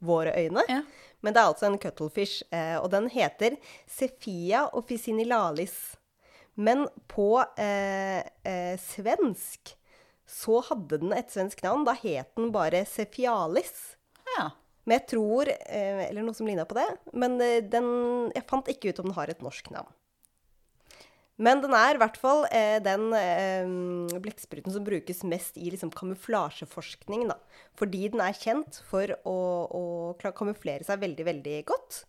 våre 0.00 0.32
øyne. 0.38 0.62
Ja. 0.70 0.80
Men 1.20 1.34
det 1.34 1.42
er 1.42 1.50
altså 1.50 1.68
en 1.68 1.80
cuttlefish, 1.80 2.46
eh, 2.54 2.78
og 2.78 2.88
den 2.94 3.10
heter 3.12 3.58
Sefia 3.90 4.64
officinilalis. 4.72 5.74
Men 6.54 6.86
på 7.10 7.42
eh, 7.60 8.22
eh, 8.46 8.76
svensk 8.80 9.74
så 10.24 10.60
hadde 10.70 11.00
den 11.02 11.12
et 11.12 11.32
svensk 11.34 11.60
navn. 11.66 11.84
Da 11.84 11.96
het 11.98 12.30
den 12.38 12.52
bare 12.54 12.84
Sefialis. 12.88 13.96
Ja. 14.38 14.52
Men 14.84 14.98
jeg 14.98 15.06
tror 15.14 15.48
eh, 15.48 16.04
Eller 16.08 16.24
noe 16.24 16.36
som 16.36 16.48
ligna 16.48 16.64
på 16.68 16.78
det. 16.78 16.86
Men 17.12 17.36
eh, 17.42 17.60
den 17.60 18.30
Jeg 18.34 18.46
fant 18.48 18.70
ikke 18.70 18.92
ut 18.92 19.02
om 19.02 19.10
den 19.10 19.18
har 19.18 19.32
et 19.32 19.44
norsk 19.44 19.68
navn. 19.74 19.92
Men 21.34 21.58
den 21.64 21.74
er 21.74 21.96
i 21.96 21.98
hvert 21.98 22.18
fall 22.20 22.44
eh, 22.54 22.78
den 22.82 23.08
eh, 23.18 24.18
blekkspruten 24.22 24.70
som 24.70 24.84
brukes 24.86 25.24
mest 25.26 25.58
i 25.58 25.66
liksom, 25.72 25.90
kamuflasjeforskning. 25.94 27.26
Da. 27.32 27.40
Fordi 27.78 28.06
den 28.12 28.22
er 28.22 28.38
kjent 28.38 28.78
for 28.86 29.10
å, 29.26 29.38
å 29.66 29.84
kamuflere 30.22 30.86
seg 30.86 31.02
veldig, 31.02 31.26
veldig 31.26 31.56
godt. 31.66 32.04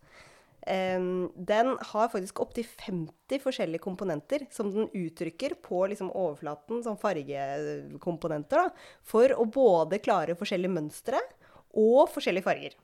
Eh, 0.70 1.10
den 1.50 1.74
har 1.90 2.14
faktisk 2.14 2.44
opptil 2.46 2.70
50 2.70 3.42
forskjellige 3.42 3.82
komponenter 3.88 4.46
som 4.54 4.70
den 4.74 4.94
uttrykker 4.94 5.58
på 5.66 5.88
liksom, 5.90 6.14
overflaten, 6.14 6.86
som 6.86 7.02
fargekomponenter, 7.02 8.68
da, 8.68 8.90
for 9.02 9.34
å 9.34 9.50
både 9.50 10.04
klare 10.06 10.38
forskjellige 10.38 10.78
mønstre 10.78 11.26
og 11.74 12.12
forskjellige 12.14 12.46
farger. 12.46 12.78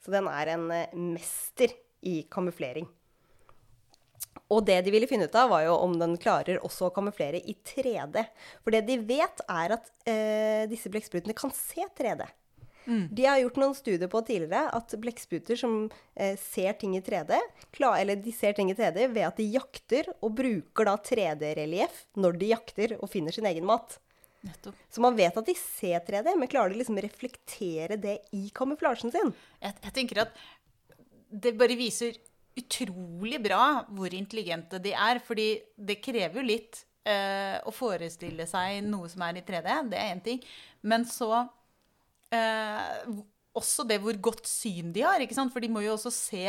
Så 0.00 0.12
den 0.14 0.32
er 0.32 0.56
en 0.56 0.70
eh, 0.72 0.96
mester 0.96 1.76
i 2.06 2.22
kamuflering. 2.32 2.88
Og 4.52 4.64
det 4.68 4.78
de 4.86 4.92
ville 4.94 5.08
finne 5.10 5.28
ut 5.28 5.38
av, 5.38 5.50
var 5.50 5.66
jo 5.66 5.76
om 5.82 5.96
den 6.00 6.16
klarer 6.22 6.62
også 6.64 6.88
å 6.88 6.94
kamuflere 6.94 7.40
i 7.42 7.56
3D. 7.66 8.22
For 8.62 8.74
det 8.74 8.84
de 8.88 8.98
vet, 9.08 9.44
er 9.48 9.76
at 9.78 9.92
eh, 10.06 10.64
disse 10.70 10.92
blekksprutene 10.92 11.36
kan 11.36 11.54
se 11.54 11.86
3D. 11.98 12.26
De 13.10 13.24
har 13.26 13.40
gjort 13.40 13.56
noen 13.58 13.74
studier 13.74 14.10
på 14.10 14.20
tidligere 14.22 14.70
at 14.76 14.94
blekkspruter 15.02 15.58
som 15.58 15.88
eh, 16.14 16.36
ser 16.38 16.76
ting 16.78 16.94
i 16.94 17.02
3D, 17.02 17.34
klar, 17.74 17.98
eller 17.98 18.20
de 18.22 18.34
ser 18.34 18.54
ting 18.54 18.70
i 18.70 18.76
3D 18.78 19.08
ved 19.10 19.24
at 19.26 19.40
de 19.40 19.48
jakter 19.56 20.12
og 20.20 20.36
bruker 20.38 20.86
da 20.86 20.94
3D-relieff 21.08 22.04
når 22.22 22.38
de 22.38 22.52
jakter 22.52 22.94
og 23.00 23.10
finner 23.10 23.34
sin 23.34 23.48
egen 23.50 23.66
mat. 23.66 23.98
Nettopp. 24.46 24.78
Så 24.92 25.02
man 25.02 25.18
vet 25.18 25.34
at 25.34 25.50
de 25.50 25.56
ser 25.58 25.98
3D, 26.06 26.36
men 26.38 26.50
klarer 26.50 26.70
de 26.70 26.78
liksom 26.78 27.00
reflektere 27.02 27.98
det 27.98 28.20
i 28.36 28.46
kamuflasjen 28.54 29.10
sin? 29.14 29.34
Jeg, 29.58 29.74
jeg 29.82 29.96
tenker 29.96 30.22
at 30.28 30.38
det 31.26 31.56
bare 31.58 31.74
viser 31.78 32.14
utrolig 32.56 33.42
bra 33.44 33.84
hvor 33.92 34.14
intelligente 34.16 34.78
de 34.82 34.92
er. 34.96 35.20
Fordi 35.26 35.48
det 35.76 36.00
krever 36.04 36.40
jo 36.40 36.46
litt 36.48 36.82
eh, 37.06 37.58
å 37.66 37.72
forestille 37.74 38.46
seg 38.50 38.82
noe 38.88 39.08
som 39.12 39.22
er 39.28 39.38
i 39.42 39.46
3D. 39.46 39.70
Det 39.92 39.98
er 40.00 40.12
én 40.14 40.22
ting. 40.24 40.42
Men 40.82 41.04
så 41.08 41.44
eh, 42.34 43.08
også 43.56 43.86
det 43.88 43.96
hvor 44.04 44.16
godt 44.20 44.44
syn 44.48 44.90
de 44.92 45.00
har. 45.06 45.22
ikke 45.24 45.36
sant? 45.36 45.52
For 45.54 45.64
de 45.64 45.70
må 45.72 45.80
jo 45.84 45.94
også 45.94 46.10
se 46.12 46.42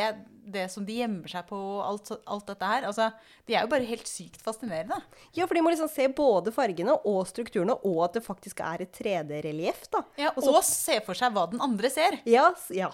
det 0.48 0.66
som 0.72 0.84
de 0.88 0.98
gjemmer 1.00 1.28
seg 1.32 1.46
på, 1.48 1.56
og 1.56 1.80
alt, 1.86 2.10
alt 2.28 2.50
dette 2.50 2.68
her. 2.68 2.84
Altså, 2.88 3.06
de 3.48 3.56
er 3.56 3.64
jo 3.64 3.70
bare 3.72 3.86
helt 3.88 4.08
sykt 4.08 4.40
fascinerende. 4.44 4.98
Ja, 5.36 5.46
for 5.48 5.56
de 5.56 5.62
må 5.64 5.72
liksom 5.72 5.88
se 5.92 6.08
både 6.12 6.52
fargene 6.56 6.98
og 7.08 7.22
strukturene, 7.30 7.78
og 7.88 8.02
at 8.08 8.18
det 8.18 8.24
faktisk 8.26 8.60
er 8.64 8.84
et 8.84 8.92
3D-relieff, 8.96 9.86
da. 9.92 10.02
Ja, 10.20 10.32
Og 10.36 10.42
så- 10.44 10.54
og 10.56 10.64
se 10.64 11.00
for 11.04 11.14
seg 11.16 11.32
hva 11.32 11.46
den 11.50 11.60
andre 11.64 11.90
ser. 11.92 12.18
Ja, 12.28 12.50
ja. 12.70 12.90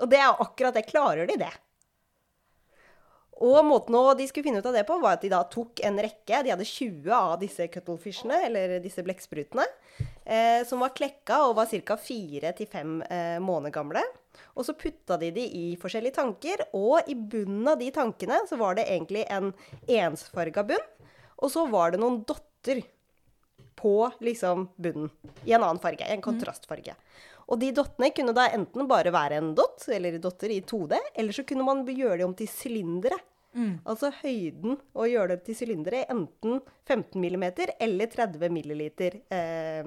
Og 0.00 0.08
det 0.08 0.18
er 0.20 0.32
akkurat 0.40 0.72
det. 0.76 0.86
Klarer 0.88 1.26
de 1.28 1.36
det? 1.36 1.52
Og 3.40 3.64
måten 3.64 3.96
de 4.18 4.26
skulle 4.28 4.44
finne 4.44 4.60
ut 4.60 4.66
av 4.68 4.74
det 4.76 4.84
på, 4.84 4.98
var 5.00 5.16
at 5.16 5.22
de 5.24 5.30
da 5.32 5.40
tok 5.48 5.80
en 5.88 5.96
rekke. 5.96 6.42
De 6.44 6.52
hadde 6.52 6.66
20 6.68 7.12
av 7.16 7.38
disse 7.40 7.66
cuttlefishene, 7.72 8.36
eller 8.50 8.74
disse 8.84 9.00
blekksprutene, 9.04 9.64
eh, 10.24 10.60
som 10.68 10.84
var 10.84 10.92
klekka 10.92 11.38
og 11.46 11.56
var 11.56 11.70
ca. 11.72 11.96
4-5 11.96 13.00
eh, 13.08 13.38
måneder 13.40 13.72
gamle. 13.72 14.04
Og 14.60 14.66
så 14.66 14.76
putta 14.76 15.16
de 15.20 15.30
de 15.32 15.46
i 15.56 15.64
forskjellige 15.80 16.18
tanker, 16.20 16.66
og 16.76 17.08
i 17.08 17.16
bunnen 17.16 17.72
av 17.72 17.80
de 17.80 17.88
tankene 17.94 18.42
så 18.48 18.60
var 18.60 18.76
det 18.76 18.90
egentlig 18.92 19.24
en 19.32 19.54
ensfarga 19.88 20.66
bunn. 20.68 20.88
Og 21.40 21.48
så 21.48 21.64
var 21.72 21.94
det 21.94 22.02
noen 22.02 22.20
dotter 22.28 22.84
på 23.80 23.94
liksom 24.20 24.68
bunnen 24.76 25.08
i 25.48 25.54
en 25.56 25.64
annen 25.64 25.80
farge, 25.80 26.04
en 26.04 26.20
kontrastfarge. 26.20 26.92
Og 27.50 27.58
de 27.58 27.72
dottene 27.74 28.12
kunne 28.14 28.36
da 28.36 28.50
enten 28.52 28.86
bare 28.90 29.10
være 29.14 29.40
en 29.40 29.54
dott, 29.58 29.88
eller 29.88 30.20
dotter 30.22 30.52
i 30.52 30.60
2D, 30.60 30.98
eller 31.18 31.34
så 31.34 31.44
kunne 31.48 31.64
man 31.66 31.82
gjøre 31.88 32.20
de 32.20 32.28
om 32.28 32.36
til 32.36 32.50
sylindere. 32.52 33.16
Mm. 33.56 33.80
Altså 33.88 34.12
høyden 34.20 34.76
å 34.94 35.06
gjøre 35.10 35.34
det 35.34 35.44
til 35.48 35.58
sylindere 35.58 36.04
enten 36.12 36.60
15 36.86 37.18
mm 37.18 37.46
eller 37.80 38.10
30 38.12 38.52
milliliter, 38.54 39.20
eh, 39.32 39.86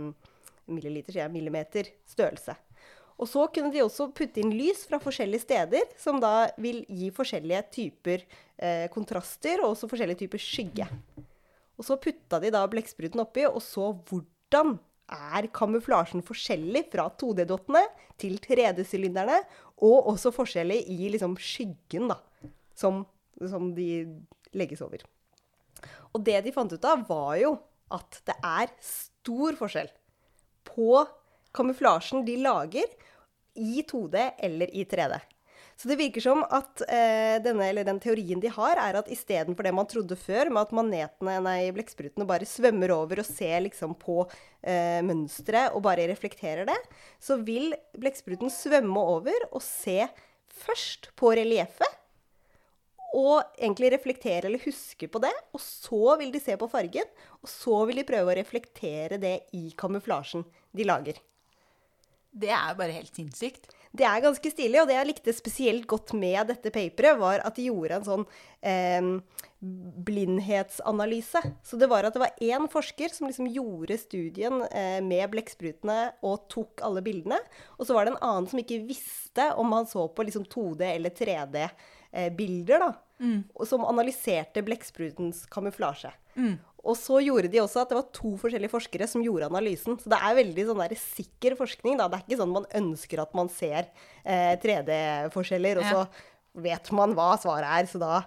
milliliter 0.67 1.19
jeg, 1.21 1.31
millimeter 1.31 1.91
størrelse. 2.07 2.55
Og 3.21 3.29
så 3.29 3.45
kunne 3.53 3.71
de 3.71 3.83
også 3.83 4.09
putte 4.15 4.41
inn 4.41 4.55
lys 4.57 4.87
fra 4.89 4.99
forskjellige 4.99 5.45
steder, 5.45 5.91
som 6.01 6.19
da 6.19 6.49
vil 6.61 6.81
gi 6.89 7.11
forskjellige 7.13 7.61
typer 7.75 8.23
eh, 8.57 8.87
kontraster 8.91 9.61
og 9.61 9.75
også 9.75 9.89
forskjellige 9.91 10.25
typer 10.25 10.41
skygge. 10.41 10.87
Og 11.77 11.85
så 11.87 11.97
putta 12.01 12.39
de 12.41 12.51
da 12.53 12.65
blekkspruten 12.69 13.21
oppi 13.23 13.45
og 13.47 13.61
så 13.63 13.91
hvordan 14.09 14.75
er 15.13 15.47
kamuflasjen 15.53 16.23
forskjellig 16.25 16.87
fra 16.93 17.09
2D-dottene 17.19 17.83
til 18.21 18.37
3D-sylinderne, 18.41 19.41
og 19.83 20.07
også 20.13 20.31
forskjellig 20.33 20.79
i 20.89 21.09
liksom 21.11 21.35
skyggen 21.41 22.07
da, 22.11 22.17
som, 22.77 23.03
som 23.49 23.71
de 23.75 23.89
legges 24.53 24.83
over. 24.85 25.03
Og 26.13 26.23
det 26.25 26.39
de 26.45 26.53
fant 26.55 26.71
ut 26.71 26.87
av, 26.87 27.05
var 27.09 27.35
jo 27.41 27.55
at 27.93 28.21
det 28.27 28.35
er 28.45 28.71
stor 28.83 29.57
forskjell 29.59 29.91
på 30.67 31.03
kamuflasjen 31.53 32.23
de 32.25 32.39
lager 32.41 32.89
i 33.59 33.83
2D 33.85 34.17
eller 34.47 34.71
i 34.73 34.85
3D. 34.89 35.19
Så 35.77 35.89
det 35.89 35.97
virker 35.97 36.21
som 36.21 36.43
at 36.53 36.83
eh, 36.85 37.39
denne, 37.43 37.83
den 37.85 37.99
teorien 38.01 38.41
de 38.41 38.51
har, 38.53 38.77
er 38.77 38.99
at 38.99 39.09
istedenfor 39.11 39.65
det 39.65 39.73
man 39.75 39.89
trodde 39.89 40.17
før, 40.19 40.51
med 40.53 40.67
at 40.67 40.75
manetene, 40.77 41.39
nei, 41.43 41.71
blekksprutene 41.73 42.27
bare 42.29 42.47
svømmer 42.47 42.93
over 42.93 43.23
og 43.23 43.27
ser 43.27 43.65
liksom 43.65 43.95
på 43.99 44.21
eh, 44.61 45.01
mønsteret 45.05 45.73
og 45.73 45.83
bare 45.87 46.05
reflekterer 46.11 46.69
det, 46.69 46.77
så 47.21 47.39
vil 47.41 47.73
blekkspruten 47.97 48.53
svømme 48.53 49.05
over 49.15 49.49
og 49.49 49.63
se 49.65 50.05
først 50.63 51.09
på 51.19 51.33
relieffet. 51.41 51.99
Og 53.13 53.43
egentlig 53.59 53.91
reflektere 53.93 54.49
eller 54.49 54.63
huske 54.63 55.09
på 55.11 55.21
det. 55.21 55.33
Og 55.53 55.61
så 55.61 56.17
vil 56.21 56.33
de 56.33 56.41
se 56.41 56.57
på 56.57 56.69
fargen. 56.71 57.11
Og 57.43 57.51
så 57.51 57.83
vil 57.89 58.01
de 58.01 58.07
prøve 58.07 58.33
å 58.33 58.39
reflektere 58.39 59.21
det 59.21 59.37
i 59.57 59.67
kamuflasjen 59.77 60.45
de 60.73 60.87
lager. 60.89 61.21
Det 62.33 62.49
er 62.49 62.73
bare 62.77 62.95
helt 62.95 63.13
sinnssykt. 63.13 63.69
Det 63.93 64.05
er 64.09 64.23
ganske 64.23 64.49
stilig, 64.49 64.79
og 64.81 64.87
det 64.89 64.95
jeg 64.95 65.05
likte 65.05 65.33
spesielt 65.37 65.83
godt 65.85 66.15
med 66.17 66.47
dette 66.49 66.71
paperet, 66.73 67.19
var 67.21 67.43
at 67.45 67.59
de 67.59 67.67
gjorde 67.67 67.99
en 67.99 68.07
sånn 68.07 68.23
eh, 68.65 69.09
blindhetsanalyse. 70.07 71.43
Så 71.61 71.77
det 71.77 71.91
var 71.91 72.07
at 72.07 72.15
det 72.17 72.23
var 72.23 72.41
én 72.41 72.65
forsker 72.73 73.13
som 73.13 73.29
liksom 73.29 73.51
gjorde 73.53 73.99
studien 74.01 74.63
eh, 74.71 74.97
med 75.05 75.29
blekksprutene 75.35 75.99
og 76.25 76.47
tok 76.49 76.81
alle 76.89 77.05
bildene. 77.05 77.37
Og 77.77 77.85
så 77.85 77.93
var 77.93 78.07
det 78.07 78.15
en 78.15 78.23
annen 78.25 78.49
som 78.49 78.63
ikke 78.63 78.81
visste 78.89 79.51
om 79.61 79.77
han 79.77 79.85
så 79.89 80.07
på 80.09 80.25
liksom 80.25 80.49
2D 80.49 80.89
eller 80.95 81.13
3D-bilder, 81.13 82.01
eh, 82.13 82.29
da. 82.67 82.93
Mm. 83.23 83.43
Som 83.65 83.85
analyserte 83.87 84.63
blekksprutens 84.65 85.45
kamuflasje. 85.51 86.11
Mm. 86.35 86.57
Og 86.83 86.97
så 86.99 87.21
gjorde 87.23 87.47
de 87.47 87.61
også 87.63 87.83
at 87.83 87.93
det 87.93 87.95
var 87.95 88.09
to 88.15 88.33
forskjellige 88.41 88.73
forskere 88.73 89.07
som 89.07 89.23
gjorde 89.23 89.47
analysen. 89.47 89.95
Så 90.01 90.11
det 90.11 90.19
er 90.19 90.39
veldig 90.41 90.65
sånn 90.67 90.81
der 90.83 90.95
sikker 90.99 91.55
forskning. 91.59 91.95
Da. 91.99 92.09
Det 92.11 92.19
er 92.19 92.25
ikke 92.25 92.39
sånn 92.41 92.55
man 92.57 92.67
ønsker 92.81 93.23
at 93.23 93.37
man 93.37 93.51
ser 93.53 93.87
eh, 94.25 94.55
3D-forskjeller, 94.63 95.79
og 95.79 95.87
ja. 95.87 95.93
så 95.93 96.63
vet 96.65 96.91
man 96.95 97.15
hva 97.15 97.29
svaret 97.39 97.69
er. 97.69 97.87
Så 97.87 98.01
da, 98.03 98.25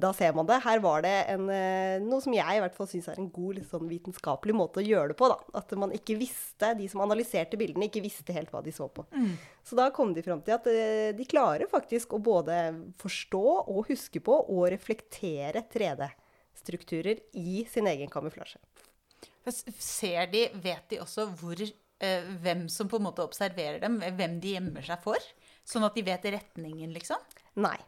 da, 0.00 0.12
ser 0.16 0.34
man 0.36 0.46
det. 0.48 0.58
Her 0.64 0.80
var 0.84 1.02
det 1.04 1.14
en, 1.32 1.48
eh, 1.52 1.96
noe 2.04 2.22
som 2.24 2.34
jeg 2.34 2.58
i 2.58 2.62
hvert 2.62 2.76
fall 2.76 2.88
syns 2.90 3.08
er 3.10 3.20
en 3.20 3.30
god 3.32 3.60
sånn 3.68 3.88
vitenskapelig 3.90 4.56
måte 4.56 4.82
å 4.82 4.86
gjøre 4.86 5.12
det 5.12 5.18
på. 5.18 5.28
Da. 5.32 5.38
At 5.60 5.72
man 5.78 5.94
ikke 5.96 6.18
visste, 6.20 6.72
de 6.78 6.88
som 6.92 7.02
analyserte 7.04 7.58
bildene, 7.60 7.88
ikke 7.88 8.04
visste 8.04 8.36
helt 8.36 8.52
hva 8.52 8.62
de 8.64 8.74
så 8.74 8.88
på. 8.92 9.06
Mm. 9.16 9.32
Så 9.66 9.78
da 9.78 9.88
kom 9.94 10.12
de 10.16 10.24
fram 10.26 10.42
til 10.44 10.56
at 10.56 10.68
eh, 10.70 11.10
de 11.16 11.28
klarer 11.28 11.70
faktisk 11.70 12.16
å 12.16 12.22
både 12.22 12.60
forstå 13.02 13.44
og 13.64 13.90
huske 13.90 14.22
på 14.24 14.36
og 14.44 14.68
reflektere 14.74 15.64
3D 15.72 16.10
strukturer 16.56 17.20
i 17.36 17.64
sin 17.70 17.88
egen 17.90 18.12
kamuflasje. 18.12 18.60
Ser 19.78 20.30
de, 20.32 20.46
vet 20.62 20.88
de 20.90 21.00
også 21.02 21.28
hvor, 21.38 21.60
eh, 21.60 22.30
hvem 22.42 22.66
som 22.72 22.88
på 22.90 22.98
en 22.98 23.06
måte 23.06 23.24
observerer 23.24 23.78
dem? 23.82 24.00
Hvem 24.00 24.40
de 24.42 24.56
gjemmer 24.56 24.86
seg 24.86 25.02
for? 25.04 25.28
Sånn 25.66 25.86
at 25.86 25.94
de 25.94 26.04
vet 26.06 26.32
retningen, 26.34 26.92
liksom? 26.94 27.22
Nei. 27.62 27.78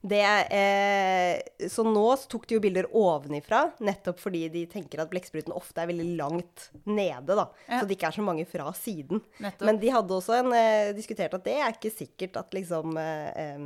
Det, 0.00 0.24
eh, 0.56 1.68
så 1.68 1.84
nå 1.84 2.06
så 2.16 2.28
tok 2.32 2.46
de 2.48 2.56
jo 2.56 2.62
bilder 2.64 2.86
ovenifra, 2.96 3.66
nettopp 3.84 4.22
fordi 4.22 4.46
de 4.52 4.62
tenker 4.70 5.02
at 5.02 5.10
blekkspruten 5.12 5.52
ofte 5.52 5.82
er 5.82 5.90
veldig 5.90 6.06
langt 6.16 6.70
nede. 6.88 7.34
da, 7.36 7.50
ja. 7.66 7.80
Så 7.82 7.88
det 7.88 7.98
ikke 7.98 8.08
er 8.08 8.16
så 8.16 8.24
mange 8.24 8.46
fra 8.48 8.70
siden. 8.76 9.20
Nettopp. 9.44 9.66
Men 9.68 9.80
de 9.82 9.90
hadde 9.92 10.16
også 10.16 10.38
en, 10.38 10.52
eh, 10.56 10.92
diskutert 10.96 11.36
at 11.36 11.44
det 11.44 11.58
er 11.60 11.74
ikke 11.76 11.92
sikkert 11.92 12.40
at 12.40 12.56
liksom 12.56 12.96
eh, 12.96 13.58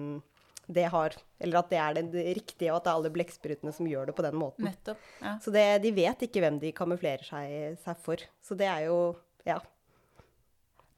det 0.66 0.84
har 0.88 1.12
Eller 1.38 1.58
at 1.58 1.70
det 1.70 1.78
er 1.78 1.98
det 2.08 2.24
riktige, 2.38 2.70
og 2.72 2.78
at 2.78 2.84
det 2.84 2.90
er 2.90 2.96
alle 2.96 3.12
blekksprutene 3.12 3.72
som 3.76 3.86
gjør 3.86 4.06
det 4.08 4.16
på 4.16 4.24
den 4.24 4.36
måten. 4.40 4.64
Nettopp, 4.64 4.98
ja. 5.20 5.36
Så 5.44 5.52
det, 5.52 5.82
de 5.84 5.92
vet 5.92 6.22
ikke 6.24 6.40
hvem 6.40 6.58
de 6.58 6.72
kamuflerer 6.72 7.22
seg, 7.26 7.76
seg, 7.84 7.98
for. 8.00 8.22
Så 8.42 8.56
det 8.58 8.66
er 8.66 8.88
jo 8.88 8.98
Ja. 9.44 9.60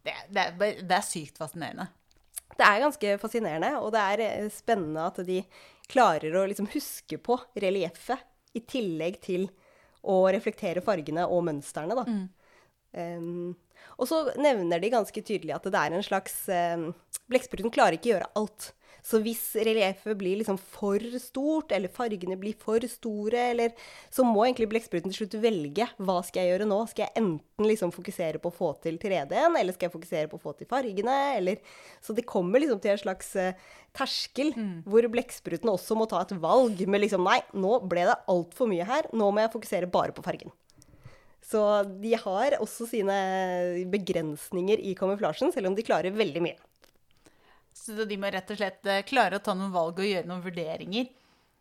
Det, 0.07 0.15
det, 0.31 0.45
det 0.87 0.95
er 0.95 1.03
sykt 1.03 1.41
fascinerende. 1.41 1.89
Det 2.57 2.65
er 2.67 2.83
ganske 2.83 3.17
fascinerende, 3.21 3.75
og 3.83 3.93
det 3.95 4.03
er 4.03 4.25
eh, 4.25 4.49
spennende 4.53 5.05
at 5.11 5.21
de 5.27 5.43
klarer 5.91 6.35
å 6.35 6.47
liksom 6.49 6.69
huske 6.73 7.19
på 7.23 7.39
relieffet 7.55 8.25
i 8.57 8.63
tillegg 8.65 9.21
til 9.25 9.47
å 10.07 10.23
reflektere 10.33 10.83
fargene 10.85 11.27
og 11.29 11.45
mønstrene, 11.49 11.97
da. 11.99 12.07
Mm. 12.07 12.27
Um, 12.97 13.55
og 14.01 14.09
så 14.09 14.23
nevner 14.41 14.81
de 14.81 14.93
ganske 14.93 15.21
tydelig 15.21 15.53
at 15.57 15.67
det 15.69 15.81
er 15.81 15.93
en 15.93 16.05
slags 16.05 16.47
um, 16.49 16.89
Blekkspruten 17.29 17.73
klarer 17.75 17.99
ikke 17.99 18.15
gjøre 18.15 18.31
alt. 18.39 18.71
Så 19.07 19.21
hvis 19.23 19.43
relieffet 19.55 20.19
blir 20.19 20.41
liksom 20.41 20.57
for 20.59 21.03
stort, 21.23 21.71
eller 21.75 21.93
fargene 21.95 22.35
blir 22.41 22.57
for 22.59 22.83
store, 22.91 23.53
eller 23.53 23.75
Så 24.11 24.25
må 24.27 24.45
egentlig 24.45 24.69
blekkspruten 24.73 25.13
til 25.13 25.21
slutt 25.23 25.37
velge. 25.43 25.87
Hva 25.99 26.19
skal 26.27 26.43
jeg 26.43 26.55
gjøre 26.55 26.69
nå? 26.71 26.81
Skal 26.91 27.07
jeg 27.07 27.23
enten 27.23 27.69
liksom 27.69 27.93
fokusere 27.95 28.41
på 28.43 28.51
å 28.51 28.57
få 28.57 28.73
til 28.83 28.99
3D-en, 28.99 29.57
eller 29.59 29.77
skal 29.77 29.87
jeg 29.87 29.95
fokusere 29.95 30.31
på 30.33 30.41
å 30.41 30.43
få 30.43 30.57
til 30.59 30.71
fargene, 30.71 31.17
eller 31.39 31.63
Så 32.03 32.17
det 32.17 32.27
kommer 32.27 32.63
liksom 32.63 32.81
til 32.83 32.97
en 32.97 33.03
slags 33.05 33.35
uh, 33.39 33.55
terskel 33.97 34.53
mm. 34.57 34.77
hvor 34.87 35.07
blekkspruten 35.13 35.71
også 35.71 35.97
må 35.99 36.09
ta 36.11 36.25
et 36.25 36.35
valg 36.43 36.83
med 36.87 37.05
liksom 37.05 37.25
Nei, 37.27 37.41
nå 37.55 37.81
ble 37.87 38.09
det 38.11 38.21
altfor 38.27 38.71
mye 38.71 38.87
her. 38.87 39.11
Nå 39.15 39.31
må 39.31 39.45
jeg 39.45 39.55
fokusere 39.55 39.91
bare 39.91 40.15
på 40.17 40.25
fargen. 40.27 40.51
Så 41.47 41.61
de 42.03 42.17
har 42.19 42.57
også 42.59 42.89
sine 42.91 43.17
begrensninger 43.93 44.83
i 44.83 44.97
kamuflasjen, 44.99 45.53
selv 45.55 45.71
om 45.71 45.77
de 45.79 45.85
klarer 45.87 46.15
veldig 46.15 46.43
mye. 46.43 46.59
Så 47.77 48.07
de 48.09 48.19
må 48.19 48.31
rett 48.33 48.51
og 48.51 48.59
slett 48.59 48.89
eh, 48.89 49.05
klare 49.07 49.39
å 49.39 49.45
ta 49.45 49.55
noen 49.57 49.75
valg 49.75 50.01
og 50.01 50.09
gjøre 50.09 50.29
noen 50.29 50.45
vurderinger. 50.45 51.09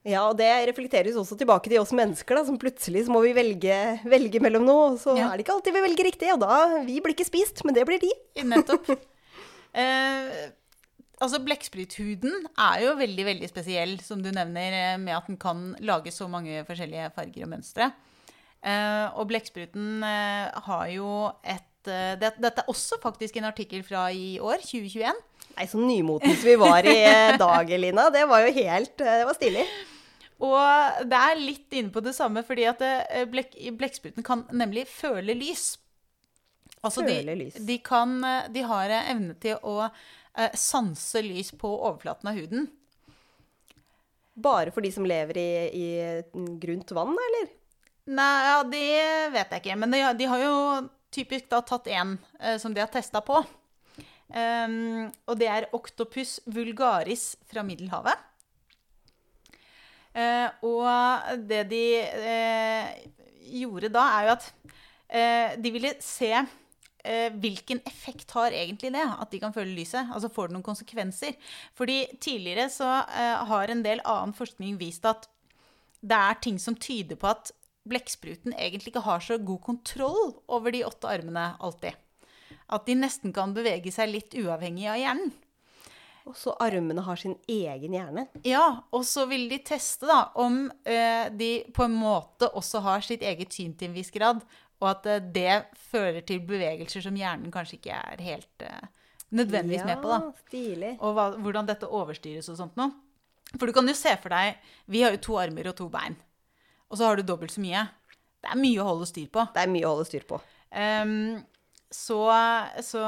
Ja, 0.05 0.27
og 0.29 0.37
det 0.37 0.47
reflekteres 0.69 1.15
også 1.17 1.33
tilbake 1.37 1.69
til 1.71 1.81
oss 1.81 1.93
mennesker, 1.95 2.37
da, 2.37 2.43
som 2.45 2.59
plutselig 2.61 3.07
må 3.09 3.23
vi 3.23 3.31
velge, 3.33 3.77
velge 4.05 4.41
mellom 4.43 4.67
noe. 4.67 4.91
Og 4.93 4.99
så 5.01 5.15
ja. 5.17 5.31
er 5.31 5.37
det 5.37 5.45
ikke 5.47 5.55
alltid 5.57 5.75
vi 5.75 5.85
velger 5.87 6.07
riktig, 6.11 6.29
og 6.35 6.43
da 6.43 6.83
Vi 6.85 6.99
blir 7.01 7.15
ikke 7.15 7.27
spist, 7.27 7.63
men 7.65 7.77
det 7.77 7.87
blir 7.89 8.03
de. 8.03 8.11
Nettopp. 8.45 8.91
eh, 9.81 10.29
altså, 11.17 11.41
Blekkspruthuden 11.47 12.45
er 12.53 12.85
jo 12.85 12.93
veldig, 13.01 13.25
veldig 13.33 13.49
spesiell, 13.49 13.97
som 14.05 14.21
du 14.21 14.29
nevner, 14.29 14.77
eh, 14.81 14.97
med 15.01 15.17
at 15.17 15.31
den 15.31 15.41
kan 15.41 15.71
lage 15.81 16.13
så 16.13 16.29
mange 16.29 16.61
forskjellige 16.69 17.09
farger 17.17 17.47
og 17.47 17.55
mønstre. 17.57 17.89
Eh, 18.65 19.07
og 19.13 19.27
blekkspruten 19.29 20.01
eh, 20.05 20.61
har 20.65 20.85
jo 20.89 21.09
et 21.45 21.89
eh, 21.91 22.15
det, 22.17 22.31
Dette 22.41 22.63
er 22.63 22.71
også 22.71 22.97
faktisk 23.03 23.37
en 23.37 23.45
artikkel 23.45 23.83
fra 23.85 24.07
i 24.09 24.39
år, 24.41 24.63
2021 24.65 25.11
Nei, 25.55 25.67
så 25.71 25.79
nymotens 25.79 26.43
vi 26.43 26.55
var 26.59 26.85
i 26.87 26.95
eh, 27.05 27.37
dag, 27.39 27.71
Elina. 27.71 28.09
Det 28.11 28.25
var 28.27 28.43
jo 28.43 28.53
helt 28.57 29.01
eh, 29.01 29.19
Det 29.21 29.27
var 29.29 29.37
stilig. 29.37 29.65
Og 30.43 31.07
det 31.07 31.19
er 31.29 31.39
litt 31.39 31.75
inne 31.79 31.93
på 31.95 32.03
det 32.03 32.11
samme, 32.17 32.43
fordi 32.43 32.65
at 32.67 32.83
eh, 32.83 33.23
blek, 33.31 33.55
blekkspruten 33.79 34.25
kan 34.25 34.43
nemlig 34.51 34.83
føle 34.91 35.35
lys. 35.37 35.77
Altså 36.81 37.05
føle 37.05 37.31
de, 37.31 37.37
lys. 37.45 37.59
De, 37.67 37.77
kan, 37.83 38.17
de 38.51 38.65
har 38.67 38.91
evne 38.99 39.37
til 39.41 39.57
å 39.63 39.87
sanse 40.59 41.21
lys 41.23 41.53
på 41.55 41.69
overflaten 41.71 42.27
av 42.27 42.35
huden. 42.35 42.65
Bare 44.35 44.73
for 44.75 44.83
de 44.83 44.91
som 44.91 45.07
lever 45.07 45.39
i, 45.39 45.51
i 45.71 45.87
grunt 46.59 46.91
vann, 46.91 47.15
eller? 47.15 47.53
Nei, 48.05 48.33
ja, 48.45 48.57
det 48.67 48.89
vet 49.33 49.53
jeg 49.55 49.63
ikke. 49.63 49.77
Men 49.79 49.95
de, 49.95 50.01
de 50.19 50.27
har 50.29 50.43
jo 50.43 50.57
typisk 51.15 51.47
da 51.49 51.61
tatt 51.65 51.87
uh, 51.87 52.57
som 52.59 52.75
de 52.75 52.83
har 52.83 52.91
testa 52.91 53.23
på. 53.23 53.39
Um, 54.25 55.11
og 55.29 55.37
det 55.37 55.47
er 55.51 55.67
Octopus 55.75 56.39
vulgaris 56.49 57.35
fra 57.45 57.61
Middelhavet. 57.65 58.17
Uh, 60.15 60.49
og 60.65 61.41
det 61.45 61.65
de 61.69 61.85
uh, 62.01 62.91
gjorde 63.61 63.91
da, 63.93 64.05
er 64.17 64.29
jo 64.29 64.35
at 64.35 64.47
uh, 64.65 65.49
de 65.61 65.73
ville 65.75 65.97
se 66.03 66.31
hvilken 67.05 67.77
effekt 67.85 68.31
har 68.33 68.49
egentlig 68.49 68.89
det, 68.95 69.03
at 69.05 69.29
de 69.29 69.37
kan 69.37 69.53
føle 69.53 69.75
lyset? 69.77 70.07
Altså 70.09 70.25
får 70.33 70.47
det 70.49 70.55
noen 70.55 70.65
konsekvenser? 70.65 71.35
Fordi 71.77 71.99
tidligere 72.17 72.65
så 72.73 72.87
har 73.45 73.69
en 73.69 73.83
del 73.85 74.01
annen 74.01 74.33
forskning 74.33 74.79
vist 74.79 75.05
at 75.05 75.27
det 76.01 76.17
er 76.17 76.39
ting 76.41 76.57
som 76.57 76.73
tyder 76.73 77.13
på 77.21 77.29
at 77.29 77.51
blekkspruten 77.85 78.57
egentlig 78.57 78.95
ikke 78.95 79.05
har 79.05 79.21
så 79.21 79.37
god 79.37 79.61
kontroll 79.67 80.33
over 80.49 80.73
de 80.73 80.81
åtte 80.87 81.13
armene 81.13 81.51
alltid. 81.61 81.93
At 82.73 82.87
de 82.87 82.95
nesten 82.97 83.33
kan 83.35 83.53
bevege 83.53 83.91
seg 83.93 84.09
litt 84.11 84.37
uavhengig 84.37 84.87
av 84.89 84.99
hjernen. 85.01 85.33
Og 86.25 86.33
så 86.33 86.55
armene 86.63 87.03
har 87.05 87.19
sin 87.21 87.35
egen 87.45 87.93
hjerne. 87.93 88.25
Ja, 88.47 88.81
og 88.89 89.03
så 89.05 89.27
vil 89.29 89.45
de 89.51 89.59
teste 89.61 90.07
da, 90.09 90.31
om 90.41 90.63
eh, 90.81 91.27
de 91.29 91.49
på 91.75 91.85
en 91.85 91.93
måte 91.93 92.49
også 92.57 92.81
har 92.81 93.05
sitt 93.05 93.21
eget 93.21 93.53
syn 93.53 93.75
til 93.77 93.91
en 93.91 93.97
viss 93.97 94.09
grad, 94.13 94.41
og 94.81 94.87
at 94.89 95.05
eh, 95.11 95.21
det 95.35 95.59
fører 95.91 96.25
til 96.25 96.41
bevegelser 96.47 97.05
som 97.05 97.17
hjernen 97.19 97.53
kanskje 97.53 97.77
ikke 97.77 97.99
er 97.99 98.25
helt 98.25 98.65
eh, 98.65 98.89
nødvendigvis 99.37 99.85
med 99.85 100.01
på. 100.01 100.09
da. 100.15 100.19
stilig. 100.47 100.93
Og 100.99 101.13
hva, 101.13 101.29
hvordan 101.37 101.69
dette 101.69 101.93
overstyres 101.93 102.49
og 102.49 102.57
sånt 102.63 102.81
noe. 102.81 102.89
For 103.55 103.69
du 103.69 103.75
kan 103.75 103.87
jo 103.87 103.93
se 103.95 104.11
for 104.19 104.33
deg 104.33 104.57
Vi 104.91 105.03
har 105.05 105.13
jo 105.13 105.21
to 105.21 105.35
armer 105.39 105.69
og 105.69 105.77
to 105.77 105.85
bein. 105.93 106.17
Og 106.89 106.97
så 106.97 107.05
har 107.05 107.19
du 107.19 107.25
dobbelt 107.25 107.53
så 107.53 107.61
mye. 107.61 107.85
Det 108.41 108.49
er 108.49 108.59
mye 108.59 108.81
å 108.81 108.87
holde 108.89 109.07
styr 109.09 109.29
på. 109.33 109.45
Det 109.53 109.61
er 109.61 109.71
mye 109.71 109.85
å 109.85 109.93
holde 109.93 110.07
styr 110.09 110.25
på. 110.27 110.39
Ehm, 110.75 111.43
så, 111.95 112.21
så 112.83 113.01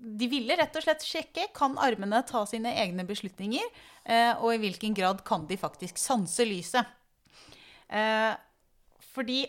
de 0.00 0.28
ville 0.32 0.56
rett 0.56 0.76
og 0.76 0.84
slett 0.84 1.04
sjekke 1.04 1.48
kan 1.56 1.76
armene 1.80 2.22
ta 2.28 2.42
sine 2.48 2.72
egne 2.82 3.04
beslutninger, 3.08 3.66
eh, 4.04 4.32
og 4.40 4.54
i 4.54 4.60
hvilken 4.64 4.96
grad 4.96 5.22
kan 5.28 5.46
de 5.48 5.58
faktisk 5.60 6.00
sanse 6.00 6.46
lyset. 6.48 6.88
Eh, 7.88 8.32
for 9.12 9.28
de 9.28 9.42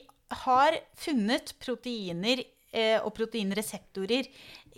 har 0.43 0.77
funnet 0.99 1.53
proteiner 1.61 2.43
eh, 2.71 2.97
og 2.99 3.13
proteinreseptorer 3.15 4.27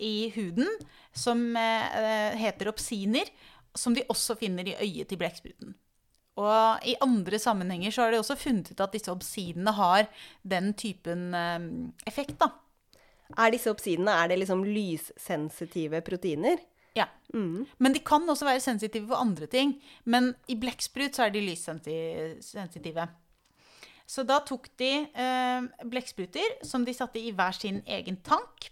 i 0.02 0.14
huden 0.34 0.68
som 1.14 1.54
heter 1.54 2.66
opsiner, 2.66 3.28
som 3.74 3.94
de 3.94 4.02
også 4.10 4.34
finner 4.38 4.66
i 4.66 4.74
øyet 4.82 5.06
til 5.10 5.20
blekkspruten. 5.20 5.76
Og 6.42 6.86
i 6.90 6.96
andre 7.02 7.38
sammenhenger 7.38 7.94
så 7.94 8.02
har 8.02 8.10
de 8.10 8.18
også 8.18 8.34
funnet 8.38 8.72
ut 8.72 8.82
at 8.82 8.96
disse 8.96 9.12
obsidene 9.14 9.70
har 9.78 10.08
den 10.42 10.72
typen 10.74 11.30
effekt, 12.02 12.34
da. 12.42 12.50
Er 13.38 13.50
disse 13.54 13.72
oppsidene 13.72 14.14
er 14.14 14.30
det 14.30 14.38
liksom 14.42 14.62
lyssensitive 14.66 16.00
proteiner? 16.06 16.60
Ja. 16.94 17.08
Men 17.34 17.94
de 17.94 18.02
kan 18.06 18.28
også 18.30 18.46
være 18.46 18.62
sensitive 18.62 19.08
for 19.10 19.18
andre 19.18 19.48
ting. 19.50 19.74
Men 20.04 20.32
i 20.46 20.56
blekksprut 20.58 21.16
så 21.16 21.26
er 21.26 21.34
de 21.34 21.42
lyssensitive. 21.42 23.08
Så 24.06 24.22
da 24.28 24.38
tok 24.44 24.68
de 24.78 24.92
eh, 25.08 25.66
blekkspruter 25.88 26.60
som 26.66 26.84
de 26.84 26.94
satte 26.94 27.18
i 27.18 27.32
hver 27.34 27.56
sin 27.56 27.80
egen 27.88 28.20
tank. 28.22 28.68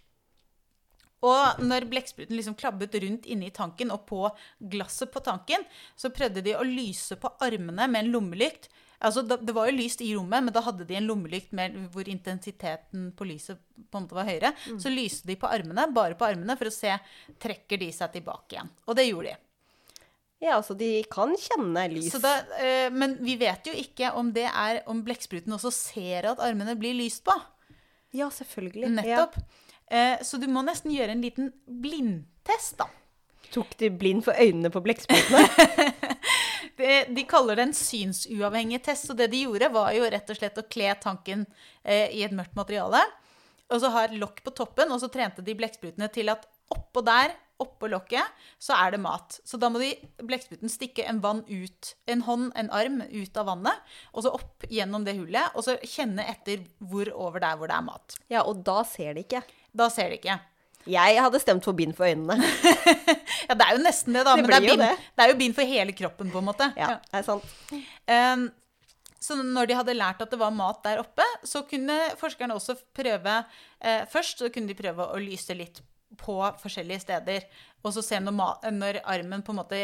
Og 1.22 1.62
når 1.62 1.86
blekkspruten 1.90 2.36
liksom 2.36 2.56
klabbet 2.58 2.96
rundt 3.02 3.28
inni 3.30 3.48
i 3.48 3.54
tanken 3.54 3.92
og 3.94 4.04
på 4.08 4.26
glasset 4.72 5.12
på 5.14 5.22
tanken, 5.22 5.64
så 5.96 6.10
prøvde 6.14 6.42
de 6.42 6.56
å 6.58 6.66
lyse 6.66 7.16
på 7.18 7.30
armene 7.46 7.86
med 7.88 8.04
en 8.04 8.14
lommelykt. 8.14 8.68
Altså, 9.02 9.22
det 9.26 9.54
var 9.54 9.68
jo 9.68 9.76
lyst 9.76 10.02
i 10.04 10.12
rommet, 10.14 10.44
men 10.46 10.54
da 10.54 10.62
hadde 10.64 10.86
de 10.86 10.96
en 10.98 11.06
lommelykt 11.08 11.54
med, 11.56 11.74
hvor 11.94 12.08
intensiteten 12.08 13.08
på 13.18 13.26
lyset 13.26 13.58
på 13.90 13.98
en 13.98 14.06
måte 14.06 14.16
var 14.18 14.28
høyere. 14.28 14.52
Så 14.80 14.92
lyste 14.92 15.26
de 15.30 15.36
på 15.40 15.50
armene, 15.50 15.88
bare 15.94 16.14
på 16.18 16.28
armene, 16.28 16.56
for 16.60 16.70
å 16.70 16.74
se 16.74 16.94
trekker 17.42 17.80
de 17.82 17.90
seg 17.94 18.14
tilbake 18.18 18.56
igjen. 18.56 18.70
Og 18.86 18.98
det 18.98 19.08
gjorde 19.08 19.32
de. 19.32 19.40
Ja, 20.42 20.56
altså 20.56 20.74
de 20.74 20.90
kan 21.10 21.34
kjenne 21.38 21.84
lys. 21.92 22.10
Så 22.14 22.18
da, 22.22 22.32
eh, 22.58 22.88
men 22.90 23.14
vi 23.22 23.36
vet 23.38 23.68
jo 23.70 23.74
ikke 23.78 24.10
om 24.18 24.32
det 24.34 24.48
er 24.50 24.82
om 24.90 25.04
blekkspruten 25.06 25.54
også 25.54 25.70
ser 25.74 26.32
at 26.32 26.42
armene 26.42 26.74
blir 26.78 26.96
lyst 26.98 27.22
på. 27.26 27.36
Ja, 28.12 28.26
selvfølgelig. 28.30 28.90
Nettopp. 28.98 29.38
Ja. 29.92 30.18
så 30.24 30.38
du 30.40 30.46
må 30.48 30.62
nesten 30.64 30.92
gjøre 30.94 31.14
en 31.14 31.22
liten 31.22 31.52
blindtest, 31.66 32.78
da. 32.80 32.88
Tok 33.52 33.74
de 33.78 33.90
blind 33.92 34.24
for 34.24 34.36
øynene 34.40 34.70
på 34.72 34.80
blekksprutene? 34.84 35.44
Det, 36.76 36.92
de 37.14 37.24
kaller 37.28 37.58
det 37.58 37.66
en 37.68 37.76
synsuavhengig 37.76 38.82
test, 38.86 39.10
Og 39.12 39.18
det 39.18 39.30
de 39.32 39.44
gjorde, 39.44 39.72
var 39.74 39.92
jo 39.96 40.08
rett 40.08 40.32
og 40.32 40.38
slett 40.38 40.60
å 40.60 40.68
kle 40.68 40.94
tanken 41.02 41.46
eh, 41.82 42.08
i 42.10 42.24
et 42.26 42.34
mørkt 42.34 42.56
materiale, 42.58 43.02
og 43.72 43.80
så 43.80 43.92
ha 43.94 44.04
et 44.04 44.18
lokk 44.20 44.42
på 44.44 44.52
toppen, 44.56 44.92
og 44.92 45.00
så 45.00 45.08
trente 45.12 45.44
de 45.44 45.56
blekksprutene 45.56 46.08
til 46.12 46.32
at 46.32 46.44
oppå 46.72 47.02
der, 47.04 47.32
oppå 47.62 47.88
lokket, 47.90 48.42
så 48.58 48.74
er 48.74 48.94
det 48.94 49.00
mat. 49.04 49.38
Så 49.46 49.58
da 49.60 49.70
må 49.70 49.80
de 49.82 49.92
blekkspruten 50.24 50.72
stikke 50.72 51.06
en 51.08 51.20
vann 51.22 51.44
ut, 51.48 51.92
en 52.10 52.24
hånd, 52.26 52.50
en 52.58 52.70
arm, 52.74 53.00
ut 53.06 53.38
av 53.38 53.48
vannet, 53.48 53.92
og 54.12 54.26
så 54.26 54.34
opp 54.34 54.66
gjennom 54.70 55.06
det 55.06 55.16
hullet, 55.20 55.54
og 55.54 55.66
så 55.66 55.78
kjenne 55.80 56.26
etter 56.32 56.64
hvor 56.80 57.12
over 57.14 57.44
der 57.44 57.58
hvor 57.58 57.70
det 57.70 57.78
er 57.78 57.86
mat. 57.86 58.18
ja, 58.32 58.42
og 58.42 58.64
da 58.66 58.82
ser 58.88 59.14
de 59.14 59.26
ikke. 59.26 59.44
Da 59.72 59.88
ser 59.92 60.12
de 60.12 60.18
ikke. 60.20 60.40
Jeg 60.90 61.18
hadde 61.22 61.40
stemt 61.42 61.66
for 61.66 61.76
bind 61.78 61.96
for 61.98 62.08
øynene. 62.08 62.38
Ja, 63.42 63.56
det 63.58 63.64
er 63.66 63.74
jo 63.74 63.82
nesten 63.82 64.14
det, 64.14 64.22
da. 64.22 64.36
Det 64.38 64.42
men 64.44 64.48
det 64.48 64.54
er, 64.54 64.62
bin 64.62 64.70
bind, 64.70 64.82
det. 64.84 65.06
det 65.18 65.22
er 65.24 65.30
jo 65.32 65.36
bind 65.40 65.54
for 65.56 65.68
hele 65.68 65.92
kroppen, 65.98 66.28
på 66.30 66.38
en 66.38 66.46
måte. 66.46 66.68
Ja, 66.78 66.92
det 67.02 67.18
er 67.18 67.24
sant. 67.26 67.48
Um, 68.06 68.44
så 69.22 69.36
når 69.38 69.68
de 69.68 69.76
hadde 69.78 69.96
lært 69.96 70.22
at 70.22 70.30
det 70.32 70.38
var 70.40 70.54
mat 70.54 70.78
der 70.86 71.00
oppe, 71.02 71.26
så 71.46 71.64
kunne 71.68 71.96
forskerne 72.18 72.54
også 72.58 72.76
prøve 72.94 73.34
eh, 73.82 74.02
Først 74.10 74.42
så 74.42 74.50
kunne 74.54 74.70
de 74.70 74.78
prøve 74.78 75.06
å 75.06 75.18
lyse 75.22 75.54
litt 75.58 75.82
på 76.18 76.36
forskjellige 76.62 77.04
steder, 77.04 77.44
og 77.82 77.94
så 77.94 78.02
se 78.04 78.18
når, 78.20 78.66
når 78.74 79.00
armen 79.08 79.44
på 79.44 79.54
en 79.54 79.60
måte 79.62 79.82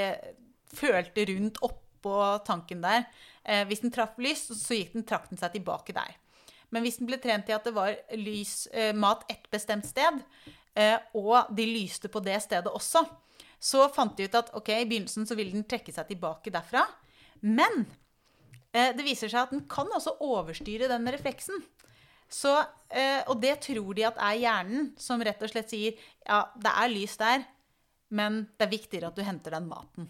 følte 0.75 1.27
rundt 1.31 1.61
oppå 1.65 2.17
tanken 2.47 2.83
der. 2.85 3.07
Eh, 3.45 3.63
hvis 3.69 3.85
den 3.85 3.95
traff 3.95 4.19
lys, 4.21 4.49
så 4.53 4.77
gikk 4.77 4.97
den, 4.97 5.07
trakk 5.09 5.31
den 5.31 5.41
seg 5.41 5.55
tilbake 5.55 5.95
der. 5.97 6.19
Men 6.75 6.85
hvis 6.85 6.99
den 7.01 7.09
ble 7.09 7.17
trent 7.23 7.49
i 7.49 7.57
at 7.57 7.65
det 7.65 7.73
var 7.77 7.95
lys, 8.19 8.67
eh, 8.75 8.91
mat 8.93 9.25
ett 9.33 9.47
bestemt 9.53 9.87
sted, 9.89 10.21
og 11.19 11.49
de 11.57 11.65
lyste 11.67 12.11
på 12.13 12.21
det 12.25 12.37
stedet 12.45 12.71
også, 12.71 13.03
så 13.59 13.89
fant 13.91 14.15
de 14.19 14.29
ut 14.29 14.37
at 14.39 14.53
ok, 14.55 14.69
i 14.77 14.85
begynnelsen 14.87 15.27
så 15.27 15.35
ville 15.39 15.55
den 15.57 15.67
trekke 15.67 15.91
seg 15.95 16.07
tilbake 16.13 16.53
derfra. 16.55 16.85
Men 17.43 17.85
eh, 18.73 18.93
det 18.95 19.03
viser 19.07 19.31
seg 19.33 19.47
at 19.49 19.55
den 19.55 19.65
kan 19.71 19.91
også 19.95 20.17
overstyre 20.23 20.87
den 20.91 21.09
refleksen. 21.11 21.65
Så, 22.31 22.53
eh, 22.93 23.23
og 23.27 23.41
det 23.43 23.57
tror 23.65 23.95
de 23.97 24.05
at 24.07 24.19
er 24.21 24.37
hjernen, 24.43 24.91
som 25.01 25.23
rett 25.25 25.43
og 25.43 25.51
slett 25.51 25.71
sier 25.73 25.97
ja, 26.29 26.43
det 26.61 26.71
er 26.77 26.93
lys 26.93 27.17
der, 27.21 27.47
men 28.13 28.43
det 28.59 28.67
er 28.69 28.73
viktigere 28.77 29.11
at 29.11 29.17
du 29.19 29.25
henter 29.25 29.57
den 29.57 29.67
maten. 29.71 30.09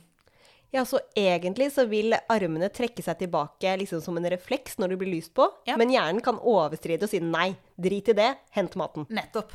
Ja, 0.75 0.83
så 0.85 0.99
egentlig 1.17 1.71
så 1.73 1.87
vil 1.89 2.13
armene 2.29 2.69
trekke 2.75 3.01
seg 3.01 3.23
tilbake 3.23 3.71
liksom 3.81 4.03
som 4.05 4.19
en 4.21 4.27
refleks 4.29 4.77
når 4.77 4.93
det 4.93 4.99
blir 5.01 5.15
lyst 5.15 5.33
på, 5.39 5.47
Ja. 5.65 5.79
men 5.81 5.89
hjernen 5.95 6.21
kan 6.21 6.37
overstride 6.43 7.07
og 7.07 7.13
si 7.15 7.23
nei, 7.25 7.55
drit 7.81 8.11
i 8.13 8.17
det, 8.19 8.29
hent 8.53 8.77
maten. 8.77 9.07
Nettopp. 9.09 9.55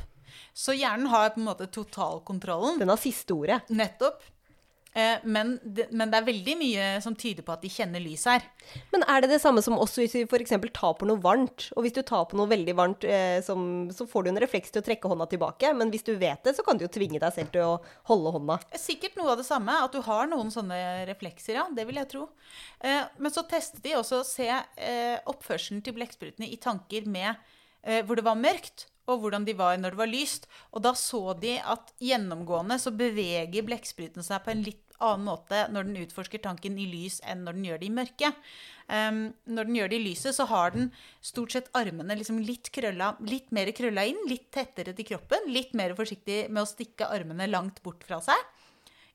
Så 0.52 0.76
hjernen 0.76 1.10
har 1.12 1.34
på 1.34 1.42
en 1.42 1.48
måte 1.48 1.70
totalkontrollen. 1.70 2.80
Den 2.82 2.92
har 2.92 3.00
siste 3.00 3.36
ordet. 3.36 3.62
Nettopp. 3.68 4.22
Eh, 4.94 5.18
men, 5.22 5.56
det, 5.64 5.88
men 5.90 6.10
det 6.10 6.20
er 6.20 6.26
veldig 6.28 6.54
mye 6.60 6.82
som 7.02 7.16
tyder 7.18 7.42
på 7.42 7.50
at 7.50 7.64
de 7.64 7.70
kjenner 7.72 8.02
lys 8.02 8.28
her. 8.30 8.44
Men 8.92 9.02
er 9.10 9.24
det 9.24 9.32
det 9.32 9.40
samme 9.42 9.62
som 9.64 9.74
også 9.74 10.04
hvis 10.04 10.14
vi 10.14 10.22
f.eks. 10.22 10.54
tar 10.70 10.94
på 11.00 11.08
noe 11.10 11.18
varmt? 11.22 11.66
Og 11.74 11.82
hvis 11.82 11.96
du 11.96 12.04
tar 12.06 12.28
på 12.30 12.38
noe 12.38 12.46
veldig 12.50 12.76
varmt, 12.78 13.06
eh, 13.08 13.40
som, 13.42 13.88
så 13.90 14.06
får 14.10 14.24
du 14.24 14.30
en 14.30 14.40
refleks 14.44 14.70
til 14.70 14.84
å 14.84 14.86
trekke 14.86 15.10
hånda 15.10 15.26
tilbake. 15.32 15.72
Men 15.74 15.90
hvis 15.90 16.06
du 16.06 16.12
vet 16.20 16.46
det, 16.46 16.54
så 16.54 16.62
kan 16.66 16.78
du 16.78 16.86
jo 16.86 16.92
tvinge 16.94 17.18
deg 17.18 17.34
selv 17.34 17.50
til 17.56 17.66
å 17.66 17.74
holde 18.12 18.36
hånda. 18.38 18.60
Sikkert 18.78 19.18
noe 19.18 19.34
av 19.34 19.42
det 19.42 19.48
samme, 19.48 19.80
at 19.82 19.98
du 19.98 19.98
har 20.06 20.30
noen 20.30 20.54
sånne 20.54 20.78
reflekser, 21.10 21.58
ja. 21.58 21.66
Det 21.74 21.88
vil 21.90 21.98
jeg 21.98 22.12
tro. 22.14 22.28
Eh, 22.78 23.02
men 23.18 23.34
så 23.34 23.42
testet 23.50 23.82
de 23.82 23.98
også 23.98 24.22
å 24.22 24.28
se 24.28 24.46
eh, 24.46 25.18
oppførselen 25.26 25.82
til 25.82 25.98
blekksprutene 25.98 26.46
i 26.46 26.60
tanker 26.62 27.10
med 27.10 27.32
eh, 27.82 28.04
hvor 28.06 28.20
det 28.20 28.28
var 28.30 28.38
mørkt, 28.38 28.86
og 29.10 29.20
hvordan 29.22 29.44
de 29.46 29.56
var 29.58 29.76
når 29.80 29.94
det 29.94 30.00
var 30.00 30.10
lyst. 30.10 30.48
Og 30.72 30.84
da 30.86 30.94
så 30.98 31.36
de 31.40 31.58
at 31.60 31.92
gjennomgående 32.02 32.78
så 32.80 32.92
beveger 32.94 33.66
blekkspruten 33.66 34.24
seg 34.24 34.44
på 34.44 34.54
en 34.54 34.64
litt 34.66 34.84
annen 35.02 35.26
måte 35.26 35.64
når 35.74 35.88
den 35.88 36.00
utforsker 36.04 36.42
tanken 36.42 36.78
i 36.78 36.86
lys 36.88 37.18
enn 37.26 37.42
når 37.44 37.56
den 37.58 37.68
gjør 37.68 37.80
det 37.82 37.88
i 37.88 37.94
mørke. 37.98 38.30
Um, 38.84 39.20
når 39.48 39.68
den 39.68 39.78
gjør 39.78 39.90
det 39.90 39.98
i 39.98 40.04
lyset, 40.04 40.36
så 40.36 40.46
har 40.50 40.74
den 40.74 40.90
stort 41.24 41.54
sett 41.54 41.70
armene 41.76 42.16
liksom 42.18 42.42
litt, 42.44 42.70
krølla, 42.74 43.14
litt 43.24 43.50
mer 43.56 43.70
krølla 43.76 44.04
inn, 44.10 44.20
litt 44.28 44.50
tettere 44.54 44.94
til 44.96 45.08
kroppen, 45.14 45.48
litt 45.52 45.72
mer 45.76 45.96
forsiktig 45.98 46.44
med 46.50 46.64
å 46.64 46.68
stikke 46.68 47.08
armene 47.12 47.48
langt 47.50 47.80
bort 47.84 48.04
fra 48.06 48.20
seg. 48.24 48.52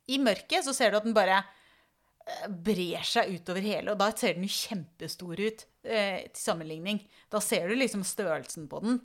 I 0.10 0.18
mørket 0.22 0.66
så 0.66 0.74
ser 0.74 0.92
du 0.92 1.00
at 1.00 1.06
den 1.06 1.18
bare 1.18 1.44
eh, 1.44 2.48
brer 2.50 3.06
seg 3.06 3.30
utover 3.38 3.66
hele, 3.66 3.94
og 3.94 4.02
da 4.02 4.10
ser 4.18 4.36
den 4.36 4.48
jo 4.48 4.56
kjempestor 4.58 5.38
ut 5.38 5.66
eh, 5.86 6.26
til 6.26 6.42
sammenligning. 6.42 7.04
Da 7.30 7.42
ser 7.44 7.70
du 7.70 7.78
liksom 7.78 8.04
størrelsen 8.08 8.66
på 8.72 8.82
den. 8.86 9.00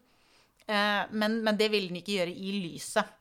Eh, 0.66 1.02
men, 1.10 1.38
men 1.44 1.58
det 1.60 1.68
vil 1.72 1.90
den 1.90 2.00
ikke 2.00 2.18
gjøre 2.18 2.32
i 2.34 2.56
lyset. 2.64 3.12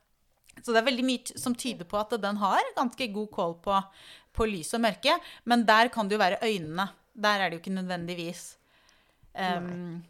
Så 0.62 0.72
det 0.72 0.82
er 0.82 0.88
veldig 0.88 1.06
mye 1.06 1.40
som 1.40 1.56
tyder 1.58 1.88
på 1.90 1.98
at 2.00 2.14
den 2.22 2.38
har 2.42 2.74
ganske 2.78 3.08
god 3.16 3.30
kål 3.34 3.56
på, 3.64 3.80
på 4.38 4.48
lys 4.50 4.74
og 4.78 4.84
mørke. 4.86 5.16
Men 5.50 5.66
der 5.68 5.90
kan 5.94 6.08
det 6.08 6.18
jo 6.18 6.24
være 6.24 6.42
øynene. 6.46 6.88
Der 7.14 7.40
er 7.40 7.50
det 7.50 7.58
jo 7.58 7.64
ikke 7.64 7.78
nødvendigvis. 7.78 8.44
Um, 9.34 10.04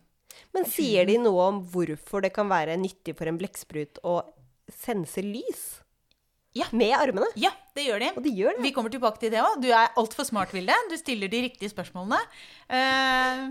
Men 0.55 0.67
sier 0.67 1.07
de 1.07 1.15
noe 1.21 1.47
om 1.47 1.61
hvorfor 1.71 2.23
det 2.25 2.33
kan 2.35 2.49
være 2.51 2.75
nyttig 2.79 3.15
for 3.15 3.29
en 3.29 3.39
blekksprut 3.39 4.01
å 4.03 4.19
sense 4.71 5.23
lys? 5.23 5.63
Ja. 6.53 6.67
Med 6.71 6.93
armene? 6.93 7.25
ja, 7.39 7.49
det 7.73 7.87
gjør 7.87 8.03
de. 8.03 8.09
Og 8.13 8.25
de 8.25 8.31
gjør 8.37 8.57
det. 8.57 8.63
Vi 8.67 8.71
kommer 8.75 8.93
tilbake 8.93 9.17
til 9.23 9.31
det 9.33 9.41
òg. 9.41 9.57
Du 9.63 9.71
er 9.73 9.93
altfor 9.97 10.27
smart, 10.27 10.53
Vilde. 10.53 10.75
Du 10.91 10.95
stiller 10.99 11.31
de 11.31 11.41
riktige 11.47 11.71
spørsmålene. 11.71 12.19
Eh, 12.69 13.41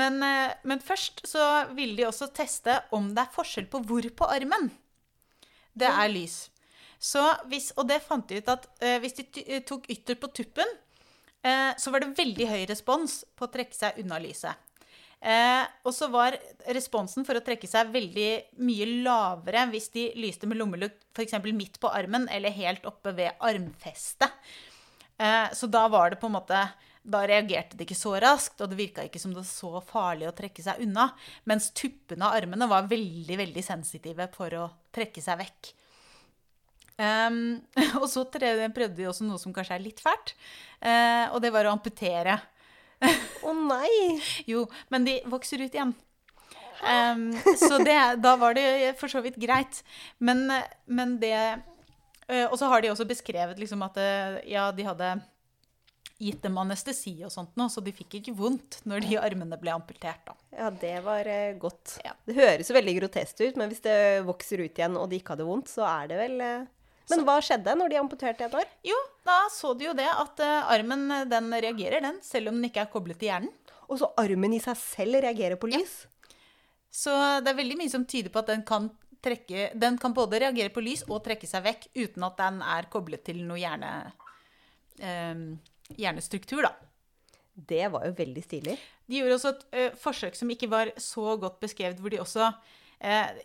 men, 0.00 0.16
eh, 0.24 0.54
men 0.64 0.80
først 0.80 1.20
så 1.28 1.66
vil 1.76 1.92
de 1.98 2.06
også 2.08 2.30
teste 2.32 2.78
om 2.96 3.10
det 3.12 3.26
er 3.26 3.34
forskjell 3.34 3.68
på 3.68 3.82
hvor 3.84 4.08
på 4.16 4.28
armen. 4.32 4.70
Det 5.76 5.90
er 5.90 6.08
lys. 6.08 6.46
Så 6.98 7.20
hvis, 7.50 7.74
og 7.76 7.90
det 7.90 8.00
fant 8.02 8.24
de 8.28 8.40
ut 8.40 8.48
at 8.48 8.64
eh, 8.80 8.96
hvis 9.04 9.18
de 9.20 9.60
tok 9.68 9.84
ytter 9.92 10.16
på 10.16 10.32
tuppen, 10.32 10.76
så 11.78 11.92
var 11.94 12.02
det 12.02 12.16
veldig 12.18 12.46
høy 12.50 12.62
respons 12.66 13.20
på 13.38 13.46
å 13.46 13.50
trekke 13.52 13.76
seg 13.76 14.00
unna 14.02 14.16
lyset. 14.18 14.58
Eh, 15.20 15.64
og 15.82 15.94
så 15.96 16.10
var 16.12 16.36
responsen 16.76 17.24
for 17.26 17.38
å 17.38 17.42
trekke 17.44 17.68
seg 17.68 17.92
veldig 17.94 18.30
mye 18.62 18.88
lavere 19.06 19.64
hvis 19.72 19.88
de 19.94 20.10
lyste 20.20 20.48
med 20.48 20.60
lommelykt 20.60 21.06
f.eks. 21.16 21.38
midt 21.56 21.80
på 21.80 21.90
armen 21.90 22.28
eller 22.32 22.54
helt 22.54 22.84
oppe 22.88 23.14
ved 23.16 23.38
armfestet. 23.40 24.34
Eh, 25.16 25.48
så 25.56 25.68
da 25.72 25.86
var 25.88 26.12
det 26.12 26.20
på 26.20 26.28
en 26.28 26.36
måte 26.36 26.58
Da 27.06 27.22
reagerte 27.24 27.78
det 27.78 27.86
ikke 27.86 27.96
så 27.96 28.16
raskt, 28.18 28.58
og 28.60 28.68
det 28.72 28.80
virka 28.80 29.04
ikke 29.06 29.20
som 29.22 29.30
det 29.30 29.38
var 29.38 29.46
så 29.46 29.80
farlig 29.86 30.26
å 30.26 30.34
trekke 30.34 30.62
seg 30.64 30.80
unna. 30.82 31.04
Mens 31.46 31.68
tuppene 31.70 32.26
av 32.26 32.34
armene 32.34 32.66
var 32.66 32.88
veldig, 32.90 33.36
veldig 33.44 33.62
sensitive 33.62 34.26
for 34.34 34.56
å 34.58 34.64
trekke 34.90 35.22
seg 35.22 35.38
vekk. 35.38 35.70
Um, 36.98 37.60
og 38.00 38.08
så 38.10 38.24
prøvde 38.26 38.96
de 38.96 39.06
også 39.06 39.22
noe 39.22 39.38
som 39.38 39.54
kanskje 39.54 39.76
er 39.78 39.84
litt 39.84 40.02
fælt, 40.02 40.34
uh, 40.82 41.30
og 41.30 41.38
det 41.44 41.52
var 41.54 41.70
å 41.70 41.76
amputere. 41.76 42.40
Å 43.46 43.54
nei! 43.54 44.18
Jo, 44.48 44.66
men 44.92 45.06
de 45.06 45.20
vokser 45.30 45.62
ut 45.62 45.74
igjen. 45.74 45.94
Um, 46.82 47.30
så 47.56 47.78
det, 47.80 47.96
da 48.20 48.34
var 48.36 48.56
det 48.56 48.96
for 49.00 49.10
så 49.12 49.22
vidt 49.24 49.38
greit. 49.40 49.82
Men, 50.18 50.44
men 50.84 51.16
det 51.22 51.38
uh, 51.56 52.46
Og 52.50 52.58
så 52.60 52.68
har 52.68 52.84
de 52.84 52.92
også 52.92 53.08
beskrevet 53.08 53.58
liksom 53.60 53.84
at 53.86 53.96
eh, 54.02 54.36
ja, 54.52 54.68
de 54.74 54.84
hadde 54.84 55.14
gitt 56.16 56.40
dem 56.46 56.56
anestesi 56.56 57.12
og 57.26 57.32
sånt 57.32 57.58
nå, 57.60 57.66
så 57.68 57.82
de 57.84 57.92
fikk 57.92 58.18
ikke 58.18 58.32
vondt 58.36 58.78
når 58.88 59.04
de 59.04 59.18
armene 59.20 59.58
ble 59.60 59.74
amputert. 59.74 60.22
da. 60.24 60.36
Ja, 60.56 60.70
det 60.72 60.94
var 61.04 61.28
uh, 61.28 61.58
godt. 61.60 61.98
Ja. 62.04 62.14
Det 62.28 62.38
høres 62.38 62.70
jo 62.70 62.76
veldig 62.76 62.96
grotesk 63.02 63.42
ut, 63.44 63.60
men 63.60 63.72
hvis 63.72 63.84
det 63.84 63.98
vokser 64.28 64.64
ut 64.64 64.80
igjen 64.80 64.96
og 65.00 65.10
de 65.10 65.20
ikke 65.20 65.36
hadde 65.36 65.48
vondt, 65.48 65.72
så 65.72 65.84
er 65.88 66.12
det 66.12 66.22
vel. 66.22 66.40
Men 67.12 67.22
hva 67.26 67.36
skjedde 67.44 67.74
når 67.78 67.92
de 67.92 67.98
amputerte 68.00 68.46
et 68.48 68.58
år? 68.58 68.66
Jo, 68.86 68.96
da 69.26 69.38
så 69.54 69.72
de 69.78 69.86
jo 69.86 69.94
det 69.96 70.08
at 70.10 70.42
eh, 70.42 70.70
armen 70.74 71.06
eh, 71.14 71.26
den 71.30 71.52
reagerer, 71.54 72.02
den, 72.02 72.18
selv 72.24 72.50
om 72.50 72.58
den 72.58 72.68
ikke 72.68 72.82
er 72.82 72.92
koblet 72.92 73.20
til 73.20 73.30
hjernen. 73.30 73.52
Og 73.86 74.00
så 74.00 74.10
armen 74.18 74.56
i 74.56 74.62
seg 74.62 74.78
selv 74.80 75.20
reagerer 75.22 75.58
på 75.60 75.70
lys? 75.70 76.00
Så 76.90 77.12
det 77.44 77.52
er 77.52 77.58
veldig 77.60 77.76
mye 77.78 77.92
som 77.92 78.06
tyder 78.08 78.32
på 78.34 78.42
at 78.42 78.50
den 78.50 78.64
kan 78.66 78.88
trekke 79.22 79.70
Den 79.78 79.96
kan 79.98 80.14
både 80.14 80.38
reagere 80.42 80.70
på 80.70 80.82
lys 80.84 81.02
og 81.08 81.22
trekke 81.24 81.48
seg 81.48 81.64
vekk 81.64 81.86
uten 81.96 82.26
at 82.26 82.36
den 82.38 82.58
er 82.62 82.88
koblet 82.92 83.24
til 83.26 83.40
noe 83.46 83.58
hjerne, 83.58 83.92
eh, 84.98 85.46
hjernestruktur, 85.94 86.66
da. 86.66 86.74
Det 87.56 87.86
var 87.92 88.04
jo 88.04 88.16
veldig 88.18 88.42
stilig. 88.44 88.74
De 89.06 89.20
gjorde 89.20 89.38
også 89.38 89.54
et 89.54 89.64
eh, 89.78 89.94
forsøk 89.98 90.34
som 90.38 90.50
ikke 90.52 90.70
var 90.70 90.90
så 91.00 91.38
godt 91.40 91.62
beskrevet, 91.62 92.02
hvor 92.02 92.10
de 92.12 92.22
også 92.22 92.50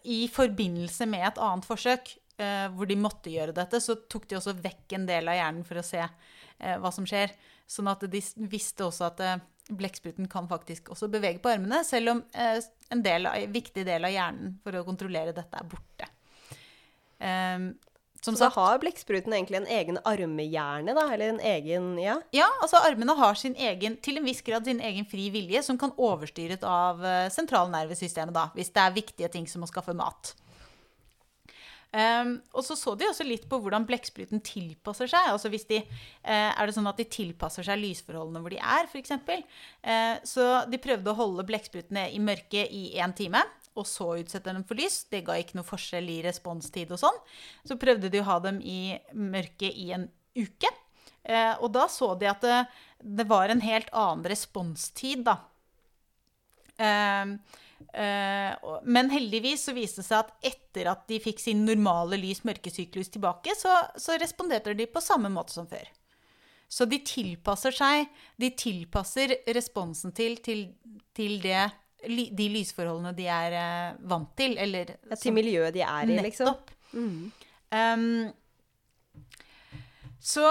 i 0.08 0.30
forbindelse 0.32 1.04
med 1.12 1.26
et 1.28 1.40
annet 1.44 1.66
forsøk 1.68 2.14
hvor 2.38 2.90
de 2.90 2.98
måtte 2.98 3.34
gjøre 3.34 3.56
dette, 3.56 3.82
så 3.84 3.98
tok 4.10 4.28
de 4.30 4.38
også 4.40 4.56
vekk 4.62 4.96
en 4.98 5.08
del 5.10 5.30
av 5.30 5.38
hjernen 5.38 5.66
for 5.68 5.82
å 5.82 5.86
se 5.86 6.02
eh, 6.02 6.78
hva 6.82 6.92
som 6.94 7.08
skjer. 7.08 7.34
Sånn 7.70 7.90
at 7.92 8.04
de 8.12 8.22
visste 8.52 8.88
også 8.88 9.08
at 9.08 9.22
eh, 9.26 9.44
blekkspruten 9.72 10.28
kan 10.32 10.50
faktisk 10.50 10.92
også 10.92 11.10
bevege 11.12 11.42
på 11.44 11.52
armene, 11.54 11.84
selv 11.88 12.16
om 12.16 12.26
eh, 12.34 12.58
en 12.92 13.06
del 13.06 13.30
av, 13.30 13.46
viktig 13.54 13.86
del 13.88 14.08
av 14.08 14.14
hjernen 14.14 14.58
for 14.64 14.76
å 14.76 14.84
kontrollere 14.88 15.36
dette 15.36 15.62
er 15.62 15.72
borte. 15.72 16.10
Um, 17.22 17.74
som 18.22 18.36
Så 18.38 18.46
da 18.46 18.52
har 18.54 18.80
blekkspruten 18.82 19.34
egentlig 19.34 19.58
en 19.58 19.70
egen 19.70 19.98
armehjerne, 20.06 20.94
da? 20.94 21.08
Eller 21.14 21.32
en 21.32 21.40
egen 21.40 21.96
Ja. 22.02 22.20
Ja, 22.34 22.48
altså 22.62 22.78
armene 22.86 23.16
har 23.18 23.38
sin 23.38 23.56
egen, 23.56 23.98
til 23.98 24.18
en 24.18 24.26
viss 24.26 24.44
grad 24.46 24.66
sin 24.66 24.82
egen 24.82 25.08
fri 25.10 25.30
vilje, 25.34 25.64
som 25.66 25.78
kan 25.78 25.94
overstyres 25.98 26.62
av 26.62 27.02
eh, 27.06 27.30
sentralnervesystemet, 27.34 28.34
da, 28.36 28.50
hvis 28.54 28.70
det 28.74 28.84
er 28.84 28.98
viktige 29.00 29.32
ting 29.34 29.48
som 29.50 29.66
å 29.66 29.70
skaffe 29.70 29.98
mat. 29.98 30.36
Ehm, 31.92 32.38
og 32.56 32.64
så 32.64 32.78
så 32.80 32.94
de 32.96 33.10
også 33.10 33.26
litt 33.28 33.48
på 33.52 33.58
hvordan 33.60 33.84
blekkspruten 33.88 34.40
tilpasser 34.48 35.10
seg. 35.12 35.32
altså 35.34 35.50
hvis 35.52 35.68
de, 35.68 35.82
uh, 35.84 36.52
Er 36.56 36.66
det 36.66 36.76
sånn 36.76 36.88
at 36.88 36.98
de 36.98 37.04
tilpasser 37.04 37.68
seg 37.68 37.82
lysforholdene 37.82 38.40
hvor 38.40 38.54
de 38.54 38.60
er, 38.60 38.88
f.eks.? 38.88 39.12
Uh, 39.12 40.16
så 40.24 40.46
de 40.72 40.80
prøvde 40.80 41.12
å 41.12 41.18
holde 41.20 41.48
blekksprutene 41.48 42.08
i 42.16 42.20
mørket 42.24 42.72
i 42.72 42.94
én 42.96 43.16
time. 43.16 43.44
Og 43.76 43.88
så 43.88 44.08
utsette 44.20 44.52
dem 44.52 44.64
for 44.68 44.80
lys. 44.80 45.04
Det 45.12 45.24
ga 45.28 45.36
ikke 45.40 45.60
noe 45.60 45.68
forskjell 45.68 46.08
i 46.12 46.22
responstid 46.24 46.92
og 46.92 47.00
sånn. 47.00 47.20
Så 47.68 47.80
prøvde 47.80 48.12
de 48.12 48.24
å 48.24 48.28
ha 48.28 48.40
dem 48.44 48.60
i 48.64 48.98
mørket 49.12 49.76
i 49.76 49.92
en 49.96 50.08
uke. 50.36 50.72
Uh, 51.28 51.60
og 51.60 51.72
da 51.76 51.86
så 51.92 52.16
de 52.20 52.32
at 52.32 52.42
det, 52.42 52.66
det 53.04 53.28
var 53.30 53.52
en 53.52 53.62
helt 53.64 53.92
annen 53.92 54.26
responstid, 54.32 55.28
da. 55.28 55.42
Eh, 56.82 56.88
eh, 56.88 57.26
og- 57.26 57.38
men 58.84 59.10
heldigvis 59.12 59.66
så 59.68 59.74
viste 59.76 60.02
det 60.02 60.08
seg 60.08 60.26
at 60.26 60.52
etter 60.52 60.90
at 60.92 61.04
de 61.10 61.20
fikk 61.24 61.42
sin 61.44 61.66
normale 61.68 62.20
lys-mørkesyklus 62.22 63.12
tilbake, 63.14 63.56
så, 63.58 63.74
så 64.00 64.16
responderte 64.22 64.76
de 64.78 64.88
på 64.90 65.04
samme 65.04 65.32
måte 65.34 65.56
som 65.56 65.68
før. 65.70 65.90
Så 66.72 66.88
de 66.88 67.02
tilpasser 67.04 67.76
seg 67.76 68.06
De 68.40 68.48
tilpasser 68.56 69.34
responsen 69.52 70.14
til, 70.16 70.38
til, 70.40 70.70
til 71.12 71.34
det, 71.44 71.66
de 72.08 72.48
lysforholdene 72.54 73.12
de 73.18 73.28
er 73.30 73.56
eh, 73.60 73.98
vant 74.10 74.32
til, 74.40 74.56
eller 74.58 74.96
Ja, 74.96 75.18
til 75.20 75.36
miljøet 75.36 75.76
de 75.76 75.84
er 75.86 76.08
i, 76.10 76.22
liksom. 76.24 76.54
Nettopp. 76.54 76.72
Um, 77.72 78.32
så, 80.22 80.46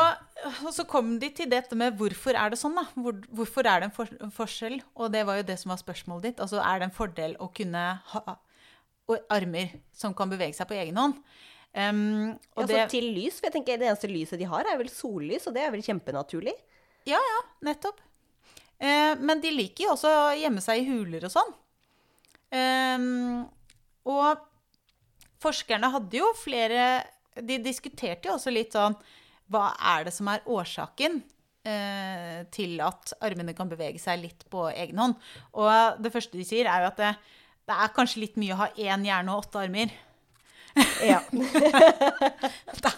og 0.65 0.73
så 0.75 0.83
kom 0.91 1.13
de 1.23 1.29
til 1.31 1.51
dette 1.51 1.77
med 1.79 1.95
hvorfor 1.99 2.35
er 2.35 2.51
det 2.51 2.59
sånn, 2.59 2.75
da? 2.75 2.83
Hvor, 2.99 3.21
hvorfor 3.39 3.69
er 3.71 3.83
det 3.83 3.87
en, 3.91 3.95
for, 3.95 4.11
en 4.19 4.33
forskjell? 4.35 4.81
Og 4.99 5.13
det 5.15 5.23
var 5.29 5.39
jo 5.39 5.47
det 5.47 5.57
som 5.61 5.71
var 5.71 5.79
spørsmålet 5.79 6.27
ditt. 6.27 6.43
Altså 6.43 6.59
er 6.59 6.81
det 6.81 6.89
en 6.89 6.97
fordel 6.97 7.37
å 7.39 7.47
kunne 7.55 7.85
ha 8.15 8.23
armer 9.31 9.77
som 9.95 10.15
kan 10.17 10.31
bevege 10.31 10.57
seg 10.59 10.67
på 10.71 10.75
egen 10.79 10.99
hånd? 10.99 11.21
Um, 11.71 12.33
og 12.59 12.65
så 12.65 12.73
det, 12.73 12.89
til 12.91 13.07
lys, 13.15 13.39
for 13.39 13.47
jeg 13.47 13.61
tenker 13.61 13.79
det 13.79 13.87
eneste 13.93 14.11
lyset 14.11 14.41
de 14.41 14.49
har, 14.51 14.67
er 14.67 14.79
vel 14.81 14.91
sollys, 14.91 15.47
og 15.47 15.55
det 15.55 15.63
er 15.63 15.71
vel 15.71 15.85
kjempenaturlig? 15.87 16.57
Ja, 17.07 17.21
ja, 17.23 17.41
nettopp. 17.71 18.03
Uh, 18.81 19.15
men 19.23 19.43
de 19.43 19.55
liker 19.55 19.87
jo 19.87 19.95
også 19.95 20.11
å 20.11 20.27
gjemme 20.41 20.65
seg 20.65 20.83
i 20.83 20.89
huler 20.89 21.29
og 21.29 21.35
sånn. 21.37 21.55
Um, 22.51 23.47
og 24.11 24.43
forskerne 25.39 25.93
hadde 25.93 26.19
jo 26.19 26.33
flere 26.35 27.05
De 27.39 27.61
diskuterte 27.63 28.27
jo 28.27 28.33
også 28.35 28.51
litt 28.51 28.75
sånn 28.75 28.97
Hva 29.51 29.71
er 29.95 30.07
det 30.07 30.15
som 30.15 30.29
er 30.31 30.45
årsaken 30.47 31.21
eh, 31.67 32.43
til 32.55 32.77
at 32.85 33.15
armene 33.27 33.55
kan 33.57 33.71
bevege 33.71 34.01
seg 34.03 34.23
litt 34.23 34.47
på 34.53 34.69
egen 34.71 35.01
hånd? 35.03 35.17
Og 35.59 36.03
det 36.03 36.13
første 36.15 36.39
de 36.39 36.47
sier, 36.47 36.71
er 36.71 36.85
jo 36.85 36.93
at 36.93 37.03
det, 37.03 37.11
det 37.71 37.81
er 37.83 37.97
kanskje 37.97 38.23
litt 38.25 38.39
mye 38.41 38.55
å 38.55 38.63
ha 38.63 38.71
én 38.79 39.07
hjerne 39.09 39.35
og 39.35 39.45
åtte 39.47 39.65
armer. 39.65 39.93
Ja. 41.03 41.21
Det 42.81 42.93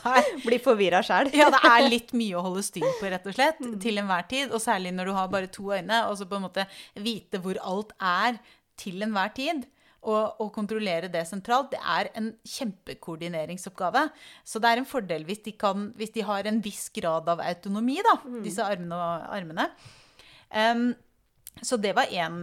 Blir 0.45 0.61
forvirra 0.63 1.01
sjæl. 1.05 1.31
Ja, 1.37 1.49
det 1.53 1.61
er 1.65 1.87
litt 1.89 2.11
mye 2.17 2.37
å 2.37 2.45
holde 2.45 2.63
styr 2.67 2.85
på, 2.99 3.09
rett 3.11 3.27
og 3.29 3.37
slett, 3.37 3.61
til 3.83 4.01
enhver 4.03 4.27
tid. 4.29 4.53
Og 4.53 4.61
særlig 4.63 4.93
når 4.95 5.09
du 5.09 5.15
har 5.17 5.31
bare 5.33 5.49
to 5.53 5.71
øyne, 5.73 6.03
og 6.11 6.19
så 6.19 6.27
på 6.29 6.37
en 6.39 6.45
måte 6.45 6.67
vite 7.01 7.41
hvor 7.43 7.59
alt 7.65 7.95
er 7.97 8.37
til 8.81 9.03
enhver 9.07 9.33
tid. 9.37 9.65
Og, 10.03 10.41
å 10.43 10.49
kontrollere 10.51 11.07
det 11.07 11.23
sentralt, 11.29 11.71
det 11.71 11.79
er 11.79 12.09
en 12.19 12.33
kjempekoordineringsoppgave. 12.43 14.09
Så 14.43 14.59
det 14.59 14.73
er 14.73 14.81
en 14.81 14.89
fordel 14.89 15.23
hvis 15.29 15.45
de, 15.45 15.53
kan, 15.55 15.93
hvis 15.95 16.11
de 16.17 16.25
har 16.27 16.49
en 16.51 16.59
viss 16.65 16.89
grad 16.95 17.31
av 17.31 17.43
autonomi, 17.45 18.01
da, 18.03 18.17
disse 18.43 18.67
armene 18.67 18.99
og 18.99 19.29
armene. 19.37 19.69
Um, 20.51 20.89
så 21.63 21.79
det 21.79 21.93
var 21.95 22.11
én 22.11 22.43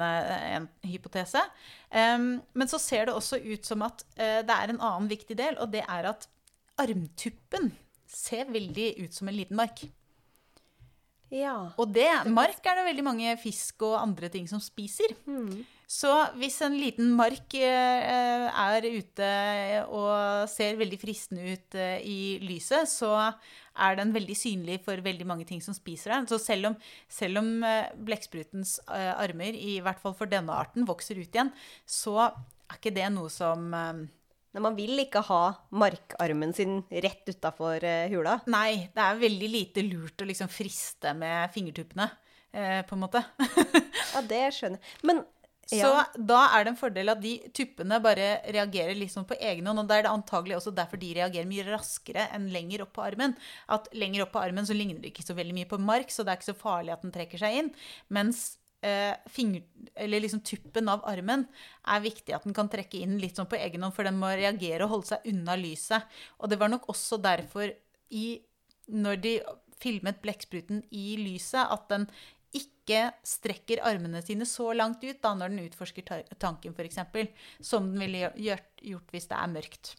hypotese. 0.88 1.44
Um, 1.92 2.40
men 2.56 2.72
så 2.72 2.80
ser 2.80 3.10
det 3.10 3.18
også 3.18 3.42
ut 3.44 3.68
som 3.68 3.84
at 3.84 4.06
uh, 4.16 4.40
det 4.46 4.56
er 4.56 4.72
en 4.72 4.80
annen 4.80 5.12
viktig 5.12 5.36
del, 5.36 5.60
og 5.60 5.74
det 5.76 5.84
er 5.84 6.12
at 6.14 6.30
armtuppen 6.80 7.74
ser 8.10 8.48
veldig 8.50 8.94
ut 9.04 9.20
som 9.20 9.28
en 9.28 9.36
liten 9.36 9.60
mark. 9.60 9.84
Ja. 11.34 11.56
Og 11.78 11.92
det, 11.94 12.08
mark 12.34 12.66
er 12.66 12.80
det 12.80 12.88
veldig 12.90 13.06
mange 13.06 13.36
fisk 13.42 13.86
og 13.86 14.00
andre 14.02 14.32
ting 14.34 14.48
som 14.50 14.62
spiser. 14.64 15.14
Så 15.90 16.10
hvis 16.38 16.60
en 16.62 16.76
liten 16.78 17.10
mark 17.18 17.56
eh, 17.58 18.46
er 18.46 18.86
ute 18.86 19.30
og 19.90 20.50
ser 20.52 20.78
veldig 20.78 21.00
fristende 21.02 21.56
ut 21.56 21.78
eh, 21.78 21.98
i 22.06 22.20
lyset, 22.46 22.90
så 22.92 23.16
er 23.80 23.98
den 23.98 24.14
veldig 24.14 24.36
synlig 24.38 24.78
for 24.86 25.02
veldig 25.02 25.26
mange 25.26 25.48
ting 25.50 25.64
som 25.66 25.74
spiser 25.74 26.14
den. 26.14 26.30
Så 26.30 26.38
selv 26.44 26.72
om, 26.72 26.78
selv 27.10 27.42
om 27.42 27.50
eh, 27.66 27.90
blekksprutens 28.06 28.78
eh, 28.86 29.14
armer, 29.18 29.58
i 29.58 29.80
hvert 29.82 30.02
fall 30.04 30.14
for 30.18 30.30
denne 30.30 30.54
arten, 30.54 30.86
vokser 30.90 31.18
ut 31.18 31.30
igjen, 31.30 31.50
så 31.90 32.20
er 32.22 32.78
ikke 32.78 32.94
det 32.94 33.10
noe 33.16 33.34
som 33.34 33.74
eh, 34.50 34.54
Men 34.54 34.66
man 34.66 34.76
vil 34.76 35.00
ikke 35.06 35.22
ha 35.30 35.42
markarmen 35.72 36.54
sin 36.58 36.82
rett 36.90 37.30
utafor 37.30 37.86
hula. 38.10 38.40
Nei, 38.50 38.90
det 38.96 39.06
er 39.06 39.22
veldig 39.22 39.50
lite 39.54 39.86
lurt 39.86 40.22
å 40.22 40.30
liksom 40.30 40.50
friste 40.50 41.14
med 41.14 41.52
fingertuppene, 41.54 42.10
eh, 42.52 42.82
på 42.86 42.98
en 42.98 43.06
måte. 43.08 43.24
Ja, 44.10 44.24
det 44.26 44.48
skjønner 44.58 44.80
jeg. 44.82 44.96
Men 45.06 45.20
Så 45.70 45.90
da 46.18 46.40
er 46.58 46.64
det 46.66 46.72
en 46.72 46.78
fordel 46.80 47.12
at 47.14 47.20
de 47.22 47.36
tuppene 47.54 48.00
bare 48.02 48.40
reagerer 48.50 48.96
liksom 48.98 49.28
på 49.30 49.38
egen 49.38 49.68
hånd. 49.70 49.84
Og 49.84 49.86
da 49.92 50.00
er 50.00 50.08
det 50.08 50.10
antagelig 50.10 50.56
også 50.58 50.74
derfor 50.74 50.98
de 50.98 51.12
reagerer 51.14 51.46
mye 51.46 51.68
raskere 51.68 52.24
enn 52.34 52.48
lenger 52.50 52.82
opp 52.88 52.96
på 52.98 53.04
armen. 53.06 53.36
At 53.70 53.86
lenger 53.94 54.26
opp 54.26 54.34
på 54.34 54.42
armen 54.42 54.66
så 54.66 54.74
ligner 54.74 54.98
det 54.98 55.12
ikke 55.14 55.28
så 55.28 55.38
veldig 55.38 55.54
mye 55.60 55.70
på 55.70 55.78
mark, 55.78 56.10
så 56.10 56.26
det 56.26 56.34
er 56.34 56.42
ikke 56.42 56.50
så 56.50 56.58
farlig 56.58 56.96
at 56.96 57.06
den 57.06 57.14
trekker 57.14 57.38
seg 57.44 57.60
inn. 57.62 57.70
Mens 58.10 58.42
eh, 58.58 58.59
finger, 59.28 59.64
eller 60.00 60.24
liksom 60.24 60.40
tuppen 60.46 60.88
av 60.88 61.02
armen 61.10 61.46
er 61.84 62.04
viktig 62.04 62.32
at 62.36 62.46
den 62.48 62.56
kan 62.56 62.70
trekke 62.72 63.02
inn 63.04 63.18
litt 63.20 63.36
sånn 63.36 63.50
på 63.50 63.60
egen 63.60 63.84
hånd, 63.84 63.96
for 63.96 64.08
den 64.08 64.20
må 64.20 64.32
reagere 64.32 64.86
og 64.86 64.94
holde 64.94 65.10
seg 65.12 65.28
unna 65.34 65.58
lyset. 65.60 66.06
Og 66.40 66.52
det 66.52 66.60
var 66.62 66.72
nok 66.72 66.88
også 66.92 67.20
derfor 67.20 67.74
i, 68.16 68.26
når 68.88 69.24
de 69.24 69.34
filmet 69.80 70.22
blekkspruten 70.24 70.84
i 70.96 71.18
lyset, 71.20 71.64
at 71.64 71.88
den 71.92 72.08
ikke 72.56 73.12
strekker 73.28 73.84
armene 73.86 74.24
sine 74.26 74.48
så 74.50 74.72
langt 74.74 75.04
ut 75.06 75.20
da 75.22 75.36
når 75.38 75.52
den 75.54 75.68
utforsker 75.68 76.06
ta- 76.08 76.38
tanken, 76.42 76.74
f.eks., 76.74 77.04
som 77.62 77.92
den 77.92 78.02
ville 78.02 78.32
gjort, 78.40 78.72
gjort 78.82 79.12
hvis 79.14 79.30
det 79.30 79.38
er 79.38 79.52
mørkt. 79.54 79.92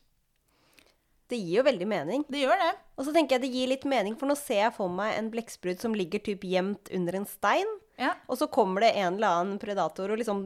Det 1.30 1.38
gir 1.38 1.60
jo 1.60 1.66
veldig 1.68 1.86
mening. 1.86 2.24
Det 2.26 2.40
gjør 2.42 2.58
det. 2.58 2.72
Og 2.98 3.06
så 3.06 3.12
tenker 3.14 3.36
jeg 3.36 3.44
det 3.44 3.52
gir 3.54 3.70
litt 3.70 3.86
mening, 3.86 4.16
for 4.18 4.26
nå 4.26 4.34
ser 4.38 4.64
jeg 4.64 4.74
for 4.74 4.90
meg 4.90 5.14
en 5.14 5.30
blekksprut 5.30 5.78
som 5.78 5.94
ligger 5.94 6.22
typ 6.26 6.42
gjemt 6.42 6.90
under 6.96 7.20
en 7.20 7.28
stein. 7.30 7.70
Ja. 8.00 8.14
Og 8.32 8.38
så 8.40 8.46
kommer 8.48 8.80
det 8.86 8.94
en 8.96 9.18
eller 9.18 9.28
annen 9.36 9.58
predator 9.60 10.10
og 10.14 10.18
liksom 10.20 10.40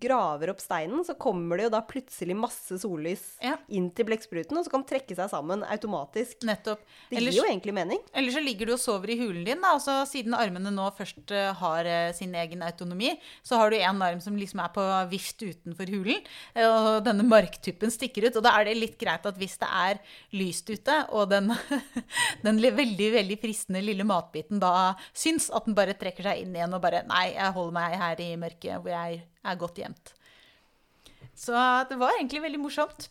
graver 0.00 0.52
opp 0.52 0.60
steinen. 0.62 1.02
Så 1.04 1.16
kommer 1.18 1.58
det 1.58 1.64
jo 1.66 1.72
da 1.74 1.80
plutselig 1.82 2.36
masse 2.38 2.78
sollys 2.78 3.24
Ja. 3.42 3.56
inn 3.68 3.88
til 3.90 4.06
blekkspruten, 4.06 4.56
og 4.56 4.64
så 4.64 4.70
kan 4.70 4.84
den 4.84 4.90
trekke 4.92 5.16
seg 5.18 5.28
sammen 5.32 5.64
automatisk. 5.66 6.44
Nettopp. 6.46 6.80
Det 7.10 7.18
Ellers- 7.18 7.34
gir 7.34 7.42
jo 7.42 7.48
egentlig 7.50 7.74
mening. 7.74 7.98
Eller 8.14 8.30
så 8.32 8.42
ligger 8.44 8.66
du 8.70 8.72
og 8.74 8.78
sover 8.78 9.10
i 9.10 9.18
hulen 9.18 9.44
din, 9.44 9.60
da. 9.60 9.74
Altså, 9.74 10.06
siden 10.06 10.34
armene 10.38 10.70
nå 10.70 10.86
først 10.96 11.30
eh, 11.34 11.52
har 11.52 11.84
eh, 11.84 12.12
sin 12.12 12.32
egen 12.34 12.62
autonomi, 12.62 13.18
så 13.42 13.56
har 13.58 13.70
du 13.70 13.76
en 13.76 14.02
arm 14.02 14.20
som 14.20 14.36
liksom 14.38 14.62
er 14.64 14.70
på 14.72 14.86
vift 15.10 15.42
utenfor 15.42 15.90
hulen, 15.90 16.22
eh, 16.54 16.64
og 16.70 17.02
denne 17.04 17.26
marktuppen 17.26 17.90
stikker 17.90 18.28
ut. 18.30 18.36
Og 18.36 18.42
da 18.46 18.54
er 18.60 18.64
det 18.70 18.76
litt 18.78 18.98
greit 19.00 19.26
at 19.26 19.36
hvis 19.36 19.58
det 19.58 19.68
er 19.68 19.98
lyst 20.32 20.70
ute, 20.70 21.00
og 21.10 21.28
den, 21.30 21.50
den 22.46 22.60
veldig, 22.62 23.10
veldig 23.18 23.38
fristende 23.42 23.82
lille 23.84 24.04
matbiten 24.06 24.60
da 24.62 24.94
syns, 25.12 25.50
at 25.50 25.66
den 25.66 25.74
bare 25.74 25.94
trekker 25.98 26.22
seg 26.30 26.44
inn 26.44 26.54
igjen 26.54 26.74
og 26.76 26.82
bare 26.84 26.99
Nei, 27.08 27.32
jeg 27.34 27.52
holder 27.56 27.72
meg 27.76 27.96
her 28.00 28.20
i 28.20 28.30
mørket 28.36 28.80
hvor 28.82 28.90
jeg 28.92 29.22
er 29.44 29.56
godt 29.60 29.80
gjemt. 29.80 30.12
Så 31.40 31.56
det 31.88 31.96
var 32.00 32.12
egentlig 32.18 32.42
veldig 32.44 32.60
morsomt. 32.60 33.08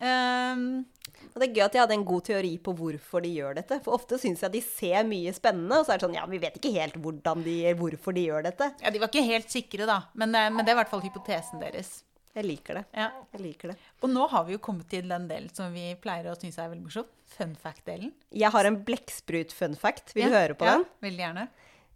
Um, 0.00 0.84
Og 1.32 1.40
det 1.40 1.46
er 1.48 1.54
gøy 1.56 1.64
at 1.64 1.72
de 1.74 1.80
hadde 1.80 1.94
en 1.96 2.04
god 2.08 2.24
teori 2.28 2.50
på 2.60 2.72
hvorfor 2.76 3.22
de 3.24 3.30
gjør 3.32 3.56
dette. 3.58 3.78
For 3.84 3.96
ofte 3.96 4.18
syns 4.20 4.42
jeg 4.44 4.52
de 4.52 4.60
ser 4.64 5.04
mye 5.08 5.32
spennende, 5.36 5.78
og 5.80 5.86
så 5.86 5.94
er 5.94 6.00
det 6.00 6.06
sånn 6.06 6.16
ja, 6.16 6.24
vi 6.28 6.40
vet 6.42 6.58
ikke 6.60 6.72
helt 6.76 6.96
hvordan 7.00 7.44
de, 7.44 7.54
hvorfor 7.78 8.16
de 8.16 8.26
gjør 8.28 8.44
dette. 8.48 8.68
Ja, 8.84 8.92
De 8.92 9.00
var 9.02 9.08
ikke 9.12 9.24
helt 9.24 9.52
sikre, 9.52 9.86
da. 9.88 10.02
Men, 10.14 10.34
eh, 10.36 10.50
men 10.52 10.64
det 10.64 10.72
er 10.72 10.76
i 10.78 10.80
hvert 10.82 10.92
fall 10.92 11.04
hypotesen 11.04 11.60
deres. 11.62 12.02
Jeg 12.36 12.44
liker 12.44 12.76
det. 12.76 12.84
Ja. 12.92 13.08
Jeg 13.32 13.40
liker 13.46 13.72
det. 13.72 13.78
Og 14.04 14.10
nå 14.12 14.26
har 14.28 14.44
vi 14.44 14.52
jo 14.52 14.60
kommet 14.60 14.90
til 14.92 15.06
den 15.08 15.24
delen 15.28 15.48
som 15.56 15.72
vi 15.72 15.86
pleier 16.02 16.28
å 16.28 16.34
synes 16.36 16.58
er 16.60 16.68
veldig 16.68 16.84
morsom. 16.84 17.06
Fun 17.32 17.54
fact-delen. 17.56 18.10
Jeg 18.36 18.52
har 18.52 18.68
en 18.68 18.76
blekksprut-fun 18.84 19.76
fact. 19.80 20.12
Vil 20.16 20.28
du 20.28 20.34
Ja, 20.34 20.42
høre 20.42 20.54
på 20.60 20.68
ja, 20.68 20.74
den? 20.76 20.84
Veldig 21.06 21.24
gjerne. 21.24 21.46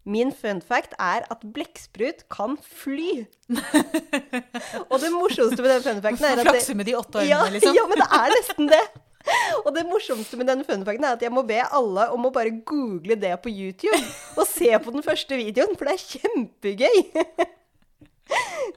Min 0.09 0.33
fun 0.33 0.63
fact 0.65 0.95
er 0.99 1.27
at 1.29 1.45
blekksprut 1.55 2.25
kan 2.33 2.57
fly. 2.65 3.27
og 4.91 4.97
det 5.03 5.11
morsomste 5.13 5.61
med 5.61 5.75
den 5.75 5.85
fun 5.85 6.03
facten 6.03 6.27
er 6.31 6.41
at 6.41 6.49
Flakse 6.49 6.75
med 6.79 6.89
de 6.89 6.97
åtte 6.97 7.25
ja, 7.29 7.43
liksom. 7.53 7.77
ja, 7.77 7.85
men 7.91 8.01
det 8.01 8.09
er 8.17 8.35
nesten 8.39 8.71
det. 8.71 8.83
Og 9.67 9.75
det 9.77 9.85
morsomste 9.85 10.41
med 10.41 10.49
den 10.49 10.65
fun 10.65 10.87
facten 10.89 11.05
er 11.05 11.19
at 11.19 11.23
jeg 11.23 11.33
må 11.35 11.45
be 11.47 11.61
alle 11.61 12.09
om 12.15 12.25
å 12.25 12.33
bare 12.33 12.55
google 12.65 13.19
det 13.21 13.35
på 13.45 13.53
YouTube 13.53 14.01
og 14.41 14.47
se 14.49 14.73
på 14.81 14.97
den 14.97 15.05
første 15.05 15.37
videoen, 15.37 15.77
for 15.77 15.91
det 15.91 15.99
er 15.99 16.07
kjempegøy. 16.17 17.51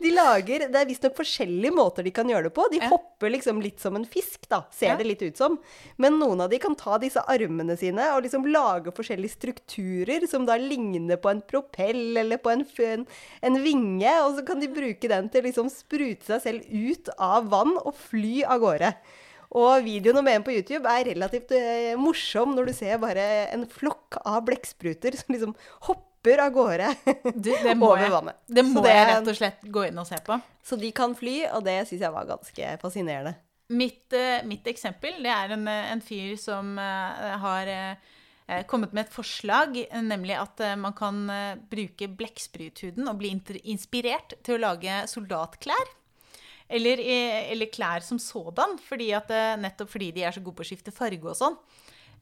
De 0.01 0.09
lager, 0.11 0.65
Det 0.71 0.75
er 0.79 0.87
visstnok 0.89 1.13
forskjellige 1.15 1.71
måter 1.71 2.03
de 2.03 2.11
kan 2.11 2.27
gjøre 2.27 2.47
det 2.49 2.53
på. 2.55 2.65
De 2.71 2.79
Ja. 2.81 2.89
hopper 2.89 3.29
liksom 3.29 3.61
litt 3.61 3.79
som 3.79 3.95
en 3.95 4.05
fisk, 4.05 4.47
da, 4.49 4.63
ser 4.73 4.87
Ja. 4.87 4.95
det 4.97 5.05
litt 5.07 5.21
ut 5.21 5.37
som. 5.37 5.57
Men 5.97 6.17
noen 6.19 6.41
av 6.41 6.49
de 6.49 6.59
kan 6.59 6.75
ta 6.75 6.97
disse 6.97 7.21
armene 7.29 7.77
sine 7.77 8.01
og 8.15 8.23
liksom 8.23 8.45
lage 8.51 8.91
forskjellige 8.91 9.35
strukturer 9.37 10.27
som 10.27 10.45
da 10.45 10.57
ligner 10.57 11.17
på 11.17 11.29
en 11.31 11.41
propell 11.41 12.17
eller 12.17 12.37
på 12.37 12.51
en, 12.51 12.65
en, 12.79 13.07
en 13.43 13.63
vinge. 13.63 14.13
Og 14.25 14.37
så 14.39 14.45
kan 14.45 14.59
de 14.59 14.67
bruke 14.67 15.07
den 15.07 15.29
til 15.29 15.43
liksom 15.43 15.69
sprute 15.71 16.25
seg 16.25 16.41
selv 16.41 16.61
ut 16.73 17.09
av 17.17 17.47
vann 17.53 17.77
og 17.77 17.93
fly 17.95 18.43
av 18.43 18.59
gårde. 18.65 18.93
Og 19.53 19.83
videoen 19.85 20.17
om 20.17 20.27
en 20.27 20.43
på 20.43 20.49
YouTube 20.55 20.89
er 20.89 21.05
relativt 21.13 21.51
eh, 21.53 21.93
morsom 21.95 22.55
når 22.57 22.65
du 22.65 22.73
ser 22.73 22.97
bare 22.97 23.21
en 23.53 23.67
flokk 23.69 24.17
av 24.25 24.41
blekkspruter 24.47 25.13
som 25.15 25.35
liksom 25.35 25.55
hopper 25.85 26.09
av 26.39 26.51
gårde 26.55 26.87
Du, 27.35 27.49
det 27.51 27.75
må, 27.79 27.89
over 27.91 28.03
jeg, 28.03 28.35
det 28.47 28.63
må 28.65 28.81
det- 28.83 28.93
jeg 28.95 29.07
rett 29.09 29.27
og 29.27 29.35
slett 29.35 29.61
gå 29.73 29.87
inn 29.89 29.97
og 29.99 30.07
se 30.07 30.19
på. 30.23 30.37
Så 30.63 30.77
de 30.79 30.91
kan 30.95 31.13
fly, 31.15 31.41
og 31.51 31.63
det 31.65 31.81
syns 31.89 32.01
jeg 32.05 32.13
var 32.15 32.25
ganske 32.29 32.69
fascinerende. 32.81 33.35
Mitt, 33.73 34.13
eh, 34.13 34.43
mitt 34.45 34.65
eksempel 34.67 35.15
det 35.23 35.31
er 35.31 35.51
en, 35.55 35.67
eh, 35.67 35.91
en 35.91 36.01
fyr 36.03 36.35
som 36.37 36.77
eh, 36.79 37.37
har 37.43 37.71
kommet 38.67 38.91
med 38.93 39.05
et 39.05 39.13
forslag, 39.13 39.77
nemlig 40.03 40.35
at 40.35 40.59
man 40.77 40.91
kan 40.93 41.21
bruke 41.71 42.09
blekkspruthuden 42.11 43.07
og 43.07 43.17
bli 43.21 43.29
inspirert 43.71 44.35
til 44.43 44.57
å 44.57 44.63
lage 44.65 44.97
soldatklær. 45.07 45.87
Eller, 46.69 46.99
eller 47.53 47.69
klær 47.71 48.03
som 48.03 48.19
sådan, 48.19 48.75
fordi 48.83 49.11
at, 49.15 49.31
nettopp 49.63 49.89
fordi 49.95 50.11
de 50.11 50.23
er 50.27 50.35
så 50.35 50.43
gode 50.43 50.57
på 50.59 50.65
å 50.65 50.67
skifte 50.67 50.91
farge 50.91 51.23
og 51.23 51.37
sånn. 51.39 51.55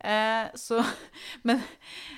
Eh, 0.03 0.49
så, 0.57 0.81
men 1.47 1.61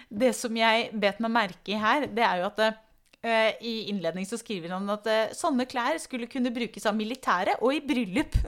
det 0.10 0.34
som 0.38 0.56
jeg 0.58 0.90
bet 0.94 1.22
meg 1.24 1.36
merke 1.36 1.76
i 1.76 1.80
her, 1.80 2.08
det 2.08 2.26
er 2.26 2.42
jo 2.42 2.50
at 2.50 2.64
eh, 2.68 3.52
i 3.62 3.76
innledning 3.92 4.28
så 4.30 4.40
skriver 4.40 4.76
han 4.76 4.90
at 4.94 5.10
eh, 5.12 5.36
sånne 5.38 5.68
klær 5.70 6.00
skulle 6.02 6.32
kunne 6.32 6.54
brukes 6.54 6.88
av 6.90 6.98
militæret 6.98 7.62
og 7.62 7.76
i 7.76 7.84
bryllup. 7.84 8.38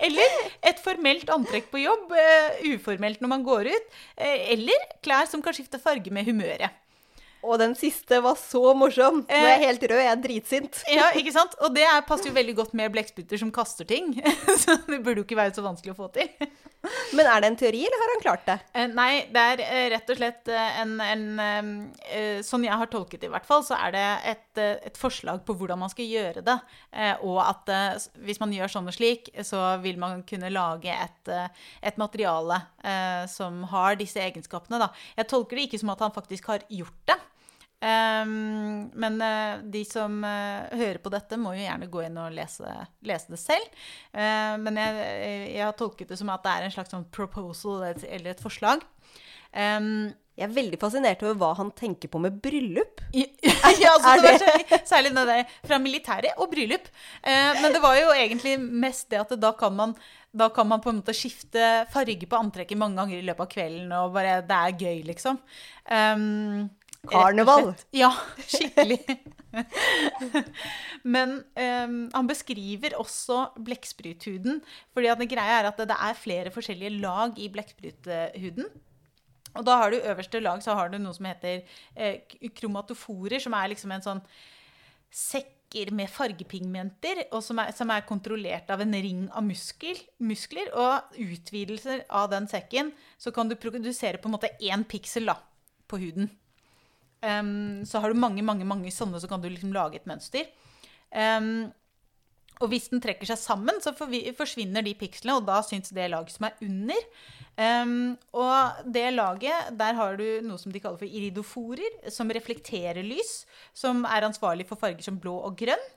Eller 0.00 0.36
et 0.64 0.80
formelt 0.80 1.28
antrekk 1.32 1.68
på 1.72 1.82
jobb, 1.82 2.12
eh, 2.16 2.62
uformelt 2.74 3.20
når 3.20 3.32
man 3.34 3.44
går 3.44 3.68
ut. 3.70 3.98
Eh, 4.16 4.52
eller 4.54 4.86
klær 5.04 5.28
som 5.28 5.42
kan 5.44 5.54
skifte 5.56 5.80
farge 5.82 6.12
med 6.12 6.24
humøret. 6.28 6.72
Og 7.46 7.58
den 7.62 7.74
siste 7.78 8.18
var 8.24 8.36
så 8.36 8.74
morsom. 8.76 9.22
Nå 9.24 9.36
er 9.36 9.54
jeg 9.54 9.62
helt 9.66 9.86
rød, 9.90 10.00
jeg 10.04 10.12
er 10.14 10.24
dritsint. 10.24 10.80
Ja, 11.00 11.10
ikke 11.16 11.32
sant? 11.34 11.54
Og 11.64 11.72
det 11.76 11.84
er, 11.88 12.02
passer 12.08 12.28
jo 12.30 12.36
veldig 12.36 12.56
godt 12.58 12.74
med 12.76 12.92
blekkspruter 12.92 13.40
som 13.40 13.52
kaster 13.54 13.86
ting. 13.88 14.12
Så 14.62 14.76
det 14.88 15.00
burde 15.04 15.22
jo 15.22 15.26
ikke 15.28 15.38
være 15.38 15.54
så 15.56 15.64
vanskelig 15.64 15.94
å 15.94 16.00
få 16.02 16.10
til. 16.14 16.28
Men 17.16 17.26
er 17.28 17.42
det 17.42 17.48
en 17.50 17.56
teori, 17.60 17.80
eller 17.84 18.00
har 18.00 18.10
han 18.14 18.22
klart 18.24 18.44
det? 18.48 18.54
Eh, 18.72 18.86
Nei, 18.96 19.10
det 19.32 19.40
er 19.52 19.62
eh, 19.66 19.86
rett 19.92 20.12
og 20.12 20.16
slett 20.16 20.48
eh, 20.48 20.78
en, 20.80 20.94
en 21.04 21.24
eh, 21.44 21.66
eh, 22.16 22.38
Sånn 22.46 22.64
jeg 22.64 22.72
har 22.80 22.88
tolket 22.92 23.20
det 23.20 23.28
i 23.28 23.32
hvert 23.34 23.44
fall, 23.48 23.60
så 23.66 23.76
er 23.76 23.92
det 23.92 24.04
et, 24.32 24.60
eh, 24.62 24.78
et 24.88 24.96
forslag 25.00 25.42
på 25.44 25.56
hvordan 25.60 25.80
man 25.82 25.92
skal 25.92 26.08
gjøre 26.08 26.44
det. 26.46 26.56
Eh, 26.96 27.12
Og 27.28 27.36
at 27.44 27.68
eh, 27.72 28.06
hvis 28.24 28.40
man 28.40 28.54
gjør 28.56 28.72
sånn 28.72 28.88
og 28.88 28.96
slik, 28.96 29.28
så 29.44 29.60
vil 29.84 30.00
man 30.00 30.22
kunne 30.28 30.48
lage 30.52 30.92
et, 30.94 31.32
eh, 31.32 31.68
et 31.92 32.00
materiale 32.00 32.62
eh, 32.80 33.26
som 33.28 33.60
har 33.74 34.00
disse 34.00 34.20
egenskapene. 34.24 34.80
Da. 34.80 34.88
Jeg 35.20 35.28
tolker 35.34 35.60
det 35.60 35.68
ikke 35.68 35.82
som 35.84 35.92
at 35.92 36.00
han 36.06 36.16
faktisk 36.16 36.48
har 36.54 36.64
gjort 36.72 36.96
det. 37.12 37.18
Ehm, 37.80 38.90
men 38.92 39.16
uh, 39.24 39.60
de 39.72 39.82
som 39.88 40.20
uh, 40.20 40.68
hører 40.76 41.00
på 41.00 41.12
dette, 41.12 41.38
må 41.40 41.54
jo 41.56 41.64
gjerne 41.64 41.88
gå 41.88 42.04
inn 42.04 42.18
og 42.20 42.34
lese, 42.36 42.74
lese 43.08 43.32
det 43.32 43.40
selv. 43.40 43.82
Uh, 44.12 44.56
men 44.60 44.80
jeg, 44.82 45.12
jeg 45.56 45.64
har 45.64 45.76
tolket 45.78 46.12
det 46.12 46.20
som 46.20 46.32
at 46.34 46.44
det 46.44 46.56
er 46.56 46.66
en 46.68 46.74
slags 46.76 46.92
sånn 46.92 47.08
proposal 47.14 47.86
eller 47.88 48.34
et, 48.34 48.42
forslag. 48.42 48.84
Um, 49.50 50.12
Jeg 50.38 50.46
er 50.46 50.52
veldig 50.54 50.78
fascinert 50.80 51.20
over 51.24 51.34
hva 51.40 51.48
han 51.58 51.72
tenker 51.76 52.08
på 52.08 52.20
med 52.22 52.36
bryllup. 52.40 53.02
ja, 53.12 53.26
altså, 53.90 54.14
det 54.14 54.28
var 54.28 54.38
særlig, 54.40 54.78
særlig 54.88 55.10
det 55.16 55.24
der 55.28 55.56
fra 55.66 55.80
militæret 55.82 56.38
og 56.40 56.52
bryllup. 56.52 56.86
Eh, 57.20 57.58
men 57.60 57.74
det 57.74 57.82
var 57.82 57.98
jo 57.98 58.14
egentlig 58.14 58.54
mest 58.56 59.10
det 59.10 59.20
at 59.20 59.34
da 59.36 59.50
kan 59.58 59.74
man 59.76 59.92
da 60.30 60.48
kan 60.54 60.68
man 60.68 60.80
på 60.80 60.92
en 60.92 61.00
måte 61.00 61.14
skifte 61.16 61.86
farge 61.90 62.26
på 62.30 62.38
antrekket 62.38 62.78
mange 62.78 63.00
ganger 63.00 63.18
i 63.18 63.24
løpet 63.26 63.42
av 63.42 63.50
kvelden, 63.50 63.92
og 63.98 64.12
bare 64.14 64.36
Det 64.46 64.58
er 64.58 64.76
gøy, 64.78 65.00
liksom. 65.08 65.40
Um, 65.90 66.68
Karneval. 67.08 67.72
Ja, 67.96 68.10
skikkelig. 68.44 69.00
Men 71.14 71.40
um, 71.56 71.96
han 72.12 72.28
beskriver 72.28 72.98
også 73.00 73.46
blekkspruthuden. 73.56 74.60
fordi 74.92 75.14
det 75.22 75.30
greia 75.30 75.62
er 75.62 75.70
at 75.70 75.80
det 75.80 75.96
er 75.96 76.18
flere 76.18 76.52
forskjellige 76.52 77.00
lag 77.00 77.38
i 77.38 77.48
blekkspruthuden. 77.48 78.68
Og 79.58 79.66
da 79.66 79.76
har 79.80 79.90
du 79.90 79.96
øverste 79.96 80.40
lag 80.40 80.62
så 80.62 80.74
har 80.78 80.90
du 80.90 80.98
noe 80.98 81.14
som 81.16 81.26
heter 81.26 81.64
eh, 81.96 82.20
kromatoforer, 82.54 83.40
som 83.42 83.56
er 83.58 83.72
liksom 83.72 83.90
en 83.90 84.04
sånn 84.04 84.20
sekker 85.10 85.90
med 85.94 86.10
fargepigmenter, 86.10 87.24
og 87.34 87.42
som 87.42 87.58
er, 87.62 87.72
som 87.74 87.90
er 87.90 88.06
kontrollert 88.06 88.70
av 88.70 88.82
en 88.84 88.94
ring 88.94 89.24
av 89.34 89.42
muskel, 89.46 89.98
muskler. 90.22 90.70
Og 90.78 91.18
utvidelser 91.18 92.04
av 92.06 92.30
den 92.30 92.46
sekken, 92.50 92.92
så 93.18 93.34
kan 93.34 93.50
du 93.50 93.58
produsere 93.58 94.20
på 94.20 94.30
en 94.30 94.36
måte 94.36 94.52
én 94.60 94.86
piksel 94.86 95.26
da, 95.32 95.40
på 95.90 95.98
huden. 96.04 96.30
Em, 97.20 97.84
så 97.84 98.00
har 98.00 98.12
du 98.12 98.20
mange, 98.20 98.42
mange, 98.42 98.64
mange 98.64 98.92
sånne, 98.94 99.20
så 99.20 99.28
kan 99.28 99.42
du 99.42 99.50
liksom 99.50 99.74
lage 99.76 100.00
et 100.00 100.08
mønster. 100.08 100.48
Um, 101.12 101.68
og 102.60 102.68
hvis 102.72 102.90
den 102.92 103.00
trekker 103.00 103.28
seg 103.28 103.40
sammen, 103.40 103.78
så 103.80 103.92
forsvinner 103.96 104.84
de 104.84 104.96
pikslene, 104.98 105.38
og 105.38 105.46
da 105.48 105.60
syns 105.64 105.92
det 105.96 106.10
laget 106.12 106.34
som 106.34 106.48
er 106.48 106.58
under. 106.64 107.06
Um, 107.56 107.94
og 108.36 108.82
det 108.92 109.06
laget, 109.14 109.72
der 109.80 109.96
har 109.96 110.18
du 110.20 110.26
noe 110.44 110.60
som 110.60 110.72
de 110.72 110.82
kaller 110.82 111.00
for 111.00 111.08
iridoforer, 111.08 111.96
som 112.12 112.32
reflekterer 112.32 113.00
lys, 113.04 113.42
som 113.76 114.04
er 114.08 114.28
ansvarlig 114.28 114.68
for 114.68 114.80
farger 114.80 115.04
som 115.04 115.18
blå 115.20 115.38
og 115.48 115.56
grønn. 115.60 115.88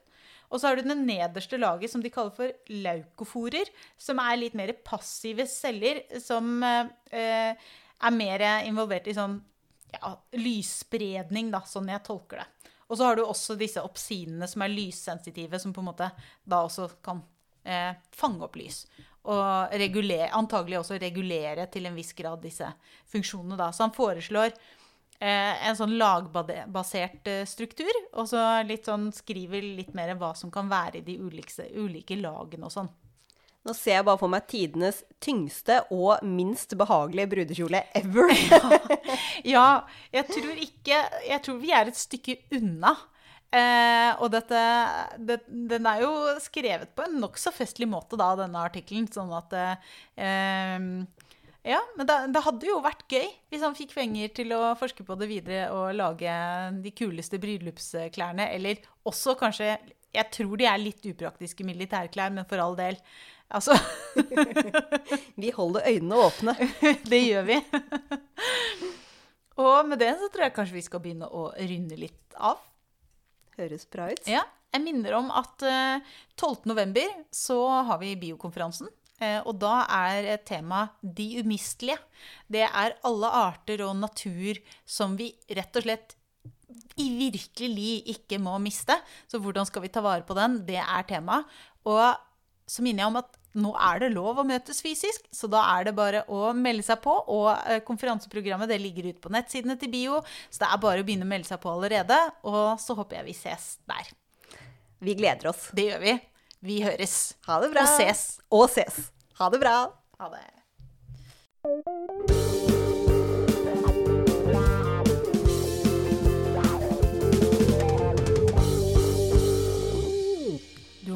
Og 0.52 0.60
så 0.60 0.70
har 0.70 0.78
du 0.78 0.86
det 0.86 0.96
nederste 0.96 1.58
laget 1.60 1.92
som 1.92 2.02
de 2.04 2.12
kaller 2.12 2.32
for 2.36 2.52
laukoforer, 2.70 3.68
som 4.00 4.20
er 4.22 4.40
litt 4.40 4.56
mer 4.56 4.72
passive 4.86 5.48
celler, 5.50 6.04
som 6.22 6.60
uh, 6.64 6.88
er 7.12 8.16
mer 8.16 8.44
involvert 8.64 9.08
i 9.08 9.16
sånn 9.16 9.40
ja, 9.94 10.12
lysspredning, 10.38 11.50
da, 11.54 11.62
sånn 11.68 11.90
jeg 11.92 12.04
tolker 12.06 12.42
det. 12.42 12.70
Og 12.86 12.98
så 12.98 13.08
har 13.08 13.16
du 13.16 13.24
også 13.24 13.56
disse 13.58 13.82
opsinene 13.82 14.48
som 14.50 14.64
er 14.64 14.72
lyssensitive, 14.72 15.58
som 15.60 15.72
på 15.74 15.82
en 15.82 15.88
måte 15.88 16.10
da 16.44 16.60
også 16.66 16.90
kan 17.04 17.22
eh, 17.64 17.96
fange 18.14 18.44
opp 18.44 18.58
lys. 18.60 18.84
Og 19.24 19.72
regulere, 19.80 20.28
antagelig 20.36 20.82
også 20.82 20.98
regulere 21.00 21.64
til 21.72 21.88
en 21.88 21.96
viss 21.96 22.12
grad 22.16 22.42
disse 22.44 22.68
funksjonene. 23.12 23.56
Da. 23.56 23.70
Så 23.72 23.86
han 23.86 23.94
foreslår 23.96 24.52
eh, 24.52 25.64
en 25.68 25.78
sånn 25.78 25.96
lagbasert 26.00 27.30
eh, 27.32 27.46
struktur, 27.48 27.92
og 28.12 28.28
så 28.28 28.44
litt 28.68 28.90
sånn, 28.90 29.08
skriver 29.16 29.64
litt 29.80 29.94
mer 29.96 30.12
hva 30.20 30.34
som 30.36 30.52
kan 30.52 30.68
være 30.68 31.00
i 31.00 31.06
de 31.06 31.16
ulike, 31.24 31.70
ulike 31.72 32.20
lagene 32.20 32.68
og 32.68 32.76
sånn. 32.76 32.92
Nå 33.64 33.72
ser 33.72 33.96
jeg 33.96 34.04
bare 34.04 34.20
for 34.20 34.28
meg 34.28 34.44
tidenes 34.50 35.00
tyngste 35.24 35.78
og 35.94 36.20
minst 36.28 36.74
behagelige 36.76 37.30
brudekjole 37.32 37.80
ever. 37.96 38.32
ja, 39.54 39.68
jeg 40.12 40.28
tror 40.28 40.60
ikke 40.66 41.00
Jeg 41.24 41.40
tror 41.46 41.60
vi 41.62 41.72
er 41.72 41.88
et 41.88 41.98
stykke 41.98 42.36
unna. 42.58 42.92
Eh, 43.54 44.10
og 44.18 44.32
dette 44.34 44.60
det, 45.22 45.38
Den 45.46 45.86
er 45.86 46.02
jo 46.02 46.12
skrevet 46.42 46.90
på 46.96 47.06
en 47.06 47.20
nokså 47.22 47.52
festlig 47.54 47.86
måte, 47.88 48.18
da, 48.20 48.34
denne 48.42 48.66
artikkelen. 48.68 49.08
Sånn 49.08 49.32
at 49.32 49.56
eh, 49.56 50.78
Ja, 51.64 51.80
men 51.96 52.10
det, 52.10 52.20
det, 52.36 52.44
hadde 52.44 52.68
jo 52.68 52.82
vært 52.84 53.08
gøy 53.08 53.30
hvis 53.48 53.64
han 53.64 53.78
fikk 53.78 53.96
penger 53.96 54.36
til 54.42 54.52
å 54.52 54.74
forske 54.76 55.08
på 55.08 55.16
det 55.16 55.30
videre 55.30 55.70
og 55.72 55.94
lage 55.96 56.36
de 56.84 56.92
kuleste 56.92 57.40
bryllupsklærne. 57.40 58.50
Eller 58.52 58.84
også 59.08 59.38
kanskje 59.40 59.78
Jeg 60.14 60.30
tror 60.34 60.58
de 60.60 60.68
er 60.70 60.80
litt 60.80 61.06
upraktiske 61.10 61.66
militærklær, 61.66 62.32
men 62.34 62.46
for 62.48 62.62
all 62.62 62.76
del. 62.78 62.98
Altså 63.54 63.76
Vi 65.42 65.52
holder 65.54 65.88
øynene 65.90 66.20
åpne. 66.26 66.56
det 67.12 67.20
gjør 67.22 67.48
vi. 67.50 67.60
Og 69.62 69.86
med 69.86 70.00
det 70.02 70.14
så 70.18 70.30
tror 70.32 70.48
jeg 70.48 70.56
kanskje 70.56 70.78
vi 70.78 70.86
skal 70.86 71.02
begynne 71.04 71.30
å 71.30 71.48
rynne 71.58 71.98
litt 71.98 72.38
av. 72.38 72.62
Høres 73.58 73.86
bra 73.90 74.10
ut. 74.10 74.26
Ja. 74.26 74.42
Jeg 74.74 74.82
minner 74.82 75.14
om 75.20 75.28
at 75.30 75.62
12. 75.62 76.64
november 76.66 77.06
så 77.30 77.60
har 77.86 78.00
vi 78.00 78.16
biokonferansen. 78.18 78.90
Eh, 79.22 79.40
og 79.46 79.58
da 79.62 79.84
er 79.86 80.36
temaet 80.46 80.96
'De 81.02 81.44
umistelige'. 81.44 82.02
Det 82.50 82.66
er 82.66 82.96
alle 83.06 83.30
arter 83.30 83.84
og 83.86 83.96
natur 83.96 84.58
som 84.84 85.16
vi 85.16 85.30
rett 85.48 85.76
og 85.76 85.86
slett 85.86 86.16
i 87.00 87.08
virkelig 87.18 87.94
ikke 88.14 88.38
må 88.42 88.56
miste. 88.62 88.96
Så 89.30 89.40
hvordan 89.42 89.66
skal 89.68 89.84
vi 89.84 89.92
ta 89.92 90.02
vare 90.04 90.26
på 90.26 90.36
den? 90.38 90.60
Det 90.66 90.80
er 90.82 91.08
temaet. 91.08 91.48
Og 91.88 92.04
så 92.70 92.84
minner 92.84 93.04
jeg 93.04 93.12
om 93.12 93.20
at 93.20 93.40
nå 93.54 93.70
er 93.78 94.00
det 94.02 94.10
lov 94.14 94.40
å 94.40 94.46
møtes 94.46 94.80
fysisk, 94.82 95.28
så 95.30 95.46
da 95.50 95.60
er 95.76 95.86
det 95.86 95.94
bare 95.94 96.24
å 96.32 96.50
melde 96.58 96.82
seg 96.86 96.98
på. 97.04 97.14
Og 97.30 97.48
eh, 97.54 97.80
konferanseprogrammet 97.86 98.70
det 98.70 98.80
ligger 98.82 99.12
ute 99.12 99.22
på 99.22 99.32
nettsidene 99.34 99.76
til 99.78 99.92
BIO, 99.92 100.20
så 100.50 100.64
det 100.64 100.70
er 100.72 100.82
bare 100.82 101.04
å 101.04 101.06
begynne 101.06 101.26
å 101.28 101.30
melde 101.30 101.50
seg 101.50 101.62
på 101.62 101.70
allerede. 101.70 102.18
Og 102.50 102.80
så 102.82 102.96
håper 102.98 103.20
jeg 103.20 103.28
vi 103.30 103.36
ses 103.38 103.64
der. 103.90 104.10
Vi 105.04 105.16
gleder 105.18 105.52
oss. 105.52 105.68
Det 105.76 105.90
gjør 105.90 106.02
vi. 106.02 106.18
Vi 106.64 106.82
høres. 106.86 107.34
Ha 107.46 107.60
det 107.62 107.70
bra. 107.74 107.84
Og 107.84 107.88
ses. 108.00 108.26
Og 108.50 108.66
ses. 108.72 108.94
Ha 109.38 109.50
det 109.52 109.60
bra. 109.62 109.76
Ha 110.18 110.26
det. 110.34 110.46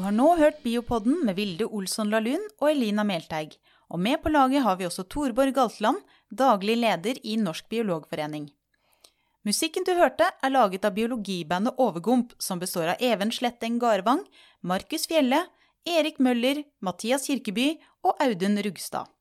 Har 0.09 0.15
nå 0.17 0.29
hørt 0.39 0.63
Biopodden 0.63 1.19
med 1.25 1.35
Vilde 1.37 1.67
Olsson 1.69 2.09
Lahlun 2.09 2.41
og 2.57 2.71
Elina 2.71 3.03
Melteig. 3.05 3.59
Og 3.93 3.99
med 4.01 4.17
på 4.23 4.31
laget 4.33 4.63
har 4.65 4.77
vi 4.79 4.87
også 4.87 5.03
Torborg 5.05 5.53
Galtland, 5.53 5.99
daglig 6.33 6.79
leder 6.79 7.19
i 7.21 7.35
Norsk 7.37 7.67
biologforening. 7.69 8.47
Musikken 9.45 9.85
du 9.85 9.91
hørte, 9.99 10.25
er 10.41 10.49
laget 10.49 10.87
av 10.87 10.95
biologibandet 10.97 11.77
Overgump, 11.77 12.33
som 12.41 12.57
består 12.57 12.95
av 12.95 13.03
Even 13.05 13.29
Sletteng 13.29 13.77
Garvang, 13.81 14.23
Markus 14.61 15.05
Fjelle, 15.09 15.43
Erik 15.85 16.17
Møller, 16.17 16.63
Mathias 16.81 17.29
Kirkeby 17.29 17.75
og 18.01 18.17
Audun 18.25 18.57
Rugstad. 18.65 19.13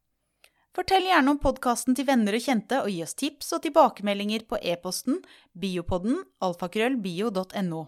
Fortell 0.72 1.04
gjerne 1.10 1.36
om 1.36 1.42
podkasten 1.42 1.96
til 1.98 2.08
venner 2.08 2.38
og 2.38 2.48
kjente, 2.48 2.80
og 2.80 2.88
gi 2.88 3.04
oss 3.04 3.16
tips 3.18 3.52
og 3.58 3.64
tilbakemeldinger 3.68 4.48
på 4.48 4.60
e-posten 4.62 5.20
biopodden 5.52 6.22
alfakrøllbio.no. 6.40 7.84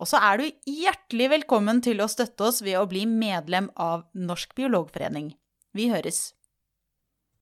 Og 0.00 0.08
så 0.08 0.20
er 0.24 0.40
du 0.40 0.46
hjertelig 0.72 1.28
velkommen 1.34 1.82
til 1.84 2.00
å 2.00 2.08
støtte 2.08 2.48
oss 2.48 2.62
ved 2.64 2.78
å 2.80 2.88
bli 2.88 3.04
medlem 3.04 3.68
av 3.76 4.06
Norsk 4.16 4.56
biologforening. 4.56 5.34
Vi 5.76 5.90
høres! 5.92 6.30